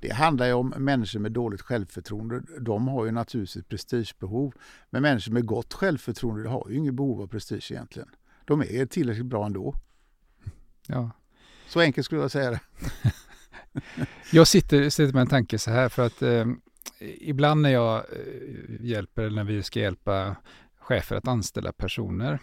det 0.00 0.12
handlar 0.12 0.46
ju 0.46 0.52
om 0.52 0.74
människor 0.76 1.20
med 1.20 1.32
dåligt 1.32 1.60
självförtroende. 1.60 2.42
De 2.60 2.88
har 2.88 3.04
ju 3.04 3.10
naturligtvis 3.10 3.62
ett 3.62 3.68
prestigebehov. 3.68 4.54
Men 4.90 5.02
människor 5.02 5.32
med 5.32 5.46
gott 5.46 5.74
självförtroende 5.74 6.48
har 6.48 6.66
ju 6.70 6.76
inget 6.76 6.94
behov 6.94 7.22
av 7.22 7.26
prestige 7.26 7.72
egentligen. 7.72 8.08
De 8.44 8.60
är 8.60 8.86
tillräckligt 8.86 9.26
bra 9.26 9.46
ändå. 9.46 9.74
Ja. 10.86 11.10
Så 11.68 11.80
enkelt 11.80 12.04
skulle 12.04 12.20
jag 12.20 12.30
säga 12.30 12.50
det. 12.50 12.60
jag 14.32 14.46
sitter, 14.46 14.90
sitter 14.90 15.12
med 15.12 15.20
en 15.20 15.26
tanke 15.26 15.58
så 15.58 15.70
här 15.70 15.88
för 15.88 16.06
att 16.06 16.22
eh, 16.22 16.46
ibland 17.00 17.62
när 17.62 17.70
jag 17.70 17.96
eh, 17.96 18.86
hjälper 18.86 19.22
eller 19.22 19.36
när 19.36 19.44
vi 19.44 19.62
ska 19.62 19.80
hjälpa 19.80 20.36
chefer 20.78 21.16
att 21.16 21.28
anställa 21.28 21.72
personer 21.72 22.38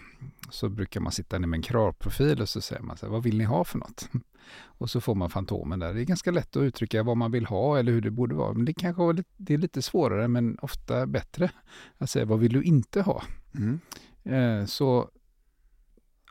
så 0.50 0.70
brukar 0.70 1.00
man 1.00 1.12
sitta 1.12 1.40
ner 1.40 1.48
med 1.48 1.58
en 1.58 1.62
kravprofil 1.62 2.42
och 2.42 2.50
så 2.50 2.62
säger 2.62 2.82
man 2.82 2.98
så 2.98 3.06
här, 3.06 3.12
vad 3.12 3.24
vill 3.24 3.38
ni 3.38 3.44
ha 3.44 3.64
för 3.64 3.80
något? 3.80 4.10
Och 4.78 4.90
så 4.90 5.02
får 5.02 5.16
man 5.16 5.30
fantomen 5.30 5.80
där. 5.80 5.94
Det 5.94 6.02
är 6.02 6.06
ganska 6.06 6.32
lätt 6.32 6.56
att 6.56 6.62
uttrycka 6.62 7.04
vad 7.04 7.18
man 7.18 7.32
vill 7.32 7.46
ha 7.46 7.80
eller 7.80 7.92
hur 7.92 8.02
det 8.02 8.12
borde 8.12 8.36
vara. 8.36 8.54
Men 8.54 8.66
det 8.66 8.74
kanske 8.74 9.04
är 9.04 9.14
lite, 9.14 9.30
det 9.38 9.54
är 9.54 9.58
lite 9.58 9.82
svårare 9.82 10.28
men 10.28 10.58
ofta 10.62 11.06
bättre 11.06 11.52
att 11.98 12.10
säga 12.10 12.26
vad 12.26 12.40
vill 12.40 12.54
du 12.54 12.64
inte 12.64 13.02
ha? 13.02 13.24
Mm. 13.56 13.80
Eh, 14.24 14.66
så 14.66 15.10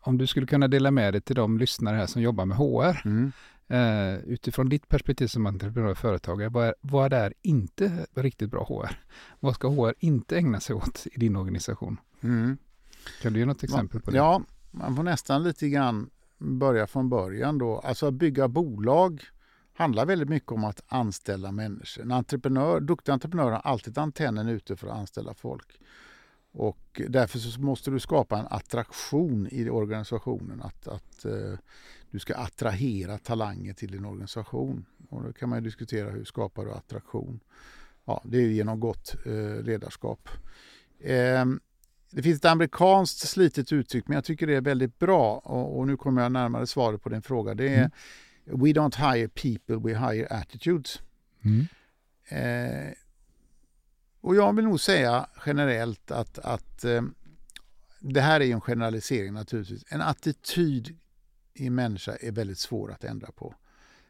om 0.01 0.19
du 0.19 0.27
skulle 0.27 0.47
kunna 0.47 0.69
dela 0.69 0.91
med 0.91 1.15
dig 1.15 1.21
till 1.21 1.37
de 1.37 1.59
lyssnare 1.59 1.97
här 1.97 2.07
som 2.07 2.23
jobbar 2.23 2.45
med 2.45 2.57
HR. 2.57 3.07
Mm. 3.07 3.33
Uh, 3.71 4.15
utifrån 4.15 4.69
ditt 4.69 4.89
perspektiv 4.89 5.27
som 5.27 5.47
entreprenör 5.47 5.91
och 5.91 5.99
företagare, 5.99 6.49
vad 6.49 6.67
är, 6.67 6.75
vad 6.81 7.13
är 7.13 7.35
inte 7.43 8.07
riktigt 8.15 8.51
bra 8.51 8.65
HR? 8.65 9.01
Vad 9.41 9.55
ska 9.55 9.69
HR 9.69 9.95
inte 9.99 10.37
ägna 10.37 10.61
sig 10.61 10.77
åt 10.77 11.07
i 11.13 11.19
din 11.19 11.37
organisation? 11.37 11.97
Mm. 12.21 12.57
Kan 13.23 13.33
du 13.33 13.39
ge 13.39 13.47
något 13.47 13.63
exempel 13.63 14.01
på 14.01 14.11
det? 14.11 14.17
Ja, 14.17 14.43
man 14.71 14.97
får 14.97 15.03
nästan 15.03 15.43
lite 15.43 15.69
grann 15.69 16.11
börja 16.39 16.87
från 16.87 17.09
början 17.09 17.59
då. 17.59 17.79
Alltså 17.79 18.07
att 18.07 18.15
bygga 18.15 18.49
bolag 18.49 19.23
handlar 19.75 20.07
väldigt 20.07 20.29
mycket 20.29 20.53
om 20.53 20.65
att 20.65 20.83
anställa 20.87 21.53
människor. 21.53 22.03
En 22.03 22.13
entreprenör, 22.13 22.81
duktig 22.81 23.13
entreprenör 23.13 23.51
har 23.51 23.59
alltid 23.59 23.99
antennen 23.99 24.49
ute 24.49 24.77
för 24.77 24.87
att 24.87 24.97
anställa 24.97 25.35
folk. 25.35 25.81
Och 26.53 27.01
därför 27.09 27.39
så 27.39 27.61
måste 27.61 27.91
du 27.91 28.01
skapa 28.01 28.39
en 28.39 28.47
attraktion 28.51 29.49
i 29.51 29.71
organisationen. 29.71 30.63
Att, 30.63 30.89
att 30.89 31.27
uh, 31.27 31.59
du 32.13 32.19
ska 32.19 32.35
attrahera 32.35 33.19
talanger 33.19 33.75
till 33.75 33.93
din 33.93 34.05
organisation. 34.05 34.87
Och 35.09 35.23
då 35.23 35.33
kan 35.33 35.49
man 35.49 35.63
diskutera 35.63 36.11
hur 36.11 36.25
skapar 36.25 36.65
du 36.65 36.73
attraktion. 36.73 37.41
Ja, 38.05 38.23
det 38.25 38.39
är 38.39 38.49
genom 38.49 38.81
gott 38.81 39.15
uh, 39.27 39.63
ledarskap. 39.63 40.29
Uh, 41.05 41.45
det 42.11 42.23
finns 42.23 42.39
ett 42.39 42.45
amerikanskt 42.45 43.29
slitet 43.29 43.73
uttryck 43.73 44.09
men 44.09 44.15
jag 44.15 44.25
tycker 44.25 44.47
det 44.47 44.55
är 44.55 44.61
väldigt 44.61 44.99
bra 44.99 45.39
och, 45.39 45.79
och 45.79 45.87
nu 45.87 45.97
kommer 45.97 46.23
jag 46.23 46.33
närmare 46.33 46.67
svaret 46.67 47.03
på 47.03 47.09
din 47.09 47.23
fråga. 47.23 47.55
Det 47.55 47.69
är 47.69 47.79
mm. 47.79 47.91
We 48.45 48.69
don't 48.69 49.13
hire 49.13 49.29
people, 49.29 49.77
we 49.77 49.99
hire 49.99 50.27
attitudes. 50.27 51.01
Mm. 51.43 51.67
Eh, 52.29 52.93
och 54.21 54.37
jag 54.37 54.57
vill 54.57 54.65
nog 54.65 54.81
säga 54.81 55.27
generellt 55.47 56.11
att, 56.11 56.39
att 56.39 56.85
eh, 56.85 57.03
det 58.01 58.21
här 58.21 58.41
är 58.41 58.53
en 58.53 58.61
generalisering 58.61 59.33
naturligtvis. 59.33 59.85
En 59.89 60.01
attityd 60.01 60.99
i 61.55 61.67
en 61.67 61.75
människa 61.75 62.17
är 62.21 62.33
väldigt 62.33 62.59
svår 62.59 62.93
att 62.93 63.05
ändra 63.05 63.33
på. 63.33 63.55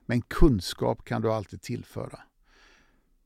Men 0.07 0.22
kunskap 0.22 1.05
kan 1.05 1.22
du 1.22 1.32
alltid 1.32 1.62
tillföra. 1.62 2.20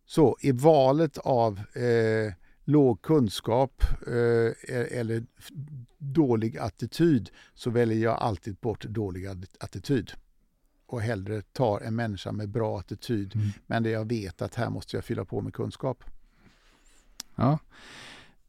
Så 0.07 0.37
i 0.41 0.53
valet 0.53 1.19
av 1.19 1.61
eh, 1.77 2.33
låg 2.65 3.03
kunskap 3.03 3.83
eh, 4.07 4.99
eller 4.99 5.27
dålig 5.99 6.59
attityd 6.59 7.31
så 7.55 7.71
väljer 7.71 7.99
jag 7.99 8.17
alltid 8.17 8.57
bort 8.57 8.85
dålig 8.85 9.27
attityd 9.61 10.13
och 10.87 11.01
hellre 11.01 11.43
tar 11.43 11.81
en 11.81 11.97
människa 11.97 12.33
med 12.33 12.49
bra 12.49 12.79
attityd 12.79 13.35
mm. 13.35 13.49
men 13.67 13.83
där 13.83 13.91
jag 13.91 14.09
vet 14.09 14.43
att 14.43 14.55
här 14.55 14.71
måste 14.71 14.97
jag 14.97 15.05
fylla 15.05 15.25
på 15.25 15.41
med 15.41 15.55
kunskap. 15.55 16.05
Ja, 17.35 17.59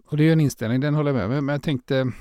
och 0.05 0.17
det 0.17 0.23
är 0.23 0.31
en 0.31 0.39
inställning, 0.39 0.79
den 0.79 0.95
håller 0.95 1.13
jag 1.13 1.29
med 1.29 1.43
Men 1.43 1.53
jag 1.53 1.63
tänkte, 1.63 2.11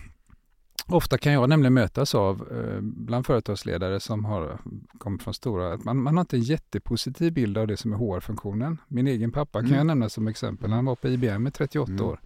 ofta 0.87 1.19
kan 1.19 1.33
jag 1.33 1.49
nämligen 1.49 1.75
mötas 1.75 2.15
av 2.15 2.49
eh, 2.51 2.81
bland 2.81 3.27
företagsledare 3.27 4.01
som 4.01 4.25
har 4.25 4.59
kommit 4.99 5.23
från 5.23 5.35
stora, 5.35 5.73
att 5.73 5.85
man, 5.85 6.03
man 6.03 6.17
har 6.17 6.21
inte 6.21 6.37
en 6.37 6.43
jättepositiv 6.43 7.33
bild 7.33 7.59
av 7.59 7.67
det 7.67 7.77
som 7.77 7.93
är 7.93 7.97
HR-funktionen. 7.97 8.79
Min 8.89 9.07
egen 9.07 9.33
pappa 9.33 9.59
mm. 9.59 9.71
kan 9.71 9.79
jag 9.79 9.87
nämna 9.87 10.09
som 10.09 10.29
exempel. 10.29 10.71
Han 10.71 10.85
var 10.85 10.97
på 10.97 11.09
IBM 11.09 11.47
i 11.47 11.51
38 11.51 11.93
mm. 11.93 12.05
år 12.05 12.21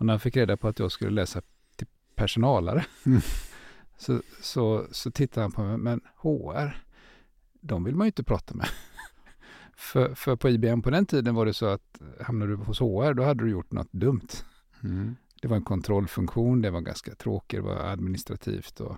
och 0.00 0.06
när 0.06 0.12
han 0.12 0.20
fick 0.20 0.36
reda 0.36 0.56
på 0.56 0.68
att 0.68 0.78
jag 0.78 0.92
skulle 0.92 1.10
läsa 1.10 1.42
till 1.76 1.86
personalare 2.14 2.84
mm. 3.06 3.20
så, 3.98 4.20
så, 4.40 4.86
så 4.90 5.10
tittade 5.10 5.44
han 5.44 5.52
på 5.52 5.62
mig, 5.62 5.78
men 5.78 6.00
HR, 6.16 6.84
de 7.60 7.84
vill 7.84 7.96
man 7.96 8.04
ju 8.04 8.08
inte 8.08 8.24
prata 8.24 8.54
med. 8.54 8.68
För, 9.76 10.14
för 10.14 10.36
på 10.36 10.48
IBM 10.48 10.82
på 10.82 10.90
den 10.90 11.06
tiden 11.06 11.34
var 11.34 11.46
det 11.46 11.54
så 11.54 11.66
att 11.66 12.00
hamnade 12.20 12.52
du 12.52 12.56
hos 12.56 12.80
HR, 12.80 13.14
då 13.14 13.22
hade 13.22 13.44
du 13.44 13.50
gjort 13.50 13.72
något 13.72 13.92
dumt. 13.92 14.28
Mm. 14.82 15.16
Det 15.40 15.48
var 15.48 15.56
en 15.56 15.64
kontrollfunktion, 15.64 16.62
det 16.62 16.70
var 16.70 16.80
ganska 16.80 17.14
tråkigt, 17.14 17.58
det 17.58 17.62
var 17.62 17.76
administrativt 17.76 18.80
och, 18.80 18.96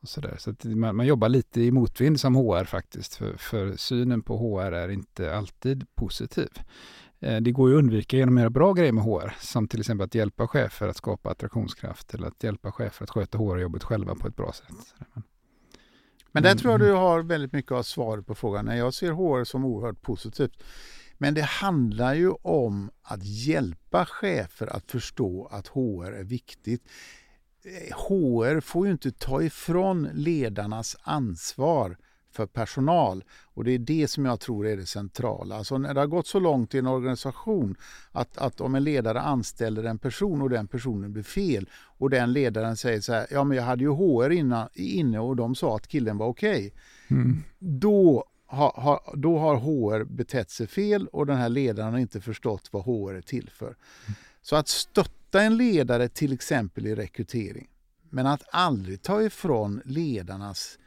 och 0.00 0.08
sådär. 0.08 0.36
Så, 0.38 0.54
så 0.62 0.68
man, 0.68 0.96
man, 0.96 1.06
jobbar 1.06 1.28
lite 1.28 1.60
i 1.60 1.70
motvind 1.70 2.20
som 2.20 2.34
HR 2.34 2.64
faktiskt, 2.64 3.14
för, 3.14 3.36
för 3.36 3.76
synen 3.76 4.22
på 4.22 4.36
HR 4.36 4.72
är 4.72 4.88
inte 4.88 5.36
alltid 5.36 5.86
positiv. 5.94 6.48
Eh, 7.20 7.40
det 7.40 7.52
går 7.52 7.70
ju 7.70 7.76
att 7.76 7.78
undvika 7.78 8.16
genom 8.16 8.36
att 8.36 8.40
göra 8.40 8.50
bra 8.50 8.72
grejer 8.72 8.92
med 8.92 9.04
HR, 9.04 9.34
som 9.40 9.68
till 9.68 9.80
exempel 9.80 10.04
att 10.04 10.14
hjälpa 10.14 10.48
chefer 10.48 10.88
att 10.88 10.96
skapa 10.96 11.30
attraktionskraft 11.30 12.14
eller 12.14 12.26
att 12.26 12.42
hjälpa 12.42 12.72
chefer 12.72 13.04
att 13.04 13.10
sköta 13.10 13.38
HR-jobbet 13.38 13.84
själva 13.84 14.14
på 14.14 14.28
ett 14.28 14.36
bra 14.36 14.52
sätt. 14.52 14.94
Men 16.32 16.42
där 16.42 16.54
tror 16.54 16.72
jag 16.72 16.80
du 16.80 16.92
har 16.92 17.22
väldigt 17.22 17.52
mycket 17.52 17.72
av 17.72 17.82
svaret 17.82 18.26
på 18.26 18.34
frågan. 18.34 18.76
Jag 18.76 18.94
ser 18.94 19.12
HR 19.12 19.44
som 19.44 19.64
oerhört 19.64 20.02
positivt. 20.02 20.62
Men 21.24 21.34
det 21.34 21.42
handlar 21.42 22.14
ju 22.14 22.30
om 22.42 22.90
att 23.02 23.24
hjälpa 23.24 24.06
chefer 24.06 24.76
att 24.76 24.90
förstå 24.90 25.48
att 25.50 25.68
HR 25.68 26.12
är 26.12 26.24
viktigt. 26.24 26.82
HR 28.08 28.60
får 28.60 28.86
ju 28.86 28.92
inte 28.92 29.10
ta 29.12 29.42
ifrån 29.42 30.08
ledarnas 30.12 30.96
ansvar 31.02 31.96
för 32.32 32.46
personal. 32.46 33.24
Och 33.44 33.64
det 33.64 33.70
är 33.70 33.78
det 33.78 34.08
som 34.08 34.24
jag 34.24 34.40
tror 34.40 34.66
är 34.66 34.76
det 34.76 34.86
centrala. 34.86 35.56
Alltså 35.56 35.78
när 35.78 35.94
det 35.94 36.00
har 36.00 36.06
gått 36.06 36.26
så 36.26 36.40
långt 36.40 36.74
i 36.74 36.78
en 36.78 36.86
organisation 36.86 37.76
att, 38.12 38.38
att 38.38 38.60
om 38.60 38.74
en 38.74 38.84
ledare 38.84 39.20
anställer 39.20 39.84
en 39.84 39.98
person 39.98 40.42
och 40.42 40.50
den 40.50 40.68
personen 40.68 41.12
blir 41.12 41.22
fel 41.22 41.70
och 41.74 42.10
den 42.10 42.32
ledaren 42.32 42.76
säger 42.76 43.00
så 43.00 43.12
här, 43.12 43.26
ja 43.30 43.44
men 43.44 43.56
jag 43.56 43.64
hade 43.64 43.84
ju 43.84 43.90
HR 43.90 44.30
innan, 44.30 44.68
inne 44.74 45.18
och 45.18 45.36
de 45.36 45.54
sa 45.54 45.76
att 45.76 45.88
killen 45.88 46.18
var 46.18 46.26
okej. 46.26 46.66
Okay. 46.66 46.70
Mm. 47.10 47.42
Då, 47.58 48.24
ha, 48.46 48.80
ha, 48.80 49.14
då 49.16 49.38
har 49.38 49.56
HR 49.56 50.04
betett 50.04 50.50
sig 50.50 50.66
fel 50.66 51.08
och 51.08 51.26
den 51.26 51.36
här 51.36 51.48
ledaren 51.48 51.92
har 51.92 52.00
inte 52.00 52.20
förstått 52.20 52.68
vad 52.70 52.84
HR 52.84 53.14
är 53.14 53.20
till 53.20 53.50
för. 53.50 53.66
Mm. 53.66 53.76
Så 54.42 54.56
att 54.56 54.68
stötta 54.68 55.42
en 55.42 55.56
ledare 55.56 56.08
till 56.08 56.32
exempel 56.32 56.86
i 56.86 56.94
rekrytering 56.94 57.68
men 58.10 58.26
att 58.26 58.42
aldrig 58.52 59.02
ta 59.02 59.22
ifrån 59.22 59.80
ledarnas 59.84 60.78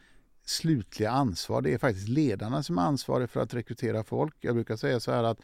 slutliga 0.45 1.11
ansvar. 1.11 1.61
Det 1.61 1.73
är 1.73 1.77
faktiskt 1.77 2.07
ledarna 2.07 2.63
som 2.63 2.77
är 2.77 2.81
ansvariga 2.81 3.27
för 3.27 3.39
att 3.39 3.53
rekrytera 3.53 4.03
folk. 4.03 4.35
Jag 4.39 4.55
brukar 4.55 4.75
säga 4.75 4.99
så 4.99 5.11
här 5.11 5.23
att 5.23 5.39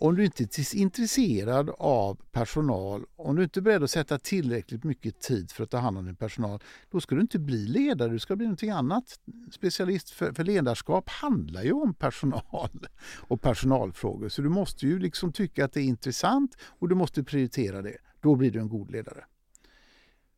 om 0.00 0.16
du 0.16 0.24
inte 0.24 0.42
är 0.42 0.76
intresserad 0.76 1.70
av 1.78 2.20
personal, 2.32 3.04
om 3.16 3.36
du 3.36 3.42
inte 3.42 3.60
är 3.60 3.62
beredd 3.62 3.82
att 3.82 3.90
sätta 3.90 4.18
tillräckligt 4.18 4.84
mycket 4.84 5.20
tid 5.20 5.50
för 5.50 5.64
att 5.64 5.70
ta 5.70 5.78
hand 5.78 5.98
om 5.98 6.04
din 6.04 6.16
personal, 6.16 6.62
då 6.90 7.00
ska 7.00 7.14
du 7.14 7.20
inte 7.20 7.38
bli 7.38 7.66
ledare, 7.66 8.12
du 8.12 8.18
ska 8.18 8.36
bli 8.36 8.46
någonting 8.46 8.70
annat. 8.70 9.20
Specialist 9.52 10.10
för, 10.10 10.32
för 10.32 10.44
ledarskap 10.44 11.08
handlar 11.08 11.62
ju 11.62 11.72
om 11.72 11.94
personal 11.94 12.88
och 13.18 13.40
personalfrågor, 13.40 14.28
så 14.28 14.42
du 14.42 14.48
måste 14.48 14.86
ju 14.86 14.98
liksom 14.98 15.32
tycka 15.32 15.64
att 15.64 15.72
det 15.72 15.80
är 15.80 15.84
intressant 15.84 16.56
och 16.62 16.88
du 16.88 16.94
måste 16.94 17.24
prioritera 17.24 17.82
det. 17.82 17.96
Då 18.20 18.34
blir 18.34 18.50
du 18.50 18.58
en 18.60 18.68
god 18.68 18.90
ledare. 18.90 19.24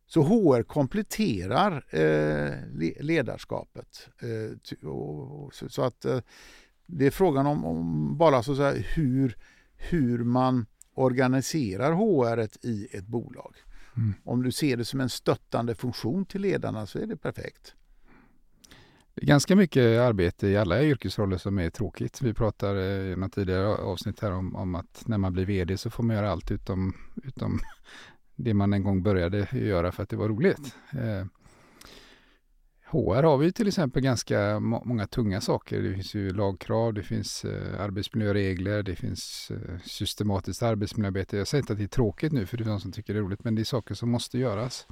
Så 0.06 0.22
HR 0.22 0.62
kompletterar 0.62 1.84
eh, 1.90 2.54
ledarskapet. 3.00 4.08
Eh, 4.20 4.88
och, 4.88 5.54
så, 5.54 5.68
så, 5.68 5.82
att 5.82 6.04
eh, 6.04 6.20
det 6.86 7.06
är 7.06 7.10
frågan 7.10 7.46
om, 7.46 7.64
om 7.64 8.16
bara 8.18 8.42
så 8.42 8.52
att 8.52 8.58
säga, 8.58 8.84
hur, 8.96 9.36
hur 9.88 10.24
man 10.24 10.66
organiserar 10.94 11.92
HR 11.92 12.66
i 12.66 12.88
ett 12.92 13.06
bolag. 13.06 13.54
Mm. 13.96 14.14
Om 14.24 14.42
du 14.42 14.52
ser 14.52 14.76
det 14.76 14.84
som 14.84 15.00
en 15.00 15.08
stöttande 15.08 15.74
funktion 15.74 16.24
till 16.24 16.40
ledarna 16.40 16.86
så 16.86 16.98
är 16.98 17.06
det 17.06 17.16
perfekt. 17.16 17.74
Det 19.14 19.22
är 19.22 19.26
ganska 19.26 19.56
mycket 19.56 20.00
arbete 20.00 20.48
i 20.48 20.56
alla 20.56 20.82
yrkesroller 20.82 21.36
som 21.36 21.58
är 21.58 21.70
tråkigt. 21.70 22.22
Vi 22.22 22.34
pratade 22.34 23.12
i 23.12 23.16
något 23.16 23.32
tidigare 23.32 23.66
avsnitt 23.66 24.20
här 24.20 24.32
om, 24.32 24.56
om, 24.56 24.74
att 24.74 25.02
när 25.06 25.18
man 25.18 25.32
blir 25.32 25.44
VD 25.44 25.76
så 25.76 25.90
får 25.90 26.02
man 26.02 26.16
göra 26.16 26.30
allt 26.30 26.50
utom, 26.50 26.94
utom 27.24 27.60
det 28.36 28.54
man 28.54 28.72
en 28.72 28.82
gång 28.82 29.02
började 29.02 29.48
göra 29.52 29.92
för 29.92 30.02
att 30.02 30.08
det 30.08 30.16
var 30.16 30.28
roligt. 30.28 30.74
HR 32.92 33.22
har 33.22 33.38
vi 33.38 33.52
till 33.52 33.68
exempel 33.68 34.02
ganska 34.02 34.60
många 34.60 35.06
tunga 35.06 35.40
saker. 35.40 35.82
Det 35.82 35.94
finns 35.94 36.14
ju 36.14 36.32
lagkrav, 36.32 36.94
det 36.94 37.02
finns 37.02 37.44
eh, 37.44 37.80
arbetsmiljöregler, 37.80 38.82
det 38.82 38.96
finns 38.96 39.50
eh, 39.50 39.78
systematiskt 39.84 40.62
arbetsmiljöarbete. 40.62 41.36
Jag 41.36 41.48
säger 41.48 41.62
inte 41.62 41.72
att 41.72 41.78
det 41.78 41.84
är 41.84 41.88
tråkigt 41.88 42.32
nu 42.32 42.46
för 42.46 42.56
det 42.56 42.64
är 42.64 42.68
de 42.68 42.80
som 42.80 42.92
tycker 42.92 43.14
det 43.14 43.20
är 43.20 43.22
roligt, 43.22 43.44
men 43.44 43.54
det 43.54 43.62
är 43.62 43.64
saker 43.64 43.94
som 43.94 44.10
måste 44.10 44.38
göras. 44.38 44.86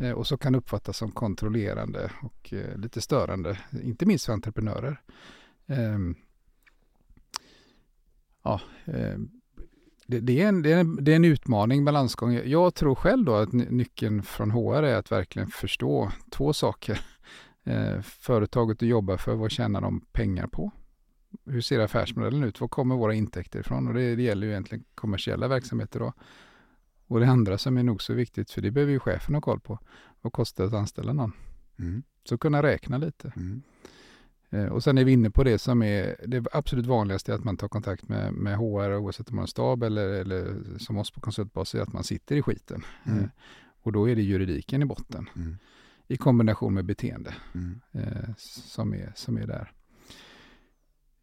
Eh, 0.00 0.10
och 0.10 0.26
så 0.26 0.36
kan 0.36 0.54
uppfattas 0.54 0.96
som 0.96 1.12
kontrollerande 1.12 2.10
och 2.22 2.52
eh, 2.52 2.78
lite 2.78 3.00
störande, 3.00 3.58
inte 3.82 4.06
minst 4.06 4.26
för 4.26 4.32
entreprenörer. 4.32 5.00
Ehm, 5.66 6.14
ja, 8.42 8.60
ehm, 8.84 9.30
det, 10.06 10.20
det, 10.20 10.40
är 10.40 10.48
en, 10.48 10.62
det, 10.62 10.72
är 10.72 10.78
en, 10.78 11.04
det 11.04 11.12
är 11.12 11.16
en 11.16 11.24
utmaning, 11.24 11.84
balansgång. 11.84 12.40
Jag 12.44 12.74
tror 12.74 12.94
själv 12.94 13.24
då 13.24 13.34
att 13.34 13.52
nyckeln 13.52 14.22
från 14.22 14.50
HR 14.50 14.82
är 14.82 14.96
att 14.96 15.12
verkligen 15.12 15.48
förstå 15.48 16.12
två 16.30 16.52
saker. 16.52 17.00
Eh, 17.64 18.00
företaget 18.00 18.78
du 18.78 18.86
jobbar 18.86 19.16
för, 19.16 19.34
vad 19.34 19.50
tjänar 19.50 19.80
de 19.80 20.00
pengar 20.00 20.46
på? 20.46 20.70
Hur 21.44 21.60
ser 21.60 21.80
affärsmodellen 21.80 22.44
ut? 22.44 22.60
Var 22.60 22.68
kommer 22.68 22.96
våra 22.96 23.14
intäkter 23.14 23.60
ifrån? 23.60 23.88
Och 23.88 23.94
det, 23.94 24.16
det 24.16 24.22
gäller 24.22 24.46
ju 24.46 24.52
egentligen 24.52 24.84
kommersiella 24.94 25.48
verksamheter 25.48 26.00
då. 26.00 26.12
Och 27.06 27.20
det 27.20 27.26
andra 27.26 27.58
som 27.58 27.76
är 27.76 27.82
nog 27.82 28.02
så 28.02 28.14
viktigt, 28.14 28.50
för 28.50 28.62
det 28.62 28.70
behöver 28.70 28.92
ju 28.92 28.98
chefen 28.98 29.34
ha 29.34 29.40
koll 29.40 29.60
på. 29.60 29.78
Vad 30.20 30.32
kostar 30.32 30.64
det 30.64 30.68
att 30.68 30.74
anställa 30.74 31.12
någon? 31.12 31.32
Mm. 31.78 32.02
Så 32.24 32.38
kunna 32.38 32.62
räkna 32.62 32.98
lite. 32.98 33.32
Mm. 33.36 33.62
Eh, 34.50 34.66
och 34.66 34.82
sen 34.84 34.98
är 34.98 35.04
vi 35.04 35.12
inne 35.12 35.30
på 35.30 35.44
det 35.44 35.58
som 35.58 35.82
är 35.82 36.16
det 36.26 36.46
absolut 36.52 36.86
vanligaste 36.86 37.34
att 37.34 37.44
man 37.44 37.56
tar 37.56 37.68
kontakt 37.68 38.08
med, 38.08 38.32
med 38.32 38.56
HR 38.56 38.96
oavsett 38.96 39.28
om 39.28 39.36
man 39.36 39.42
har 39.42 39.46
stab 39.46 39.82
eller, 39.82 40.08
eller 40.08 40.54
som 40.78 40.98
oss 40.98 41.10
på 41.10 41.20
konsultbasis, 41.20 41.80
att 41.80 41.92
man 41.92 42.04
sitter 42.04 42.36
i 42.36 42.42
skiten. 42.42 42.84
Mm. 43.04 43.18
Eh, 43.18 43.28
och 43.82 43.92
då 43.92 44.08
är 44.08 44.16
det 44.16 44.22
juridiken 44.22 44.82
i 44.82 44.84
botten 44.84 45.28
mm. 45.36 45.56
I 46.08 46.16
kombination 46.16 46.74
med 46.74 46.84
beteende 46.84 47.34
mm. 47.54 47.80
eh, 47.92 48.34
som, 48.36 48.94
är, 48.94 49.12
som 49.14 49.36
är 49.36 49.46
där. 49.46 49.72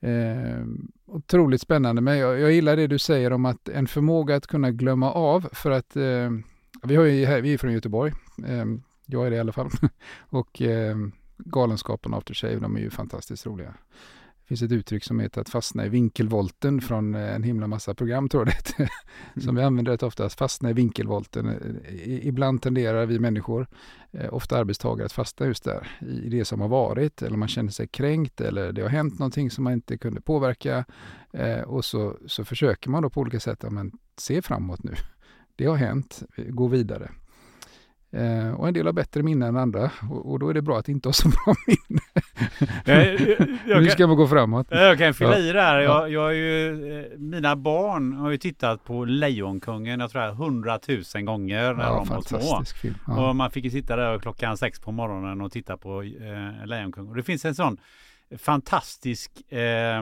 Eh, 0.04 0.66
otroligt 1.06 1.62
spännande, 1.62 2.02
men 2.02 2.18
jag, 2.18 2.40
jag 2.40 2.52
gillar 2.52 2.76
det 2.76 2.88
du 2.88 3.00
säger 3.00 3.34
om 3.34 3.46
att 3.46 3.70
en 3.70 3.88
förmåga 3.88 4.36
att 4.36 4.48
kunna 4.48 4.72
glömma 4.72 5.12
av 5.12 5.50
för 5.54 5.72
att 5.72 5.96
eh, 5.96 6.32
vi, 6.84 6.96
har 6.96 7.04
ju, 7.04 7.42
vi 7.42 7.54
är 7.54 7.58
från 7.58 7.74
Göteborg, 7.74 8.14
eh, 8.48 8.66
jag 9.06 9.26
är 9.26 9.30
det 9.30 9.36
i 9.36 9.40
alla 9.40 9.52
fall, 9.52 9.70
och 10.30 10.62
eh, 10.62 10.96
Galenskapen 11.38 12.14
After 12.14 12.34
Shave, 12.34 12.60
de 12.60 12.76
är 12.76 12.80
ju 12.80 12.90
fantastiskt 12.90 13.46
roliga. 13.46 13.74
Finns 14.52 14.62
ett 14.62 14.72
uttryck 14.72 15.04
som 15.04 15.20
heter 15.20 15.42
att 15.42 15.50
fastna 15.50 15.86
i 15.86 15.90
vinkelvolten 15.90 16.82
från 16.82 17.16
eh, 17.16 17.36
en 17.36 17.44
himla 17.44 17.68
massa 17.68 17.94
program 17.94 18.30
tror 18.30 18.48
jag 18.48 18.56
det 18.78 18.90
Som 19.42 19.50
mm. 19.50 19.56
vi 19.56 19.64
använder 19.64 19.92
rätt 19.92 20.04
ofta, 20.04 20.26
att 20.26 20.34
fastna 20.34 20.70
i 20.70 20.74
vinkelvolten. 20.74 21.60
Ibland 22.06 22.62
tenderar 22.62 23.06
vi 23.06 23.20
människor, 23.20 23.68
eh, 24.12 24.34
ofta 24.34 24.58
arbetstagare, 24.58 25.06
att 25.06 25.12
fastna 25.12 25.46
just 25.46 25.64
där 25.64 25.88
i 26.02 26.30
det 26.30 26.46
som 26.46 26.62
har 26.62 26.68
varit. 26.68 27.22
Eller 27.22 27.38
man 27.38 27.48
känner 27.48 27.72
sig 27.72 27.88
kränkt 27.88 28.42
eller 28.42 28.72
det 28.72 28.82
har 28.82 28.90
hänt 28.90 29.20
någonting 29.20 29.52
som 29.52 29.64
man 29.64 29.74
inte 29.74 29.98
kunde 29.98 30.22
påverka. 30.22 30.86
Eh, 31.34 31.62
och 31.62 31.86
så, 31.86 32.18
så 32.28 32.46
försöker 32.46 32.90
man 32.90 33.04
då 33.04 33.10
på 33.10 33.22
olika 33.22 33.40
sätt, 33.40 33.64
att 33.64 33.72
se 34.18 34.42
framåt 34.42 34.84
nu. 34.84 34.94
Det 35.56 35.66
har 35.66 35.76
hänt, 35.76 36.24
gå 36.38 36.68
vidare. 36.68 37.12
Eh, 38.14 38.54
och 38.54 38.68
en 38.68 38.74
del 38.74 38.86
har 38.86 38.94
bättre 38.94 39.24
minne 39.24 39.48
än 39.48 39.58
andra 39.58 39.92
och, 40.10 40.32
och, 40.32 40.40
då 40.40 40.50
är 40.50 40.54
det 40.54 40.62
bra 40.62 40.80
att 40.80 40.90
inte 40.90 41.08
ha 41.08 41.14
så 41.14 41.30
bra 41.30 41.56
minne. 41.68 42.02
nu 43.80 43.90
ska 43.90 44.08
man 44.08 44.18
gå 44.18 44.28
framåt. 44.28 44.68
Jag 44.70 44.98
kan 44.98 45.14
fylla 45.14 45.40
ja. 45.40 45.50
i 45.50 45.52
där. 45.52 45.80
Jag, 45.80 46.12
jag 46.12 46.36
ju, 46.36 47.00
eh, 47.00 47.06
mina 47.18 47.56
barn 47.56 48.14
har 48.14 48.32
ju 48.32 48.38
tittat 48.38 48.84
på 48.84 49.06
Lejonkungen, 49.06 50.00
jag 50.00 50.12
tror 50.12 50.24
jag 50.24 50.34
hundratusen 50.34 51.26
gånger 51.26 51.74
när 51.74 51.84
ja, 51.84 52.04
de 52.06 52.16
var 52.16 52.22
små. 52.22 52.64
Film. 52.82 52.96
Ja. 53.08 53.30
Och 53.30 53.36
man 53.36 53.52
fick 53.52 53.64
ju 53.64 53.70
sitta 53.70 53.96
där 53.96 54.20
klockan 54.20 54.58
sex 54.58 54.80
på 54.80 54.92
morgonen 54.92 55.42
och 55.42 55.52
titta 55.52 55.78
på 55.78 56.02
eh, 56.02 56.66
Lejonkungen. 56.66 57.10
Och 57.10 57.16
det 57.16 57.24
finns 57.24 57.46
en 57.46 57.56
sån 57.56 57.78
fantastisk 58.38 59.32
Eh, 59.50 60.02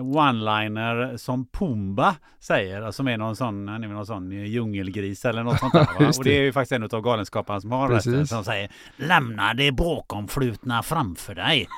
one-liner 0.00 1.16
som 1.16 1.46
Pumba 1.46 2.14
säger, 2.40 2.90
som 2.90 3.08
är 3.08 3.16
någon 3.16 3.36
sån, 3.36 3.68
han 3.68 3.84
är 3.84 3.88
någon 3.88 4.06
sån 4.06 4.30
djungelgris 4.30 5.24
eller 5.24 5.42
något 5.42 5.58
sånt 5.58 5.72
där. 5.72 5.80
Va? 6.00 6.12
Och 6.18 6.24
det 6.24 6.38
är 6.38 6.42
ju 6.42 6.52
faktiskt 6.52 6.72
en 6.72 6.82
av 6.82 7.02
galenskaparna 7.02 7.60
som 7.60 7.72
har 7.72 7.88
rätten 7.88 8.26
som 8.26 8.44
säger 8.44 8.70
Lämna 8.96 9.54
det 9.54 9.72
bakomflutna 9.72 10.82
framför 10.82 11.34
dig. 11.34 11.68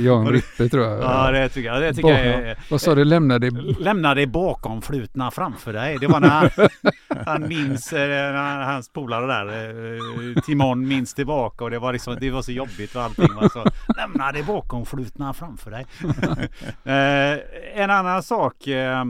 Jan 0.04 0.28
Rippe 0.28 0.68
tror 0.68 0.84
jag. 0.84 1.02
Ja 1.02 1.30
det 1.30 1.48
tycker 1.48 1.68
jag. 1.68 1.82
Det 1.82 1.94
tycker 1.94 2.08
jag 2.08 2.20
är, 2.20 2.58
Vad 2.70 2.80
sa 2.80 2.94
du? 2.94 3.04
Lämna 3.04 3.38
det... 3.38 3.50
Lämna 3.78 4.14
det 4.14 4.26
bakomflutna 4.26 5.30
framför 5.30 5.72
dig. 5.72 5.98
Det 6.00 6.06
var 6.06 6.20
när 6.20 6.28
han, 6.28 6.50
han 7.26 7.48
minns, 7.48 7.92
eh, 7.92 8.08
när 8.08 8.62
hans 8.62 8.88
polare 8.88 9.26
där, 9.26 9.46
eh, 10.36 10.42
Timon 10.42 10.88
minns 10.88 11.14
tillbaka 11.14 11.64
och 11.64 11.70
det 11.70 11.78
var, 11.78 11.92
liksom, 11.92 12.16
det 12.20 12.30
var 12.30 12.42
så 12.42 12.52
jobbigt 12.52 12.96
och 12.96 13.02
allting. 13.02 13.34
Va? 13.34 13.48
Så, 13.48 13.64
Lämna 13.96 14.32
det 14.32 14.42
bakomflutna 14.42 15.34
framför 15.34 15.71
dig. 15.72 15.86
eh, 16.84 17.82
en 17.82 17.90
annan 17.90 18.22
sak 18.22 18.66
eh, 18.66 19.04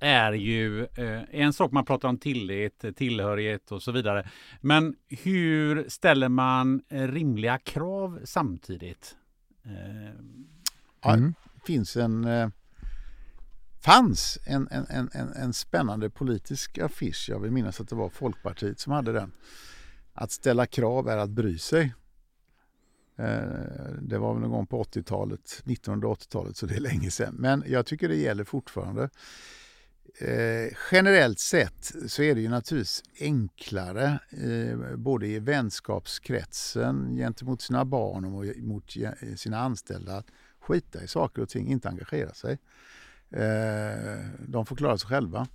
är 0.00 0.32
ju 0.32 0.82
eh, 0.82 1.22
en 1.30 1.52
sak 1.52 1.72
man 1.72 1.84
pratar 1.84 2.08
om 2.08 2.18
tillit, 2.18 2.84
tillhörighet 2.96 3.72
och 3.72 3.82
så 3.82 3.92
vidare. 3.92 4.28
Men 4.60 4.94
hur 5.08 5.88
ställer 5.88 6.28
man 6.28 6.82
rimliga 6.88 7.58
krav 7.58 8.20
samtidigt? 8.24 9.16
Eh, 9.64 10.14
ja, 11.02 11.14
mm. 11.14 11.34
det 11.54 11.66
finns 11.66 11.96
en 11.96 12.24
eh, 12.24 12.48
fanns 13.80 14.38
en, 14.46 14.68
en, 14.70 15.10
en, 15.12 15.32
en 15.32 15.52
spännande 15.52 16.10
politisk 16.10 16.78
affisch. 16.78 17.26
Jag 17.28 17.40
vill 17.40 17.50
minnas 17.50 17.80
att 17.80 17.88
det 17.88 17.94
var 17.94 18.08
Folkpartiet 18.08 18.80
som 18.80 18.92
hade 18.92 19.12
den. 19.12 19.32
Att 20.14 20.32
ställa 20.32 20.66
krav 20.66 21.08
är 21.08 21.16
att 21.16 21.30
bry 21.30 21.58
sig. 21.58 21.94
Eh, 23.20 23.92
det 24.02 24.18
var 24.18 24.32
väl 24.32 24.42
någon 24.42 24.50
gång 24.50 24.66
på 24.66 24.82
80-talet, 24.82 25.62
1980-talet, 25.64 26.56
så 26.56 26.66
det 26.66 26.74
är 26.74 26.80
länge 26.80 27.10
sedan. 27.10 27.34
Men 27.38 27.64
jag 27.66 27.86
tycker 27.86 28.08
det 28.08 28.16
gäller 28.16 28.44
fortfarande. 28.44 29.10
Eh, 30.18 30.72
generellt 30.92 31.38
sett 31.38 31.92
så 32.06 32.22
är 32.22 32.34
det 32.34 32.40
ju 32.40 32.48
naturligtvis 32.48 33.02
enklare 33.20 34.18
eh, 34.30 34.96
både 34.96 35.26
i 35.26 35.38
vänskapskretsen 35.38 37.16
gentemot 37.16 37.62
sina 37.62 37.84
barn 37.84 38.24
och 38.24 38.44
mot 38.56 38.96
sina 39.36 39.58
anställda 39.58 40.16
att 40.16 40.26
skita 40.60 41.02
i 41.02 41.08
saker 41.08 41.42
och 41.42 41.48
ting, 41.48 41.68
inte 41.68 41.88
engagera 41.88 42.34
sig. 42.34 42.58
Eh, 43.30 44.24
de 44.38 44.66
får 44.66 44.76
klara 44.76 44.98
sig 44.98 45.08
själva. 45.08 45.46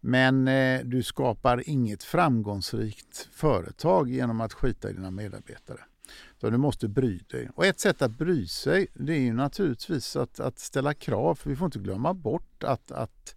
Men 0.00 0.48
eh, 0.48 0.80
du 0.84 1.02
skapar 1.02 1.68
inget 1.68 2.02
framgångsrikt 2.02 3.28
företag 3.32 4.10
genom 4.10 4.40
att 4.40 4.52
skita 4.52 4.90
i 4.90 4.92
dina 4.92 5.10
medarbetare. 5.10 5.80
Så 6.40 6.50
du 6.50 6.56
måste 6.56 6.88
bry 6.88 7.18
dig. 7.18 7.50
Och 7.54 7.66
ett 7.66 7.80
sätt 7.80 8.02
att 8.02 8.18
bry 8.18 8.46
sig 8.46 8.86
det 8.94 9.12
är 9.12 9.20
ju 9.20 9.32
naturligtvis 9.32 10.16
att, 10.16 10.40
att 10.40 10.58
ställa 10.58 10.94
krav. 10.94 11.34
För 11.34 11.50
vi 11.50 11.56
får 11.56 11.66
inte 11.66 11.78
glömma 11.78 12.14
bort 12.14 12.64
att, 12.64 12.92
att 12.92 13.34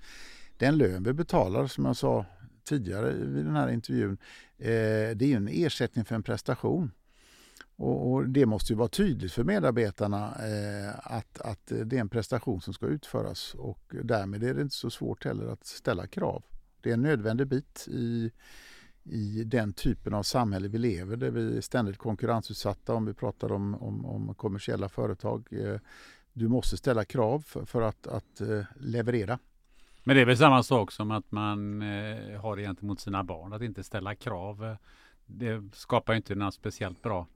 den 0.58 0.78
lön 0.78 1.04
vi 1.04 1.14
betalar, 1.14 1.68
som 1.68 1.86
jag 1.86 1.96
sa 1.96 2.26
tidigare 2.64 3.12
i 3.12 3.44
den 3.44 3.56
här 3.56 3.70
intervjun, 3.70 4.18
eh, 4.58 4.68
det 5.16 5.22
är 5.22 5.26
ju 5.26 5.36
en 5.36 5.48
ersättning 5.48 6.06
för 6.06 6.16
en 6.16 6.24
prestation. 6.24 6.92
Och, 7.76 8.12
och 8.12 8.30
det 8.30 8.46
måste 8.46 8.74
ju 8.74 8.78
vara 8.78 8.88
tydligt 8.88 9.34
för 9.34 9.44
medarbetarna 9.44 10.26
eh, 10.26 11.14
att, 11.16 11.42
att 11.42 11.66
det 11.66 11.96
är 11.96 12.02
en 12.02 12.10
prestation 12.10 12.62
som 12.62 12.74
ska 12.74 12.86
utföras 12.86 13.54
och 13.54 13.96
därmed 14.04 14.44
är 14.44 14.54
det 14.54 14.62
inte 14.62 14.76
så 14.76 14.90
svårt 14.90 15.26
heller 15.26 15.48
att 15.48 15.66
ställa 15.66 16.08
krav. 16.08 16.44
Det 16.82 16.90
är 16.90 16.94
en 16.94 17.02
nödvändig 17.02 17.48
bit 17.48 17.88
i, 17.88 18.32
i 19.04 19.44
den 19.44 19.74
typen 19.74 20.14
av 20.14 20.24
samhälle 20.24 20.68
vi 20.68 20.78
lever 20.78 21.18
där 21.18 21.32
vi 21.32 21.58
är 21.58 21.62
ständigt 21.62 21.98
konkurrensutsatta 21.98 22.94
om 22.94 23.06
vi 23.06 23.14
pratar 23.14 23.52
om, 23.52 23.76
om, 23.76 24.06
om 24.06 24.36
kommersiella 24.36 24.90
företag. 24.90 25.48
Eh, 25.52 25.80
du 26.34 26.48
måste 26.48 26.78
ställa 26.78 27.06
krav 27.06 27.40
för, 27.40 27.66
för 27.66 27.82
att, 27.82 28.08
att 28.08 28.42
eh, 28.42 28.64
leverera. 28.80 29.40
Men 30.04 30.16
det 30.16 30.22
är 30.22 30.26
väl 30.26 30.38
samma 30.38 30.64
sak 30.64 30.92
som 30.92 31.12
att 31.12 31.32
man 31.32 31.82
eh, 31.82 32.42
har 32.42 32.58
gentemot 32.58 33.00
sina 33.00 33.24
barn, 33.24 33.54
att 33.54 33.62
inte 33.62 33.84
ställa 33.84 34.16
krav. 34.16 34.76
Det 35.26 35.64
skapar 35.74 36.14
inte 36.14 36.36
några 36.36 36.52
speciellt 36.52 37.02
bra 37.02 37.28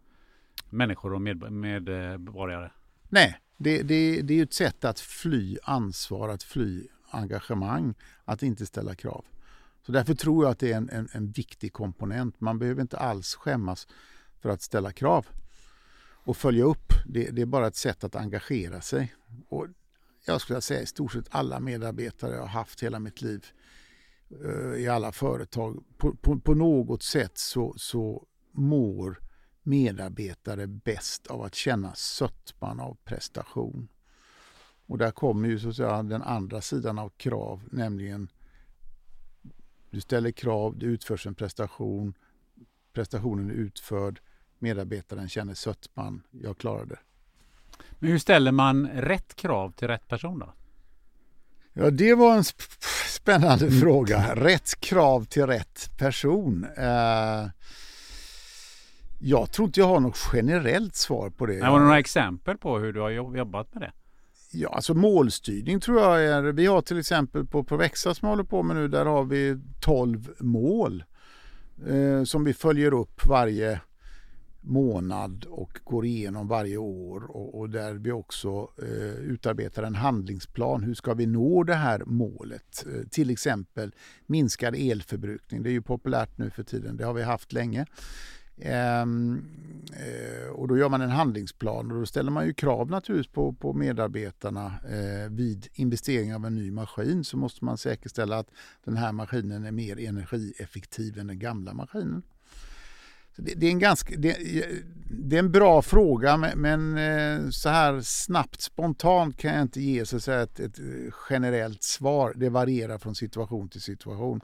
människor 0.69 1.13
och 1.13 1.21
med, 1.21 1.51
medborgare. 1.51 2.71
Nej, 3.09 3.39
det, 3.57 3.83
det, 3.83 4.21
det 4.21 4.39
är 4.39 4.43
ett 4.43 4.53
sätt 4.53 4.85
att 4.85 4.99
fly 4.99 5.57
ansvar, 5.63 6.29
att 6.29 6.43
fly 6.43 6.83
engagemang, 7.09 7.93
att 8.25 8.43
inte 8.43 8.65
ställa 8.65 8.95
krav. 8.95 9.25
Så 9.87 9.93
därför 9.93 10.13
tror 10.13 10.45
jag 10.45 10.51
att 10.51 10.59
det 10.59 10.71
är 10.71 10.77
en, 10.77 10.89
en, 10.89 11.09
en 11.11 11.31
viktig 11.31 11.73
komponent. 11.73 12.41
Man 12.41 12.59
behöver 12.59 12.81
inte 12.81 12.97
alls 12.97 13.35
skämmas 13.35 13.87
för 14.39 14.49
att 14.49 14.61
ställa 14.61 14.91
krav 14.91 15.27
och 16.03 16.37
följa 16.37 16.63
upp. 16.63 16.93
Det, 17.05 17.29
det, 17.31 17.41
är 17.41 17.45
bara 17.45 17.67
ett 17.67 17.75
sätt 17.75 18.03
att 18.03 18.15
engagera 18.15 18.81
sig. 18.81 19.15
Och 19.49 19.67
jag 20.25 20.41
skulle 20.41 20.61
säga 20.61 20.81
i 20.81 20.85
stort 20.85 21.11
sett 21.11 21.27
alla 21.29 21.59
medarbetare 21.59 22.33
jag 22.33 22.41
har 22.41 22.47
haft 22.47 22.83
hela 22.83 22.99
mitt 22.99 23.21
liv 23.21 23.45
uh, 24.45 24.75
i 24.75 24.87
alla 24.87 25.11
företag. 25.11 25.83
På, 25.97 26.15
på, 26.15 26.39
på, 26.39 26.53
något 26.53 27.03
sätt 27.03 27.37
så, 27.37 27.73
så 27.77 28.27
mår 28.51 29.19
medarbetare 29.63 30.67
bäst 30.67 31.27
av 31.27 31.41
att 31.41 31.55
känna 31.55 31.95
sötman 31.95 32.79
av 32.79 32.97
prestation. 33.03 33.87
Och 34.85 34.97
där 34.97 35.11
kommer 35.11 35.49
ju 35.49 35.59
så 35.59 35.69
att 35.69 35.75
säga 35.75 36.03
den 36.03 36.21
andra 36.21 36.61
sidan 36.61 36.99
av 36.99 37.09
krav, 37.09 37.61
nämligen 37.71 38.29
du 39.89 40.01
ställer 40.01 40.31
krav, 40.31 40.77
det 40.77 40.85
utförs 40.85 41.27
en 41.27 41.35
prestation, 41.35 42.13
prestationen 42.93 43.49
är 43.49 43.53
utförd, 43.53 44.19
medarbetaren 44.59 45.29
känner 45.29 45.53
sötman, 45.53 46.23
jag 46.31 46.57
klarar 46.57 46.85
det. 46.85 46.99
Men 47.99 48.09
hur 48.11 48.19
ställer 48.19 48.51
man 48.51 48.87
rätt 48.87 49.35
krav 49.35 49.71
till 49.71 49.87
rätt 49.87 50.07
person 50.07 50.39
då? 50.39 50.53
Ja, 51.73 51.89
det 51.89 52.13
var 52.13 52.35
en 52.35 52.43
sp 52.51 52.61
spännande 53.07 53.67
mm. 53.67 53.79
fråga. 53.79 54.35
Rätt 54.35 54.79
krav 54.79 55.25
till 55.25 55.47
rätt 55.47 55.97
person. 55.97 56.65
Uh, 56.77 57.49
jag 59.19 59.51
tror 59.51 59.65
inte 59.65 59.79
jag 59.79 59.87
har 59.87 59.99
något 59.99 60.29
generellt 60.33 60.95
svar 60.95 61.29
på 61.29 61.45
det. 61.45 61.65
har 61.65 61.79
du 61.79 61.85
några 61.85 61.99
exempel 61.99 62.57
på 62.57 62.79
hur 62.79 62.93
du 62.93 62.99
har 62.99 63.09
jobbat 63.09 63.73
med 63.73 63.83
det? 63.83 63.91
Ja, 64.51 64.69
alltså 64.69 64.93
målstyrning 64.93 65.79
tror 65.79 66.01
jag 66.01 66.23
är, 66.23 66.43
vi 66.43 66.65
har 66.65 66.81
till 66.81 66.99
exempel 66.99 67.45
på 67.45 67.63
Provexa 67.63 68.13
som 68.13 68.25
jag 68.27 68.35
håller 68.35 68.43
på 68.43 68.63
med 68.63 68.75
nu, 68.75 68.87
där 68.87 69.05
har 69.05 69.23
vi 69.23 69.57
12 69.81 70.29
mål 70.39 71.03
eh, 71.87 72.23
som 72.23 72.43
vi 72.43 72.53
följer 72.53 72.93
upp 72.93 73.25
varje 73.25 73.81
månad 74.61 75.45
och 75.49 75.79
går 75.83 76.05
igenom 76.05 76.47
varje 76.47 76.77
år 76.77 77.23
och, 77.23 77.59
och 77.59 77.69
där 77.69 77.93
vi 77.93 78.11
också 78.11 78.69
eh, 78.77 79.15
utarbetar 79.15 79.83
en 79.83 79.95
handlingsplan. 79.95 80.83
Hur 80.83 80.93
ska 80.93 81.13
vi 81.13 81.25
nå 81.25 81.63
det 81.63 81.75
här 81.75 82.03
målet? 82.05 82.85
Eh, 82.85 83.07
till 83.09 83.29
exempel 83.29 83.91
minskad 84.25 84.75
elförbrukning. 84.75 85.63
Det 85.63 85.69
är 85.69 85.71
ju 85.71 85.81
populärt 85.81 86.37
nu 86.37 86.49
för 86.49 86.63
tiden. 86.63 86.97
Det 86.97 87.05
har 87.05 87.13
vi 87.13 87.23
haft 87.23 87.53
länge. 87.53 87.85
Ehm, 88.61 89.45
eh, 89.93 90.49
och 90.49 90.67
då 90.67 90.77
gör 90.77 90.89
man 90.89 91.01
en 91.01 91.09
handlingsplan 91.09 91.91
och 91.91 91.99
då 91.99 92.05
ställer 92.05 92.31
man 92.31 92.45
ju 92.45 92.53
krav 92.53 92.89
naturligtvis 92.89 93.33
på, 93.33 93.53
på 93.53 93.73
medarbetarna 93.73 94.65
eh, 94.65 95.31
vid 95.31 95.67
investering 95.73 96.35
av 96.35 96.45
en 96.45 96.55
ny 96.55 96.71
maskin 96.71 97.23
så 97.23 97.37
måste 97.37 97.65
man 97.65 97.77
säkerställa 97.77 98.37
att 98.37 98.49
den 98.83 98.97
här 98.97 99.11
maskinen 99.11 99.65
är 99.65 99.71
mer 99.71 99.99
energieffektiv 99.99 101.19
än 101.19 101.27
den 101.27 101.39
gamla 101.39 101.73
maskinen. 101.73 102.23
Det, 103.35 103.53
det, 103.53 103.67
är 103.67 103.71
en 103.71 103.79
ganska, 103.79 104.15
det, 104.17 104.37
det, 105.09 105.35
är 105.35 105.39
en 105.39 105.51
bra 105.51 105.81
fråga 105.81 106.37
men 106.55 106.97
eh, 106.97 107.49
så 107.49 107.69
här 107.69 108.01
snabbt 108.01 108.61
spontant 108.61 109.37
kan 109.37 109.53
jag 109.53 109.61
inte 109.61 109.81
ge 109.81 110.05
så 110.05 110.15
att 110.15 110.23
säga, 110.23 110.41
ett, 110.41 110.59
ett 110.59 110.79
generellt 111.29 111.83
svar. 111.83 112.33
Det 112.35 112.49
varierar 112.49 112.97
från 112.97 113.15
situation 113.15 113.69
till 113.69 113.81
situation. 113.81 114.41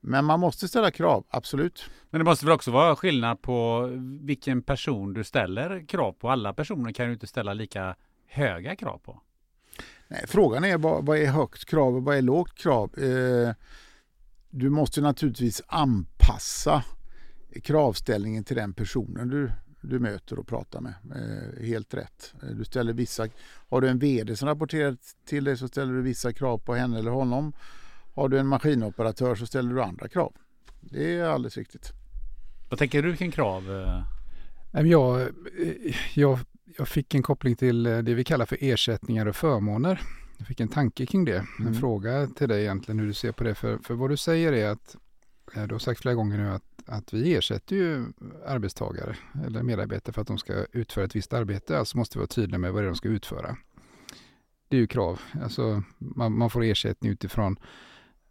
Men 0.00 0.24
man 0.24 0.40
måste 0.40 0.68
ställa 0.68 0.90
krav, 0.90 1.24
absolut. 1.28 1.90
Men 2.10 2.18
det 2.18 2.24
måste 2.24 2.46
väl 2.46 2.54
också 2.54 2.70
vara 2.70 2.96
skillnad 2.96 3.42
på 3.42 3.88
vilken 4.20 4.62
person 4.62 5.12
du 5.12 5.24
ställer 5.24 5.86
krav 5.86 6.12
på. 6.12 6.30
Alla 6.30 6.54
personer 6.54 6.92
kan 6.92 7.06
ju 7.06 7.12
inte 7.12 7.26
ställa 7.26 7.54
lika 7.54 7.96
höga 8.26 8.76
krav 8.76 8.98
på. 8.98 9.22
Nej, 10.08 10.24
frågan 10.28 10.64
är 10.64 10.78
vad, 10.78 11.06
vad 11.06 11.18
är 11.18 11.26
högt 11.26 11.64
krav 11.64 11.96
och 11.96 12.02
vad 12.02 12.16
är 12.16 12.22
lågt 12.22 12.54
krav? 12.54 12.98
Eh, 12.98 13.54
du 14.50 14.70
måste 14.70 15.00
naturligtvis 15.00 15.62
anpassa 15.66 16.84
kravställningen 17.62 18.44
till 18.44 18.56
den 18.56 18.72
personen 18.72 19.28
du, 19.28 19.50
du 19.80 19.98
möter 19.98 20.38
och 20.38 20.46
pratar 20.46 20.80
med. 20.80 20.94
Eh, 21.14 21.66
helt 21.66 21.94
rätt. 21.94 22.34
Eh, 22.42 22.48
du 22.48 22.64
ställer 22.64 22.92
vissa, 22.92 23.28
har 23.68 23.80
du 23.80 23.88
en 23.88 23.98
VD 23.98 24.36
som 24.36 24.48
rapporterar 24.48 24.96
till 25.26 25.44
dig 25.44 25.56
så 25.56 25.68
ställer 25.68 25.92
du 25.92 26.02
vissa 26.02 26.32
krav 26.32 26.58
på 26.58 26.74
henne 26.74 26.98
eller 26.98 27.10
honom. 27.10 27.52
Har 28.18 28.28
du 28.28 28.38
en 28.38 28.46
maskinoperatör 28.46 29.34
så 29.34 29.46
ställer 29.46 29.74
du 29.74 29.82
andra 29.82 30.08
krav. 30.08 30.32
Det 30.80 31.14
är 31.14 31.24
alldeles 31.24 31.56
riktigt. 31.56 31.92
Vad 32.70 32.78
tänker 32.78 33.02
du 33.02 33.16
kring 33.16 33.30
krav? 33.30 33.64
Jag, 34.72 35.20
eh, 35.20 35.28
jag, 36.14 36.38
jag 36.78 36.88
fick 36.88 37.14
en 37.14 37.22
koppling 37.22 37.56
till 37.56 37.82
det 37.82 38.14
vi 38.14 38.24
kallar 38.24 38.46
för 38.46 38.58
ersättningar 38.60 39.26
och 39.26 39.36
förmåner. 39.36 40.00
Jag 40.38 40.46
fick 40.46 40.60
en 40.60 40.68
tanke 40.68 41.06
kring 41.06 41.24
det. 41.24 41.46
En 41.58 41.66
mm. 41.66 41.74
fråga 41.74 42.26
till 42.26 42.48
dig 42.48 42.62
egentligen 42.62 42.98
hur 42.98 43.06
du 43.06 43.12
ser 43.12 43.32
på 43.32 43.44
det. 43.44 43.54
För, 43.54 43.78
för 43.78 43.94
vad 43.94 44.10
du 44.10 44.16
säger 44.16 44.52
är 44.52 44.68
att, 44.68 44.96
du 45.54 45.74
har 45.74 45.78
sagt 45.78 46.00
flera 46.00 46.14
gånger 46.14 46.38
nu 46.38 46.48
att, 46.48 46.64
att 46.86 47.12
vi 47.12 47.36
ersätter 47.36 47.76
ju 47.76 48.06
arbetstagare 48.46 49.16
eller 49.46 49.62
medarbetare 49.62 50.12
för 50.12 50.20
att 50.20 50.28
de 50.28 50.38
ska 50.38 50.66
utföra 50.72 51.04
ett 51.04 51.16
visst 51.16 51.32
arbete. 51.32 51.78
Alltså 51.78 51.98
måste 51.98 52.18
vi 52.18 52.20
vara 52.20 52.26
tydliga 52.26 52.58
med 52.58 52.72
vad 52.72 52.82
det 52.82 52.86
är 52.86 52.90
de 52.90 52.96
ska 52.96 53.08
utföra. 53.08 53.56
Det 54.68 54.76
är 54.76 54.80
ju 54.80 54.86
krav. 54.86 55.20
Alltså 55.42 55.82
man, 55.98 56.38
man 56.38 56.50
får 56.50 56.62
ersättning 56.62 57.12
utifrån 57.12 57.56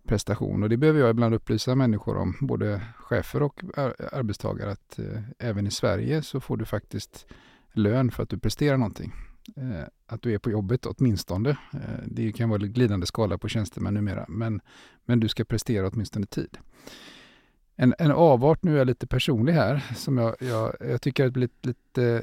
prestation. 0.07 0.63
Och 0.63 0.69
det 0.69 0.77
behöver 0.77 0.99
jag 0.99 1.09
ibland 1.09 1.35
upplysa 1.35 1.75
människor 1.75 2.17
om, 2.17 2.35
både 2.41 2.81
chefer 2.95 3.43
och 3.43 3.63
arbetstagare, 4.11 4.71
att 4.71 4.99
eh, 4.99 5.21
även 5.39 5.67
i 5.67 5.71
Sverige 5.71 6.21
så 6.21 6.39
får 6.39 6.57
du 6.57 6.65
faktiskt 6.65 7.25
lön 7.73 8.11
för 8.11 8.23
att 8.23 8.29
du 8.29 8.39
presterar 8.39 8.77
någonting. 8.77 9.13
Eh, 9.55 9.87
att 10.05 10.21
du 10.21 10.33
är 10.33 10.37
på 10.37 10.51
jobbet 10.51 10.85
åtminstone. 10.85 11.49
Eh, 11.49 12.03
det 12.05 12.31
kan 12.31 12.49
vara 12.49 12.59
glidande 12.59 13.05
skala 13.05 13.37
på 13.37 13.47
tjänstemän 13.47 13.93
numera, 13.93 14.25
men, 14.27 14.61
men 15.05 15.19
du 15.19 15.27
ska 15.27 15.45
prestera 15.45 15.87
åtminstone 15.87 16.25
tid. 16.25 16.57
En, 17.75 17.93
en 17.99 18.11
avart, 18.11 18.63
nu 18.63 18.73
är 18.73 18.77
jag 18.77 18.87
lite 18.87 19.07
personlig 19.07 19.53
här, 19.53 19.85
som 19.95 20.17
jag, 20.17 20.35
jag, 20.39 20.75
jag 20.79 21.01
tycker 21.01 21.23
att 21.23 21.33
det 21.33 21.39
blir 21.39 21.49
lite 21.61 22.03
eh, 22.13 22.21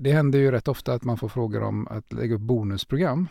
det 0.00 0.12
händer 0.12 0.38
ju 0.38 0.50
rätt 0.50 0.68
ofta 0.68 0.92
att 0.92 1.04
man 1.04 1.18
får 1.18 1.28
frågor 1.28 1.62
om 1.62 1.88
att 1.88 2.12
lägga 2.12 2.34
upp 2.34 2.40
bonusprogram 2.40 3.28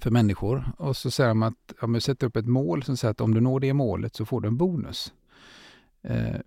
för 0.00 0.10
människor. 0.10 0.72
Och 0.78 0.96
så 0.96 1.10
säger 1.10 1.28
de 1.28 1.42
att 1.42 1.74
om 1.80 1.92
vi 1.92 2.00
sätter 2.00 2.26
upp 2.26 2.36
ett 2.36 2.46
mål 2.46 2.82
som 2.82 2.96
säger 2.96 3.12
att 3.12 3.20
om 3.20 3.34
du 3.34 3.40
når 3.40 3.60
det 3.60 3.72
målet 3.72 4.14
så 4.14 4.24
får 4.24 4.40
du 4.40 4.48
en 4.48 4.56
bonus. 4.56 5.12
Eh, 6.02 6.40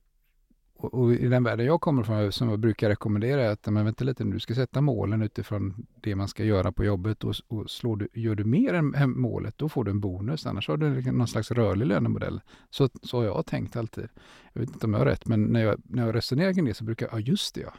och, 0.80 0.93
och, 0.93 1.14
i 1.14 1.28
den 1.28 1.43
världen 1.43 1.66
jag 1.66 1.82
kommer 1.82 2.04
från, 2.04 2.32
som 2.32 2.50
jag 2.50 2.60
brukar 2.60 2.89
rekommendera, 2.89 3.43
är 3.43 3.50
att 3.50 3.66
men 3.66 3.86
vänta 3.86 4.04
lite, 4.04 4.24
du 4.24 4.39
ska 4.39 4.56
sätta 4.56 4.82
målen 4.82 5.22
utifrån 5.22 5.86
det 6.02 6.16
man 6.16 6.28
ska 6.28 6.43
göra 6.43 6.72
på 6.72 6.86
jobbet 6.86 7.24
och, 7.24 7.36
och 7.47 7.70
slår 7.70 7.95
du, 7.95 8.08
gör 8.14 8.36
du 8.36 8.43
mer 8.43 8.74
än 8.74 9.20
målet, 9.20 9.58
då 9.58 9.70
får 9.70 9.84
du 9.84 9.91
en 9.91 10.00
bonus. 10.00 10.45
Annars 10.45 10.68
har 10.68 10.78
du 10.78 11.12
någon 11.12 11.28
slags 11.28 11.52
rörlig 11.52 11.86
lönemodell. 11.86 12.41
Så, 12.70 12.89
så 13.04 13.18
har 13.18 13.26
jag 13.26 13.45
tänkt 13.45 13.76
alltid. 13.76 14.08
Jag 14.54 14.62
vet 14.62 14.70
inte 14.70 14.86
om 14.86 14.93
jag 14.93 15.00
har 15.00 15.06
rätt, 15.06 15.28
men 15.28 15.43
när 15.43 15.64
jag, 15.64 15.82
när 15.84 16.06
jag 16.06 16.16
resonerar 16.16 16.54
kring 16.54 16.66
det 16.66 16.74
så 16.74 16.84
brukar 16.84 17.06
jag, 17.12 17.20
ja 17.20 17.20
just 17.20 17.56
det 17.56 17.62
ja. 17.62 17.74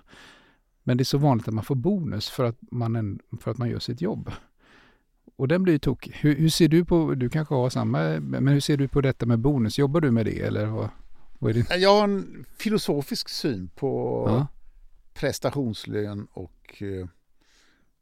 Men 0.83 0.97
det 0.97 1.03
är 1.03 1.05
så 1.05 1.19
vanligt 1.19 1.49
att 1.49 1.55
man 1.55 1.65
får 1.65 1.75
bonus 1.75 2.31
för 2.31 2.45
att 2.45 2.59
man, 2.71 2.97
en, 2.97 3.21
för 3.41 3.51
att 3.51 3.59
man 3.59 3.71
gör 3.71 3.79
sitt 3.79 4.01
jobb. 4.01 4.31
Och 5.37 5.49
den 5.49 5.63
blir 5.63 5.73
ju 5.73 5.79
tokig. 5.79 6.13
Hur, 6.21 6.37
hur, 6.37 6.49
ser 6.49 6.69
du 6.69 6.85
på, 6.85 7.15
du 7.15 7.29
kanske 7.29 7.55
har 7.55 7.71
samma, 7.71 8.21
men 8.21 8.49
hur 8.49 8.61
ser 8.61 8.77
du 8.77 8.89
på 8.89 9.01
detta 9.01 9.27
med 9.27 9.39
bonus? 9.39 9.79
Jobbar 9.79 10.01
du 10.01 10.11
med 10.11 10.27
det 10.27 10.41
eller 10.41 10.67
vad, 10.67 10.89
vad 11.39 11.51
är 11.51 11.55
det? 11.55 11.77
Jag 11.77 11.95
har 11.95 12.05
en 12.05 12.45
filosofisk 12.59 13.29
syn 13.29 13.71
på 13.75 14.25
ja. 14.29 14.47
prestationslön 15.15 16.27
och 16.33 16.83
eh, 16.83 17.07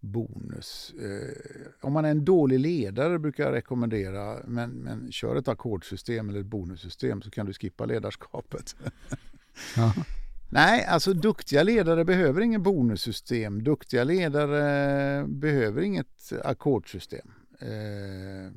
bonus. 0.01 0.95
Eh, 1.01 1.87
om 1.87 1.93
man 1.93 2.05
är 2.05 2.11
en 2.11 2.25
dålig 2.25 2.59
ledare 2.59 3.19
brukar 3.19 3.45
jag 3.45 3.53
rekommendera, 3.53 4.37
men, 4.45 4.71
men 4.71 5.13
kör 5.13 5.37
ett 5.37 5.49
ackordsystem 5.49 6.29
eller 6.29 6.41
ett 6.41 6.47
bonussystem 6.47 7.23
så 7.23 7.31
kan 7.31 7.47
du 7.47 7.53
skippa 7.53 7.87
ledarskapet. 7.87 8.77
Ja. 9.77 9.95
Nej, 10.49 10.85
alltså 10.85 11.13
duktiga 11.13 11.63
ledare 11.63 12.05
behöver 12.05 12.41
ingen 12.41 12.63
bonussystem. 12.63 13.65
Duktiga 13.65 14.05
ledare 14.05 15.25
behöver 15.27 15.83
inget 15.83 16.33
ackordsystem. 16.45 17.33
Eh, 17.61 18.53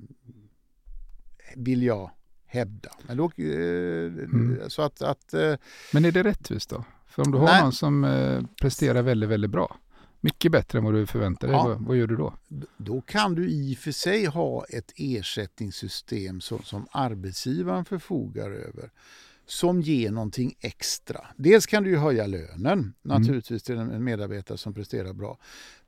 vill 1.56 1.84
jag 1.84 2.12
hävda. 2.46 2.90
Men, 3.08 3.18
då, 3.18 3.32
eh, 3.38 3.46
mm. 3.46 4.60
så 4.68 4.82
att, 4.82 5.02
att, 5.02 5.34
eh, 5.34 5.56
Men 5.94 6.06
är 6.06 6.12
det 6.12 6.24
rättvist 6.24 6.70
då? 6.70 6.84
För 7.08 7.26
om 7.26 7.32
du 7.32 7.38
har 7.38 7.46
nej. 7.46 7.62
någon 7.62 7.72
som 7.72 8.04
eh, 8.04 8.44
presterar 8.62 9.02
väldigt, 9.02 9.30
väldigt 9.30 9.52
bra, 9.52 9.78
mycket 10.20 10.52
bättre 10.52 10.78
än 10.78 10.86
vad 10.86 10.94
du 10.94 11.06
förväntar 11.06 11.48
dig, 11.48 11.58
ja. 11.58 11.68
vad, 11.68 11.82
vad, 11.86 11.98
gör 11.98 12.08
du 12.08 12.16
då? 12.16 12.34
Då 12.78 13.02
kan 13.02 13.36
du 13.36 13.50
i 13.50 13.76
och 13.76 13.78
för 13.78 13.92
sig 13.92 14.26
ha 14.26 14.66
ett 14.66 14.94
ersättningssystem 14.96 16.42
som, 16.42 16.64
som 16.64 16.88
arbetsgivaren 16.92 17.86
förfogar 17.86 18.52
över 18.52 18.92
som 19.52 19.82
ger 19.82 20.12
någonting 20.12 20.56
extra. 20.60 21.28
Dels 21.38 21.66
kan 21.66 21.84
du 21.84 21.90
ju 21.90 21.98
höja 21.98 22.28
lönen 22.28 22.80
mm. 22.80 22.94
naturligtvis 23.04 23.64
till 23.64 23.78
en 23.78 24.04
medarbetare 24.04 24.58
som 24.58 24.74
presterar 24.74 25.14
bra. 25.14 25.40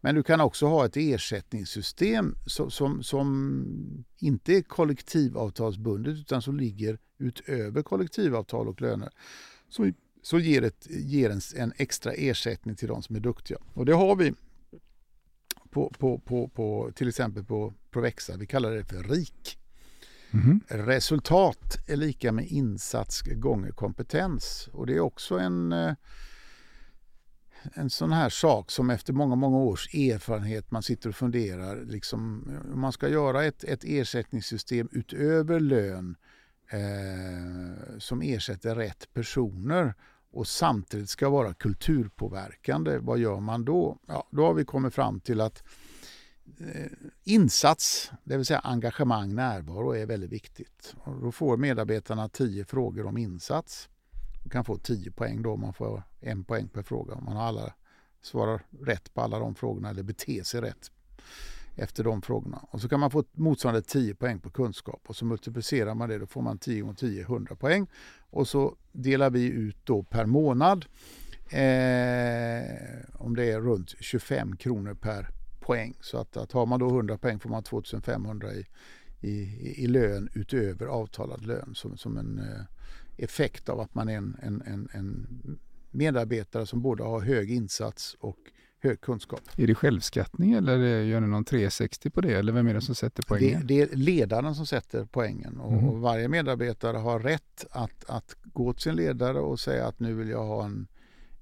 Men 0.01 0.16
du 0.16 0.24
kan 0.24 0.41
också 0.41 0.66
ha 0.66 0.86
ett 0.86 0.97
ersättningssystem 0.97 2.36
som, 2.45 2.72
som, 2.72 3.03
som 3.03 4.05
inte 4.18 4.53
är 4.53 4.61
kollektivavtalsbundet 4.61 6.18
utan 6.18 6.41
som 6.41 6.57
ligger 6.57 6.97
utöver 7.18 7.82
kollektivavtal 7.82 8.68
och 8.68 8.82
löner. 8.82 9.09
Som, 9.70 9.93
som 10.22 10.39
ger, 10.39 10.61
ett, 10.61 10.88
ger 10.89 11.30
en, 11.30 11.41
en 11.55 11.74
extra 11.78 12.14
ersättning 12.14 12.76
till 12.76 12.88
de 12.88 13.03
som 13.03 13.16
är 13.16 13.20
duktiga. 13.20 13.57
Och 13.74 13.86
det 13.86 13.93
har 13.93 14.16
vi 14.16 14.34
på, 15.70 15.93
på, 15.99 16.20
på, 16.20 16.47
på 16.47 16.91
till 16.95 17.07
exempel 17.07 17.43
på 17.43 17.74
Provexa. 17.91 18.38
Vi 18.38 18.47
kallar 18.47 18.72
det 18.72 18.84
för 18.84 19.03
RIK. 19.03 19.59
Mm. 20.34 20.61
Resultat 20.67 21.77
är 21.88 21.95
lika 21.95 22.31
med 22.31 22.47
insats 22.47 23.21
gånger 23.21 23.71
kompetens. 23.71 24.69
Och 24.73 24.88
det 24.88 24.95
är 24.95 24.99
också 24.99 25.39
en, 25.39 25.71
eh, 25.71 25.93
en 27.73 27.89
sån 27.89 28.11
här 28.11 28.29
sak 28.29 28.71
som 28.71 28.89
efter 28.89 29.13
många, 29.13 29.36
många 29.36 29.57
års 29.57 29.93
erfarenhet 29.93 30.71
man 30.71 30.84
sitter 30.84 31.09
och 31.09 31.15
funderar. 31.15 31.86
Liksom, 31.86 32.51
om 32.73 32.79
man 32.79 32.91
ska 32.91 33.09
göra 33.09 33.43
ett, 33.43 33.63
ett 33.63 33.84
ersättningssystem 33.84 34.89
utöver 34.91 35.59
lön 35.59 36.15
eh, 36.69 37.97
som 37.97 38.21
ersätter 38.21 38.75
rätt 38.75 39.13
personer 39.13 39.93
och 40.31 40.47
samtidigt 40.47 41.09
ska 41.09 41.29
vara 41.29 41.53
kulturpåverkande, 41.53 42.97
vad 42.97 43.19
gör 43.19 43.39
man 43.39 43.65
då? 43.65 43.99
Ja, 44.07 44.27
då 44.31 44.45
har 44.45 44.53
vi 44.53 44.65
kommit 44.65 44.93
fram 44.93 45.19
till 45.19 45.41
att 45.41 45.63
Eh, 45.63 45.82
Eh, 46.60 46.91
insats, 47.24 48.12
det 48.24 48.38
vill 48.38 48.45
säga 48.45 48.60
engagemang, 48.60 49.36
närvaro 49.36 49.95
är 49.95 50.06
väldigt 50.06 50.32
viktigt. 50.32 50.95
Och 50.97 51.22
då 51.22 51.32
får 51.32 51.58
medarbetarna 51.58 52.30
tio 52.30 52.66
frågor 52.66 53.06
om 53.06 53.18
insats. 53.18 53.89
Man 54.43 54.49
kan 54.49 54.66
få 54.66 54.78
tio 54.78 55.12
poäng 55.12 55.41
då 55.41 55.51
om 55.51 55.62
man 55.62 55.74
får 55.74 56.04
en 56.20 56.43
poäng 56.43 56.68
per 56.68 56.84
fråga. 56.84 57.14
Om 57.14 57.26
man 57.26 57.36
har 57.36 57.43
alla, 57.43 57.74
svarar 58.22 58.62
rätt 58.82 59.14
på 59.14 59.22
alla 59.22 59.39
de 59.39 59.56
frågorna 59.56 59.89
eller 59.89 60.04
beter 60.04 60.43
sig 60.43 60.62
rätt 60.62 60.91
efter 61.76 62.04
de 62.04 62.22
frågorna. 62.22 62.66
Och 62.70 62.82
så 62.82 62.89
kan 62.89 62.99
man 62.99 63.12
få 63.12 63.24
motsvarande 63.32 63.82
10 63.82 64.16
poäng 64.16 64.39
på 64.39 64.49
kunskap 64.49 65.01
och 65.08 65.16
så 65.16 65.26
multiplicerar 65.26 65.95
man 65.95 66.10
det, 66.10 66.18
då 66.18 66.26
får 66.26 66.41
man 66.41 66.58
10 66.58 66.82
gånger 66.82 66.95
10, 66.95 67.22
100 67.22 67.56
poäng. 67.56 67.88
Och 68.30 68.47
så 68.47 68.76
delar 68.91 69.30
vi 69.30 69.45
ut 69.45 69.78
då 69.84 70.04
per 70.04 70.26
månad 70.26 70.86
eh, 71.49 72.66
om 73.14 73.36
det 73.36 73.51
är 73.51 73.62
runt 73.62 73.95
25 73.99 74.58
kronor 74.58 74.93
per 74.93 75.30
poäng. 75.66 75.97
Så 76.01 76.18
att, 76.18 76.38
att 76.38 76.51
har 76.51 76.66
man 76.66 76.80
då 76.80 76.88
100 76.88 77.18
poäng 77.18 77.39
får 77.39 77.49
man 77.49 77.64
2500 77.64 78.53
i, 78.53 78.66
i, 79.22 79.32
i 79.84 79.88
lön 79.88 80.30
utöver 80.34 80.86
avtalad 80.86 81.45
lön 81.45 81.76
som, 81.76 81.97
som 81.97 82.18
en 82.18 82.39
eh, 82.39 82.66
effekt 83.18 83.70
av 83.70 83.80
att 83.80 83.95
man 83.95 84.09
är 84.09 84.18
en, 84.18 84.38
en, 84.41 84.61
en, 84.61 84.89
en 84.91 85.28
medarbetare 85.91 86.66
som 86.66 86.82
både 86.82 87.03
har 87.03 87.22
hög 87.22 87.51
insats 87.51 88.16
och 88.20 88.38
hög 88.84 89.01
kunskap. 89.01 89.41
Är 89.57 89.68
det 89.68 89.76
självskattning 89.76 90.51
eller 90.51 91.01
gör 91.01 91.20
ni 91.22 91.28
någon 91.28 91.45
360 91.45 92.09
på 92.09 92.22
det? 92.22 92.34
Eller 92.34 92.51
vem 92.51 92.68
är 92.68 92.74
det 92.74 92.82
som 92.82 92.95
sätter 92.95 93.24
poängen? 93.28 93.68
Det, 93.68 93.86
det 93.86 93.91
är 93.91 93.95
ledaren 93.95 94.55
som 94.55 94.66
sätter 94.66 95.05
poängen 95.05 95.59
och, 95.59 95.74
mm. 95.74 95.89
och, 95.89 95.99
varje 95.99 96.28
medarbetare 96.28 96.97
har 96.97 97.20
rätt 97.20 97.66
att, 97.72 98.09
att 98.09 98.36
gå 98.43 98.74
till 98.74 98.82
sin 98.82 98.95
ledare 98.95 99.39
och 99.39 99.59
säga 99.59 99.88
att 99.88 99.99
nu 99.99 100.14
vill 100.14 100.30
jag 100.30 100.45
ha 100.45 100.66
en, 100.66 100.88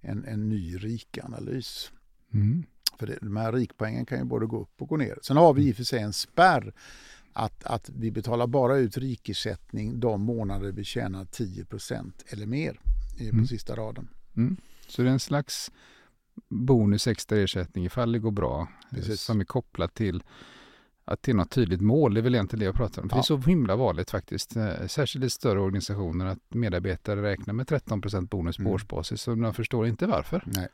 en, 0.01 0.25
en 0.25 0.49
ny 0.49 0.77
rikanalys. 0.77 1.91
Mm. 2.33 2.63
För 2.99 3.07
det, 3.07 3.17
de 3.21 3.37
här 3.37 3.51
rikpoängen 3.51 4.05
kan 4.05 4.19
ju 4.19 4.23
både 4.25 4.45
gå 4.45 4.61
upp 4.61 4.81
och 4.81 4.87
gå 4.87 4.97
ner. 4.97 5.19
Sen 5.21 5.37
har 5.37 5.53
vi 5.53 5.67
i 5.67 5.71
och 5.71 5.75
för 5.75 5.83
sig 5.83 5.99
en 5.99 6.13
spärr 6.13 6.73
att, 7.33 7.63
att 7.63 7.89
vi 7.89 8.11
betalar 8.11 8.47
bara 8.47 8.77
ut 8.77 8.97
rikersättning 8.97 9.99
de 9.99 10.21
månader 10.21 10.71
vi 10.71 10.83
tjänar 10.83 11.25
10% 11.25 12.11
eller 12.27 12.45
mer 12.45 12.79
på 13.17 13.23
mm. 13.23 13.47
sista 13.47 13.75
raden. 13.75 14.09
Mm. 14.35 14.57
Så 14.87 15.01
det 15.01 15.07
är 15.07 15.11
en 15.11 15.19
slags 15.19 15.71
bonus 16.49 17.07
extra 17.07 17.37
ersättning 17.37 17.85
ifall 17.85 18.11
det 18.11 18.19
går 18.19 18.31
bra. 18.31 18.67
Precis. 18.89 19.21
Som 19.21 19.39
är 19.39 19.45
kopplat 19.45 19.93
till 19.93 20.23
att 21.05 21.21
till 21.21 21.35
något 21.35 21.51
tydligt 21.51 21.81
mål. 21.81 22.13
Det 22.13 22.19
är 22.19 22.21
väl 22.21 22.35
egentligen 22.35 22.59
det 22.59 22.65
jag 22.65 22.75
pratar 22.75 23.01
om. 23.01 23.07
Ja. 23.11 23.15
Det 23.15 23.21
är 23.21 23.23
så 23.23 23.37
himla 23.37 23.75
vanligt 23.75 24.11
faktiskt. 24.11 24.55
Eh, 24.55 24.87
särskilt 24.87 25.25
i 25.25 25.29
större 25.29 25.59
organisationer 25.59 26.25
att 26.25 26.39
medarbetare 26.49 27.21
räknar 27.21 27.53
med 27.53 27.67
13 27.67 28.01
bonus 28.29 28.57
på 28.57 28.61
mm. 28.61 28.73
årsbasis. 28.73 29.21
Så 29.21 29.35
man 29.35 29.53
förstår 29.53 29.87
inte 29.87 30.07
varför. 30.07 30.43
Nej. 30.45 30.67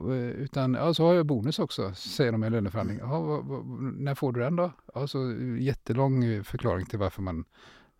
Eh, 0.00 0.30
utan, 0.30 0.74
ja, 0.74 0.94
så 0.94 1.04
har 1.04 1.14
jag 1.14 1.26
bonus 1.26 1.58
också, 1.58 1.94
säger 1.94 2.32
de 2.32 2.44
i 2.44 2.50
löneförhandling. 2.50 2.98
Ja, 2.98 3.44
när 3.96 4.14
får 4.14 4.32
du 4.32 4.40
den 4.40 4.56
då? 4.56 4.72
Ja, 4.94 5.06
så 5.06 5.32
jättelång 5.58 6.44
förklaring 6.44 6.86
till 6.86 6.98
varför 6.98 7.22
man 7.22 7.44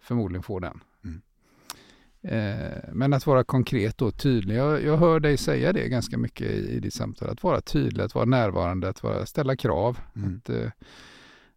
förmodligen 0.01 0.43
får 0.43 0.61
den. 0.61 0.81
Mm. 1.05 1.22
Eh, 2.22 2.78
men 2.93 3.12
att 3.12 3.26
vara 3.26 3.45
konkret 3.45 4.03
och 4.03 4.16
tydlig. 4.16 4.57
Jag, 4.57 4.85
jag 4.85 4.97
hör 4.97 5.20
dig 5.20 5.37
säga 5.37 5.72
det 5.72 5.89
ganska 5.89 6.18
mycket 6.18 6.51
i, 6.51 6.68
i 6.70 6.81
ditt 6.81 6.95
samtal. 6.95 7.28
Att 7.28 7.43
vara 7.43 7.61
tydlig, 7.61 8.05
att 8.05 8.14
vara 8.14 8.24
närvarande, 8.24 8.89
att 8.89 9.03
vara, 9.03 9.26
ställa 9.26 9.57
krav. 9.57 9.99
Mm. 10.16 10.37
Att, 10.37 10.51
eh, 10.51 10.70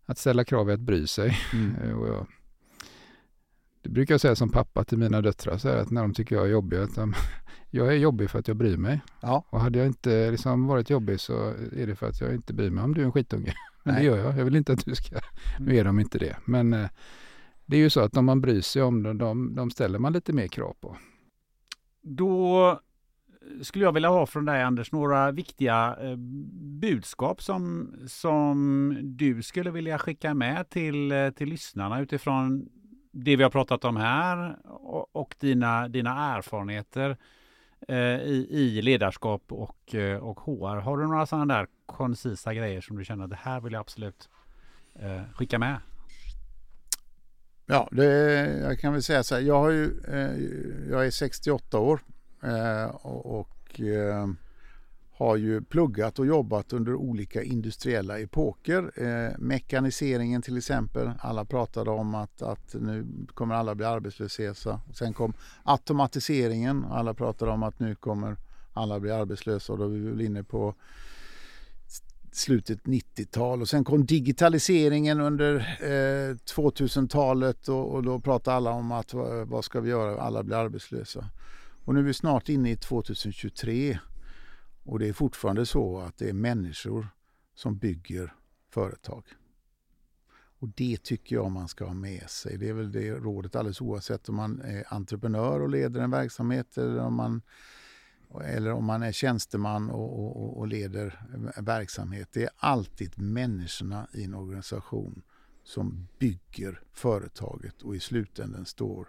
att 0.05 0.17
ställa 0.17 0.43
krav 0.43 0.69
är 0.69 0.73
att 0.73 0.79
bry 0.79 1.07
sig. 1.07 1.37
Mm. 1.53 1.75
Eh, 1.83 1.99
och 1.99 2.07
jag, 2.07 2.27
det 3.83 3.89
brukar 3.89 4.13
jag 4.13 4.21
säga 4.21 4.35
som 4.35 4.49
pappa 4.49 4.83
till 4.83 4.97
mina 4.97 5.21
döttrar, 5.21 5.57
så 5.57 5.69
att 5.69 5.91
när 5.91 6.01
de 6.01 6.13
tycker 6.13 6.35
jag 6.35 6.45
är 6.45 6.49
jobbig, 6.49 6.77
att 6.77 6.95
de, 6.95 7.13
jag 7.69 7.87
är 7.87 7.97
jobbig 7.97 8.29
för 8.29 8.39
att 8.39 8.47
jag 8.47 8.57
bryr 8.57 8.77
mig. 8.77 9.01
Ja. 9.21 9.45
Och 9.49 9.59
hade 9.59 9.79
jag 9.79 9.87
inte 9.87 10.31
liksom 10.31 10.67
varit 10.67 10.89
jobbig 10.89 11.19
så 11.19 11.53
är 11.75 11.87
det 11.87 11.95
för 11.95 12.07
att 12.07 12.21
jag 12.21 12.33
inte 12.33 12.53
bryr 12.53 12.69
mig 12.69 12.83
om 12.83 12.93
du 12.93 13.01
är 13.01 13.05
en 13.05 13.11
skitunge. 13.11 13.53
Men 13.83 13.93
Nej. 13.93 14.03
det 14.03 14.09
gör 14.09 14.17
jag. 14.17 14.37
Jag 14.37 14.45
vill 14.45 14.55
inte 14.55 14.73
att 14.73 14.85
du 14.85 14.95
ska, 14.95 15.15
nu 15.59 15.77
är 15.77 15.83
de 15.83 15.99
inte 15.99 16.19
det. 16.19 16.37
Men 16.45 16.73
eh, 16.73 16.89
det 17.65 17.77
är 17.77 17.79
ju 17.79 17.89
så 17.89 17.99
att 17.99 18.17
om 18.17 18.25
man 18.25 18.41
bryr 18.41 18.61
sig 18.61 18.81
om 18.81 19.03
dem, 19.03 19.17
de, 19.17 19.55
de 19.55 19.71
ställer 19.71 19.99
man 19.99 20.13
lite 20.13 20.33
mer 20.33 20.47
krav 20.47 20.75
på. 20.81 20.97
Då 22.01 22.79
skulle 23.61 23.85
jag 23.85 23.91
vilja 23.91 24.09
ha 24.09 24.25
från 24.25 24.45
dig 24.45 24.63
Anders 24.63 24.91
några 24.91 25.31
viktiga 25.31 25.95
eh, 26.01 26.15
budskap 26.81 27.41
som, 27.41 27.93
som 28.07 28.97
du 29.01 29.41
skulle 29.41 29.71
vilja 29.71 29.99
skicka 29.99 30.33
med 30.33 30.69
till, 30.69 31.11
eh, 31.11 31.29
till 31.29 31.49
lyssnarna 31.49 32.01
utifrån 32.01 32.69
det 33.15 33.35
vi 33.35 33.43
har 33.43 33.49
pratat 33.49 33.85
om 33.85 33.97
här 33.97 34.57
och, 34.65 35.15
och 35.15 35.35
dina, 35.39 35.87
dina 35.87 36.35
erfarenheter 36.35 37.17
eh, 37.87 37.97
i, 37.97 38.47
i 38.49 38.81
ledarskap 38.81 39.43
och, 39.49 39.95
eh, 39.95 40.17
och 40.17 40.39
HR. 40.39 40.75
Har 40.75 40.97
du 40.97 41.07
några 41.07 41.25
sådana 41.25 41.55
där 41.55 41.67
koncisa 41.85 42.53
grejer 42.53 42.81
som 42.81 42.97
du 42.97 43.05
känner 43.05 43.23
att 43.23 43.29
det 43.29 43.39
här 43.41 43.61
vill 43.61 43.73
jag 43.73 43.79
absolut 43.79 44.29
eh, 44.95 45.21
skicka 45.33 45.59
med? 45.59 45.77
Ja, 47.65 47.89
det, 47.91 48.05
jag 48.61 48.79
kan 48.79 48.93
väl 48.93 49.03
säga 49.03 49.23
så 49.23 49.35
här. 49.35 49.41
Jag, 49.41 49.59
har 49.59 49.69
ju, 49.69 50.01
eh, 50.07 50.91
jag 50.91 51.05
är 51.05 51.11
68 51.11 51.79
år 51.79 51.99
eh, 52.43 52.95
och, 52.95 53.39
och 53.39 53.79
eh, 53.79 54.27
har 55.15 55.35
ju 55.35 55.61
pluggat 55.61 56.19
och 56.19 56.25
jobbat 56.25 56.73
under 56.73 56.95
olika 56.95 57.43
industriella 57.43 58.19
epoker. 58.19 58.91
Eh, 58.95 59.37
mekaniseringen 59.39 60.41
till 60.41 60.57
exempel. 60.57 61.11
Alla 61.19 61.45
pratade 61.45 61.89
om 61.89 62.15
att, 62.15 62.41
att 62.41 62.75
nu 62.79 63.05
kommer 63.33 63.55
alla 63.55 63.75
bli 63.75 63.85
arbetslösa. 63.85 64.81
Sen 64.93 65.13
kom 65.13 65.33
automatiseringen. 65.63 66.85
Alla 66.85 67.13
pratade 67.13 67.51
om 67.51 67.63
att 67.63 67.79
nu 67.79 67.95
kommer 67.95 68.37
alla 68.73 68.99
bli 68.99 69.11
arbetslösa 69.11 69.73
och 69.73 69.79
då 69.79 69.85
är 69.85 69.89
vi 69.89 70.09
väl 70.09 70.21
inne 70.21 70.43
på 70.43 70.75
slutet 72.31 72.83
90-tal 72.83 73.61
och 73.61 73.69
sen 73.69 73.83
kom 73.83 74.05
digitaliseringen 74.05 75.19
under 75.19 75.55
eh, 75.81 76.35
2000-talet 76.35 77.67
och, 77.67 77.93
och, 77.93 78.03
då 78.03 78.19
pratade 78.19 78.57
alla 78.57 78.71
om 78.71 78.91
att 78.91 79.13
vad 79.45 79.65
ska 79.65 79.79
vi 79.79 79.89
göra, 79.89 80.21
alla 80.21 80.43
blir 80.43 80.55
arbetslösa. 80.55 81.29
Och 81.85 81.93
nu 81.93 81.99
är 81.99 82.03
vi 82.03 82.13
snart 82.13 82.49
inne 82.49 82.71
i 82.71 82.75
2023 82.75 83.99
och 84.83 84.99
det 84.99 85.07
är 85.07 85.13
fortfarande 85.13 85.65
så 85.65 85.99
att 85.99 86.17
det 86.17 86.29
är 86.29 86.33
människor 86.33 87.07
som 87.53 87.77
bygger 87.77 88.33
företag. 88.69 89.23
Och 90.59 90.69
det 90.69 91.03
tycker 91.03 91.35
jag 91.35 91.51
man 91.51 91.67
ska 91.67 91.85
ha 91.85 91.93
med 91.93 92.29
sig. 92.29 92.57
Det 92.57 92.69
är 92.69 92.73
väl 92.73 92.91
det 92.91 93.11
rådet 93.11 93.55
alldeles 93.55 93.81
oavsett 93.81 94.29
om 94.29 94.35
man 94.35 94.61
är 94.61 94.93
entreprenör 94.93 95.59
och 95.59 95.69
leder 95.69 96.01
en 96.01 96.11
verksamhet 96.11 96.77
eller 96.77 96.99
om 96.99 97.13
man 97.13 97.41
eller 98.41 98.71
om 98.71 98.85
man 98.85 99.03
är 99.03 99.11
tjänsteman 99.11 99.89
och, 99.89 100.19
och, 100.19 100.57
och, 100.57 100.67
leder 100.67 101.25
verksamhet. 101.61 102.29
Det 102.31 102.43
är 102.43 102.49
alltid 102.57 103.19
människorna 103.19 104.07
i 104.13 104.23
en 104.23 104.33
organisation 104.33 105.21
som 105.63 106.07
bygger 106.19 106.81
företaget 106.91 107.81
och 107.81 107.95
i 107.95 107.99
slutändan 107.99 108.65
står 108.65 109.07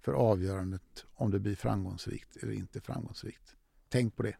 för 0.00 0.12
avgörandet 0.12 1.06
om 1.14 1.30
det 1.30 1.38
blir 1.38 1.56
framgångsrikt 1.56 2.36
eller 2.36 2.52
inte 2.52 2.80
framgångsrikt. 2.80 3.56
Tänk 3.88 4.16
på 4.16 4.22
det. 4.22 4.36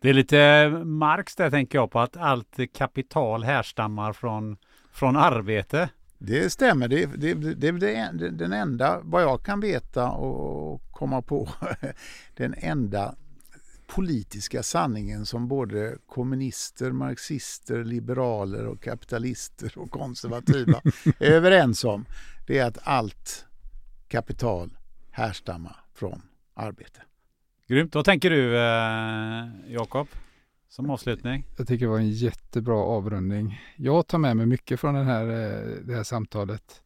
Det 0.00 0.08
är 0.08 0.14
lite 0.14 0.68
Marx 0.84 1.36
där 1.36 1.50
tänker 1.50 1.78
jag 1.78 1.90
på 1.90 2.00
att 2.00 2.16
allt 2.16 2.58
kapital 2.74 3.44
härstammar 3.44 4.12
från, 4.12 4.56
från 4.92 5.16
arbete. 5.16 5.88
Det 6.18 6.50
stämmer. 6.50 6.88
Det, 6.88 7.06
det, 7.06 7.34
det, 7.34 7.72
det 7.72 7.96
är 7.96 8.30
den 8.30 8.52
enda, 8.52 9.00
vad 9.02 9.22
jag 9.22 9.44
kan 9.44 9.60
veta 9.60 10.10
och 10.10 10.82
komma 10.90 11.22
på, 11.22 11.48
den 12.36 12.54
enda 12.58 13.14
politiska 13.86 14.62
sanningen 14.62 15.26
som 15.26 15.48
både 15.48 15.96
kommunister, 16.06 16.92
marxister, 16.92 17.84
liberaler 17.84 18.66
och 18.66 18.82
kapitalister 18.82 19.78
och 19.78 19.90
konservativa 19.90 20.80
är 21.18 21.30
överens 21.30 21.84
om. 21.84 22.04
Det 22.46 22.58
är 22.58 22.66
att 22.66 22.78
allt 22.82 23.46
kapital 24.08 24.76
härstammar 25.10 25.76
från 25.94 26.22
arbete. 26.54 27.00
Grymt. 27.70 27.94
Vad 27.94 28.04
tänker 28.04 28.30
du 28.30 28.56
eh, 28.56 29.72
Jakob? 29.72 30.08
Som 30.68 30.90
avslutning? 30.90 31.46
Jag 31.56 31.68
tycker 31.68 31.84
det 31.86 31.90
var 31.90 31.98
en 31.98 32.10
jättebra 32.10 32.76
avrundning. 32.76 33.60
Jag 33.76 34.06
tar 34.06 34.18
med 34.18 34.36
mig 34.36 34.46
mycket 34.46 34.80
från 34.80 34.94
den 34.94 35.06
här, 35.06 35.22
eh, 35.22 35.76
det 35.84 35.94
här 35.94 36.02
samtalet. 36.02 36.82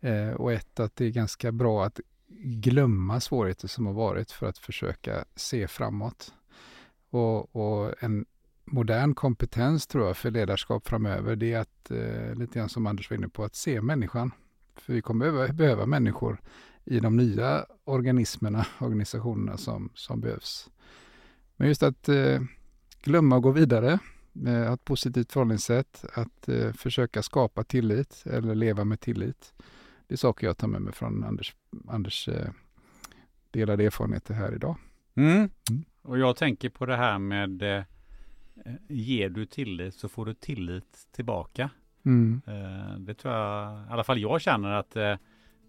Eh, 0.00 0.30
och 0.30 0.52
ett, 0.52 0.80
att 0.80 0.96
det 0.96 1.04
är 1.04 1.10
ganska 1.10 1.52
bra 1.52 1.84
att 1.84 2.00
glömma 2.38 3.20
svårigheter 3.20 3.68
som 3.68 3.86
har 3.86 3.92
varit 3.92 4.30
för 4.30 4.46
att 4.46 4.58
försöka 4.58 5.24
se 5.34 5.68
framåt. 5.68 6.34
Och, 7.10 7.56
och 7.56 7.94
en 8.00 8.24
modern 8.64 9.14
kompetens 9.14 9.86
tror 9.86 10.06
jag 10.06 10.16
för 10.16 10.30
ledarskap 10.30 10.88
framöver, 10.88 11.36
det 11.36 11.52
är 11.52 11.60
att, 11.60 11.90
eh, 11.90 12.34
lite 12.34 12.58
grann 12.58 12.68
som 12.68 12.86
Anders 12.86 13.10
var 13.10 13.16
inne 13.16 13.28
på, 13.28 13.44
att 13.44 13.54
se 13.54 13.80
människan. 13.80 14.32
För 14.76 14.92
vi 14.92 15.02
kommer 15.02 15.30
behöva, 15.30 15.52
behöva 15.52 15.86
människor 15.86 16.40
i 16.86 17.00
de 17.00 17.16
nya 17.16 17.66
organismerna, 17.84 18.66
organisationerna 18.78 19.56
som, 19.56 19.90
som 19.94 20.20
behövs. 20.20 20.70
Men 21.56 21.68
just 21.68 21.82
att 21.82 22.08
eh, 22.08 22.40
glömma 23.02 23.36
och 23.36 23.42
gå 23.42 23.50
vidare, 23.50 23.98
eh, 24.46 24.52
ha 24.52 24.74
ett 24.74 24.84
positivt 24.84 25.32
förhållningssätt, 25.32 26.04
att 26.14 26.48
eh, 26.48 26.72
försöka 26.72 27.22
skapa 27.22 27.64
tillit 27.64 28.24
eller 28.26 28.54
leva 28.54 28.84
med 28.84 29.00
tillit. 29.00 29.54
Det 30.06 30.14
är 30.14 30.16
saker 30.16 30.46
jag 30.46 30.56
tar 30.56 30.68
med 30.68 30.82
mig 30.82 30.92
från 30.92 31.24
Anders, 31.24 31.54
Anders 31.88 32.28
eh, 32.28 32.50
delade 33.50 33.84
erfarenheter 33.84 34.34
här 34.34 34.54
idag. 34.54 34.76
Mm. 35.14 35.50
Mm. 35.70 35.84
Och 36.02 36.18
jag 36.18 36.36
tänker 36.36 36.68
på 36.68 36.86
det 36.86 36.96
här 36.96 37.18
med 37.18 37.62
eh, 37.62 37.82
ger 38.88 39.28
du 39.28 39.46
tillit 39.46 39.94
så 39.94 40.08
får 40.08 40.26
du 40.26 40.34
tillit 40.34 41.08
tillbaka. 41.12 41.70
Mm. 42.04 42.40
Eh, 42.46 42.98
det 42.98 43.14
tror 43.14 43.34
jag, 43.34 43.86
i 43.86 43.90
alla 43.90 44.04
fall 44.04 44.18
jag 44.18 44.40
känner 44.40 44.70
att 44.70 44.96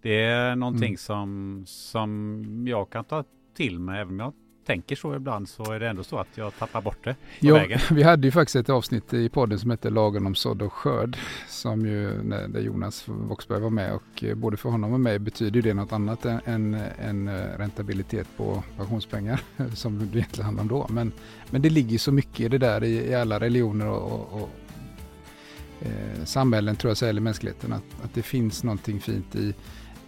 det 0.02 0.24
är 0.24 0.56
någonting 0.56 0.88
mm. 0.88 0.98
som, 0.98 1.64
som 1.68 2.44
jag 2.68 2.90
kan 2.90 3.04
ta 3.04 3.24
till 3.56 3.80
mig, 3.80 4.02
även 4.02 4.14
om 4.14 4.20
jag 4.20 4.34
tänker 4.68 4.96
så 4.96 5.16
ibland 5.16 5.50
så 5.50 5.72
är 5.72 5.80
det 5.80 5.90
ändå 5.90 6.04
så 6.04 6.18
att 6.18 6.28
jag 6.36 6.58
tappar 6.58 6.82
bort 6.82 7.04
det 7.04 7.14
på 7.14 7.20
Ja, 7.40 7.54
vägen. 7.54 7.80
vi 7.92 8.04
hade 8.04 8.28
ju 8.28 8.32
faktiskt 8.32 8.56
ett 8.56 8.70
avsnitt 8.70 9.14
i 9.14 9.30
podden 9.30 9.60
som 9.60 9.72
hette 9.72 9.90
Lagen 9.90 10.26
om 10.26 10.36
sådd 10.36 10.62
och 10.62 10.74
skörd. 10.74 11.18
Som 11.48 11.86
ju, 11.86 12.24
där 12.48 12.60
Jonas 12.60 13.04
Voxberg 13.08 13.62
var 13.62 13.70
med 13.70 13.94
och 13.94 14.24
eh, 14.24 14.36
både 14.36 14.58
för 14.58 14.70
honom 14.70 14.94
och 14.94 15.00
mig 15.00 15.20
betyder 15.20 15.62
det 15.62 15.74
något 15.74 15.94
annat 15.94 16.26
än, 16.26 16.78
än, 17.00 17.28
eh, 17.28 17.34
räntabilitet 17.34 18.28
på 18.38 18.64
pensionspengar 18.78 19.42
som 19.74 20.00
det 20.00 20.18
egentligen 20.18 20.46
handlar 20.46 20.62
om 20.62 20.68
då. 20.68 20.88
Men, 20.90 21.12
men 21.50 21.62
det 21.62 21.70
ligger 21.70 21.98
så 21.98 22.12
mycket 22.12 22.40
i 22.40 22.48
det 22.48 22.58
där 22.58 22.84
i, 22.84 23.10
i 23.10 23.16
alla 23.16 23.40
religioner 23.40 23.88
och, 23.88 24.12
och, 24.12 24.42
och 24.42 24.50
eh, 25.82 26.24
samhällen 26.24 26.76
tror 26.76 26.96
jag, 27.02 27.10
eller 27.10 27.22
mänskligheten. 27.22 27.74
Att, 27.74 28.04
att 28.04 28.14
det 28.14 28.22
finns 28.22 28.64
någonting 28.64 29.00
fint 29.00 29.36
i, 29.36 29.54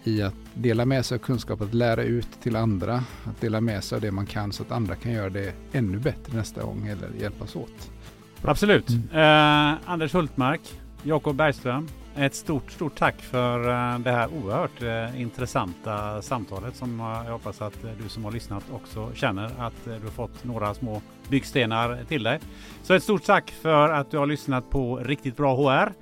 i 0.03 0.21
att 0.21 0.33
dela 0.53 0.85
med 0.85 1.05
sig 1.05 1.15
av 1.15 1.19
kunskap, 1.19 1.61
att 1.61 1.73
lära 1.73 2.03
ut 2.03 2.27
till 2.41 2.55
andra, 2.55 3.03
att 3.23 3.41
dela 3.41 3.61
med 3.61 3.83
sig 3.83 3.95
av 3.95 4.01
det 4.01 4.11
man 4.11 4.25
kan 4.25 4.51
så 4.51 4.63
att 4.63 4.71
andra 4.71 4.95
kan 4.95 5.11
göra 5.11 5.29
det 5.29 5.53
ännu 5.71 5.97
bättre 5.97 6.37
nästa 6.37 6.63
gång 6.63 6.87
eller 6.87 7.09
hjälpas 7.21 7.55
åt. 7.55 7.91
Absolut. 8.41 8.89
Eh, 9.13 9.73
Anders 9.85 10.13
Hultmark, 10.13 10.61
Jakob 11.03 11.35
Bergström, 11.35 11.87
ett 12.19 12.35
stort, 12.35 12.71
stort 12.71 12.95
tack 12.95 13.21
för 13.21 13.59
eh, 13.59 13.99
det 13.99 14.11
här 14.11 14.29
oerhört 14.33 14.81
eh, 14.81 15.21
intressanta 15.21 16.21
samtalet 16.21 16.75
som 16.75 16.99
eh, 16.99 17.05
jag 17.05 17.31
hoppas 17.31 17.61
att 17.61 17.85
du 18.03 18.09
som 18.09 18.23
har 18.23 18.31
lyssnat 18.31 18.63
också 18.73 19.11
känner 19.13 19.45
att 19.57 19.85
du 19.85 19.91
har 19.91 20.11
fått 20.11 20.43
några 20.43 20.73
små 20.73 21.01
byggstenar 21.29 21.99
till 22.07 22.23
dig. 22.23 22.39
Så 22.83 22.93
ett 22.93 23.03
stort 23.03 23.23
tack 23.23 23.51
för 23.61 23.89
att 23.89 24.11
du 24.11 24.17
har 24.17 24.25
lyssnat 24.25 24.69
på 24.69 24.97
Riktigt 24.97 25.37
Bra 25.37 25.55
HR. 25.55 25.93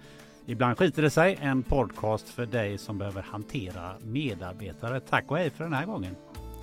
Ibland 0.49 0.77
skiter 0.77 1.01
det 1.01 1.09
sig, 1.09 1.37
en 1.41 1.63
podcast 1.63 2.29
för 2.29 2.45
dig 2.45 2.77
som 2.77 2.97
behöver 2.97 3.21
hantera 3.21 3.95
medarbetare. 4.01 4.99
Tack 4.99 5.31
och 5.31 5.37
hej 5.37 5.49
för 5.49 5.63
den 5.63 5.73
här 5.73 5.85
gången. 5.85 6.15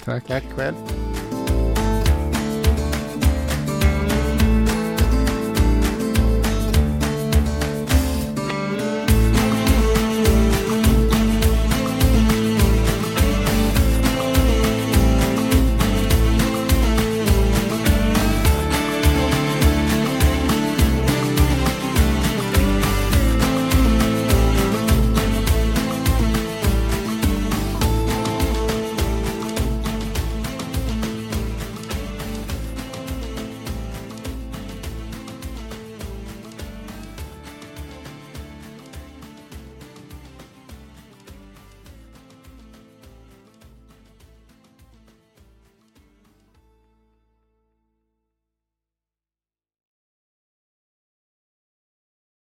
Tack. 0.04 0.26
Tack 0.26 0.44
själv. 0.44 0.74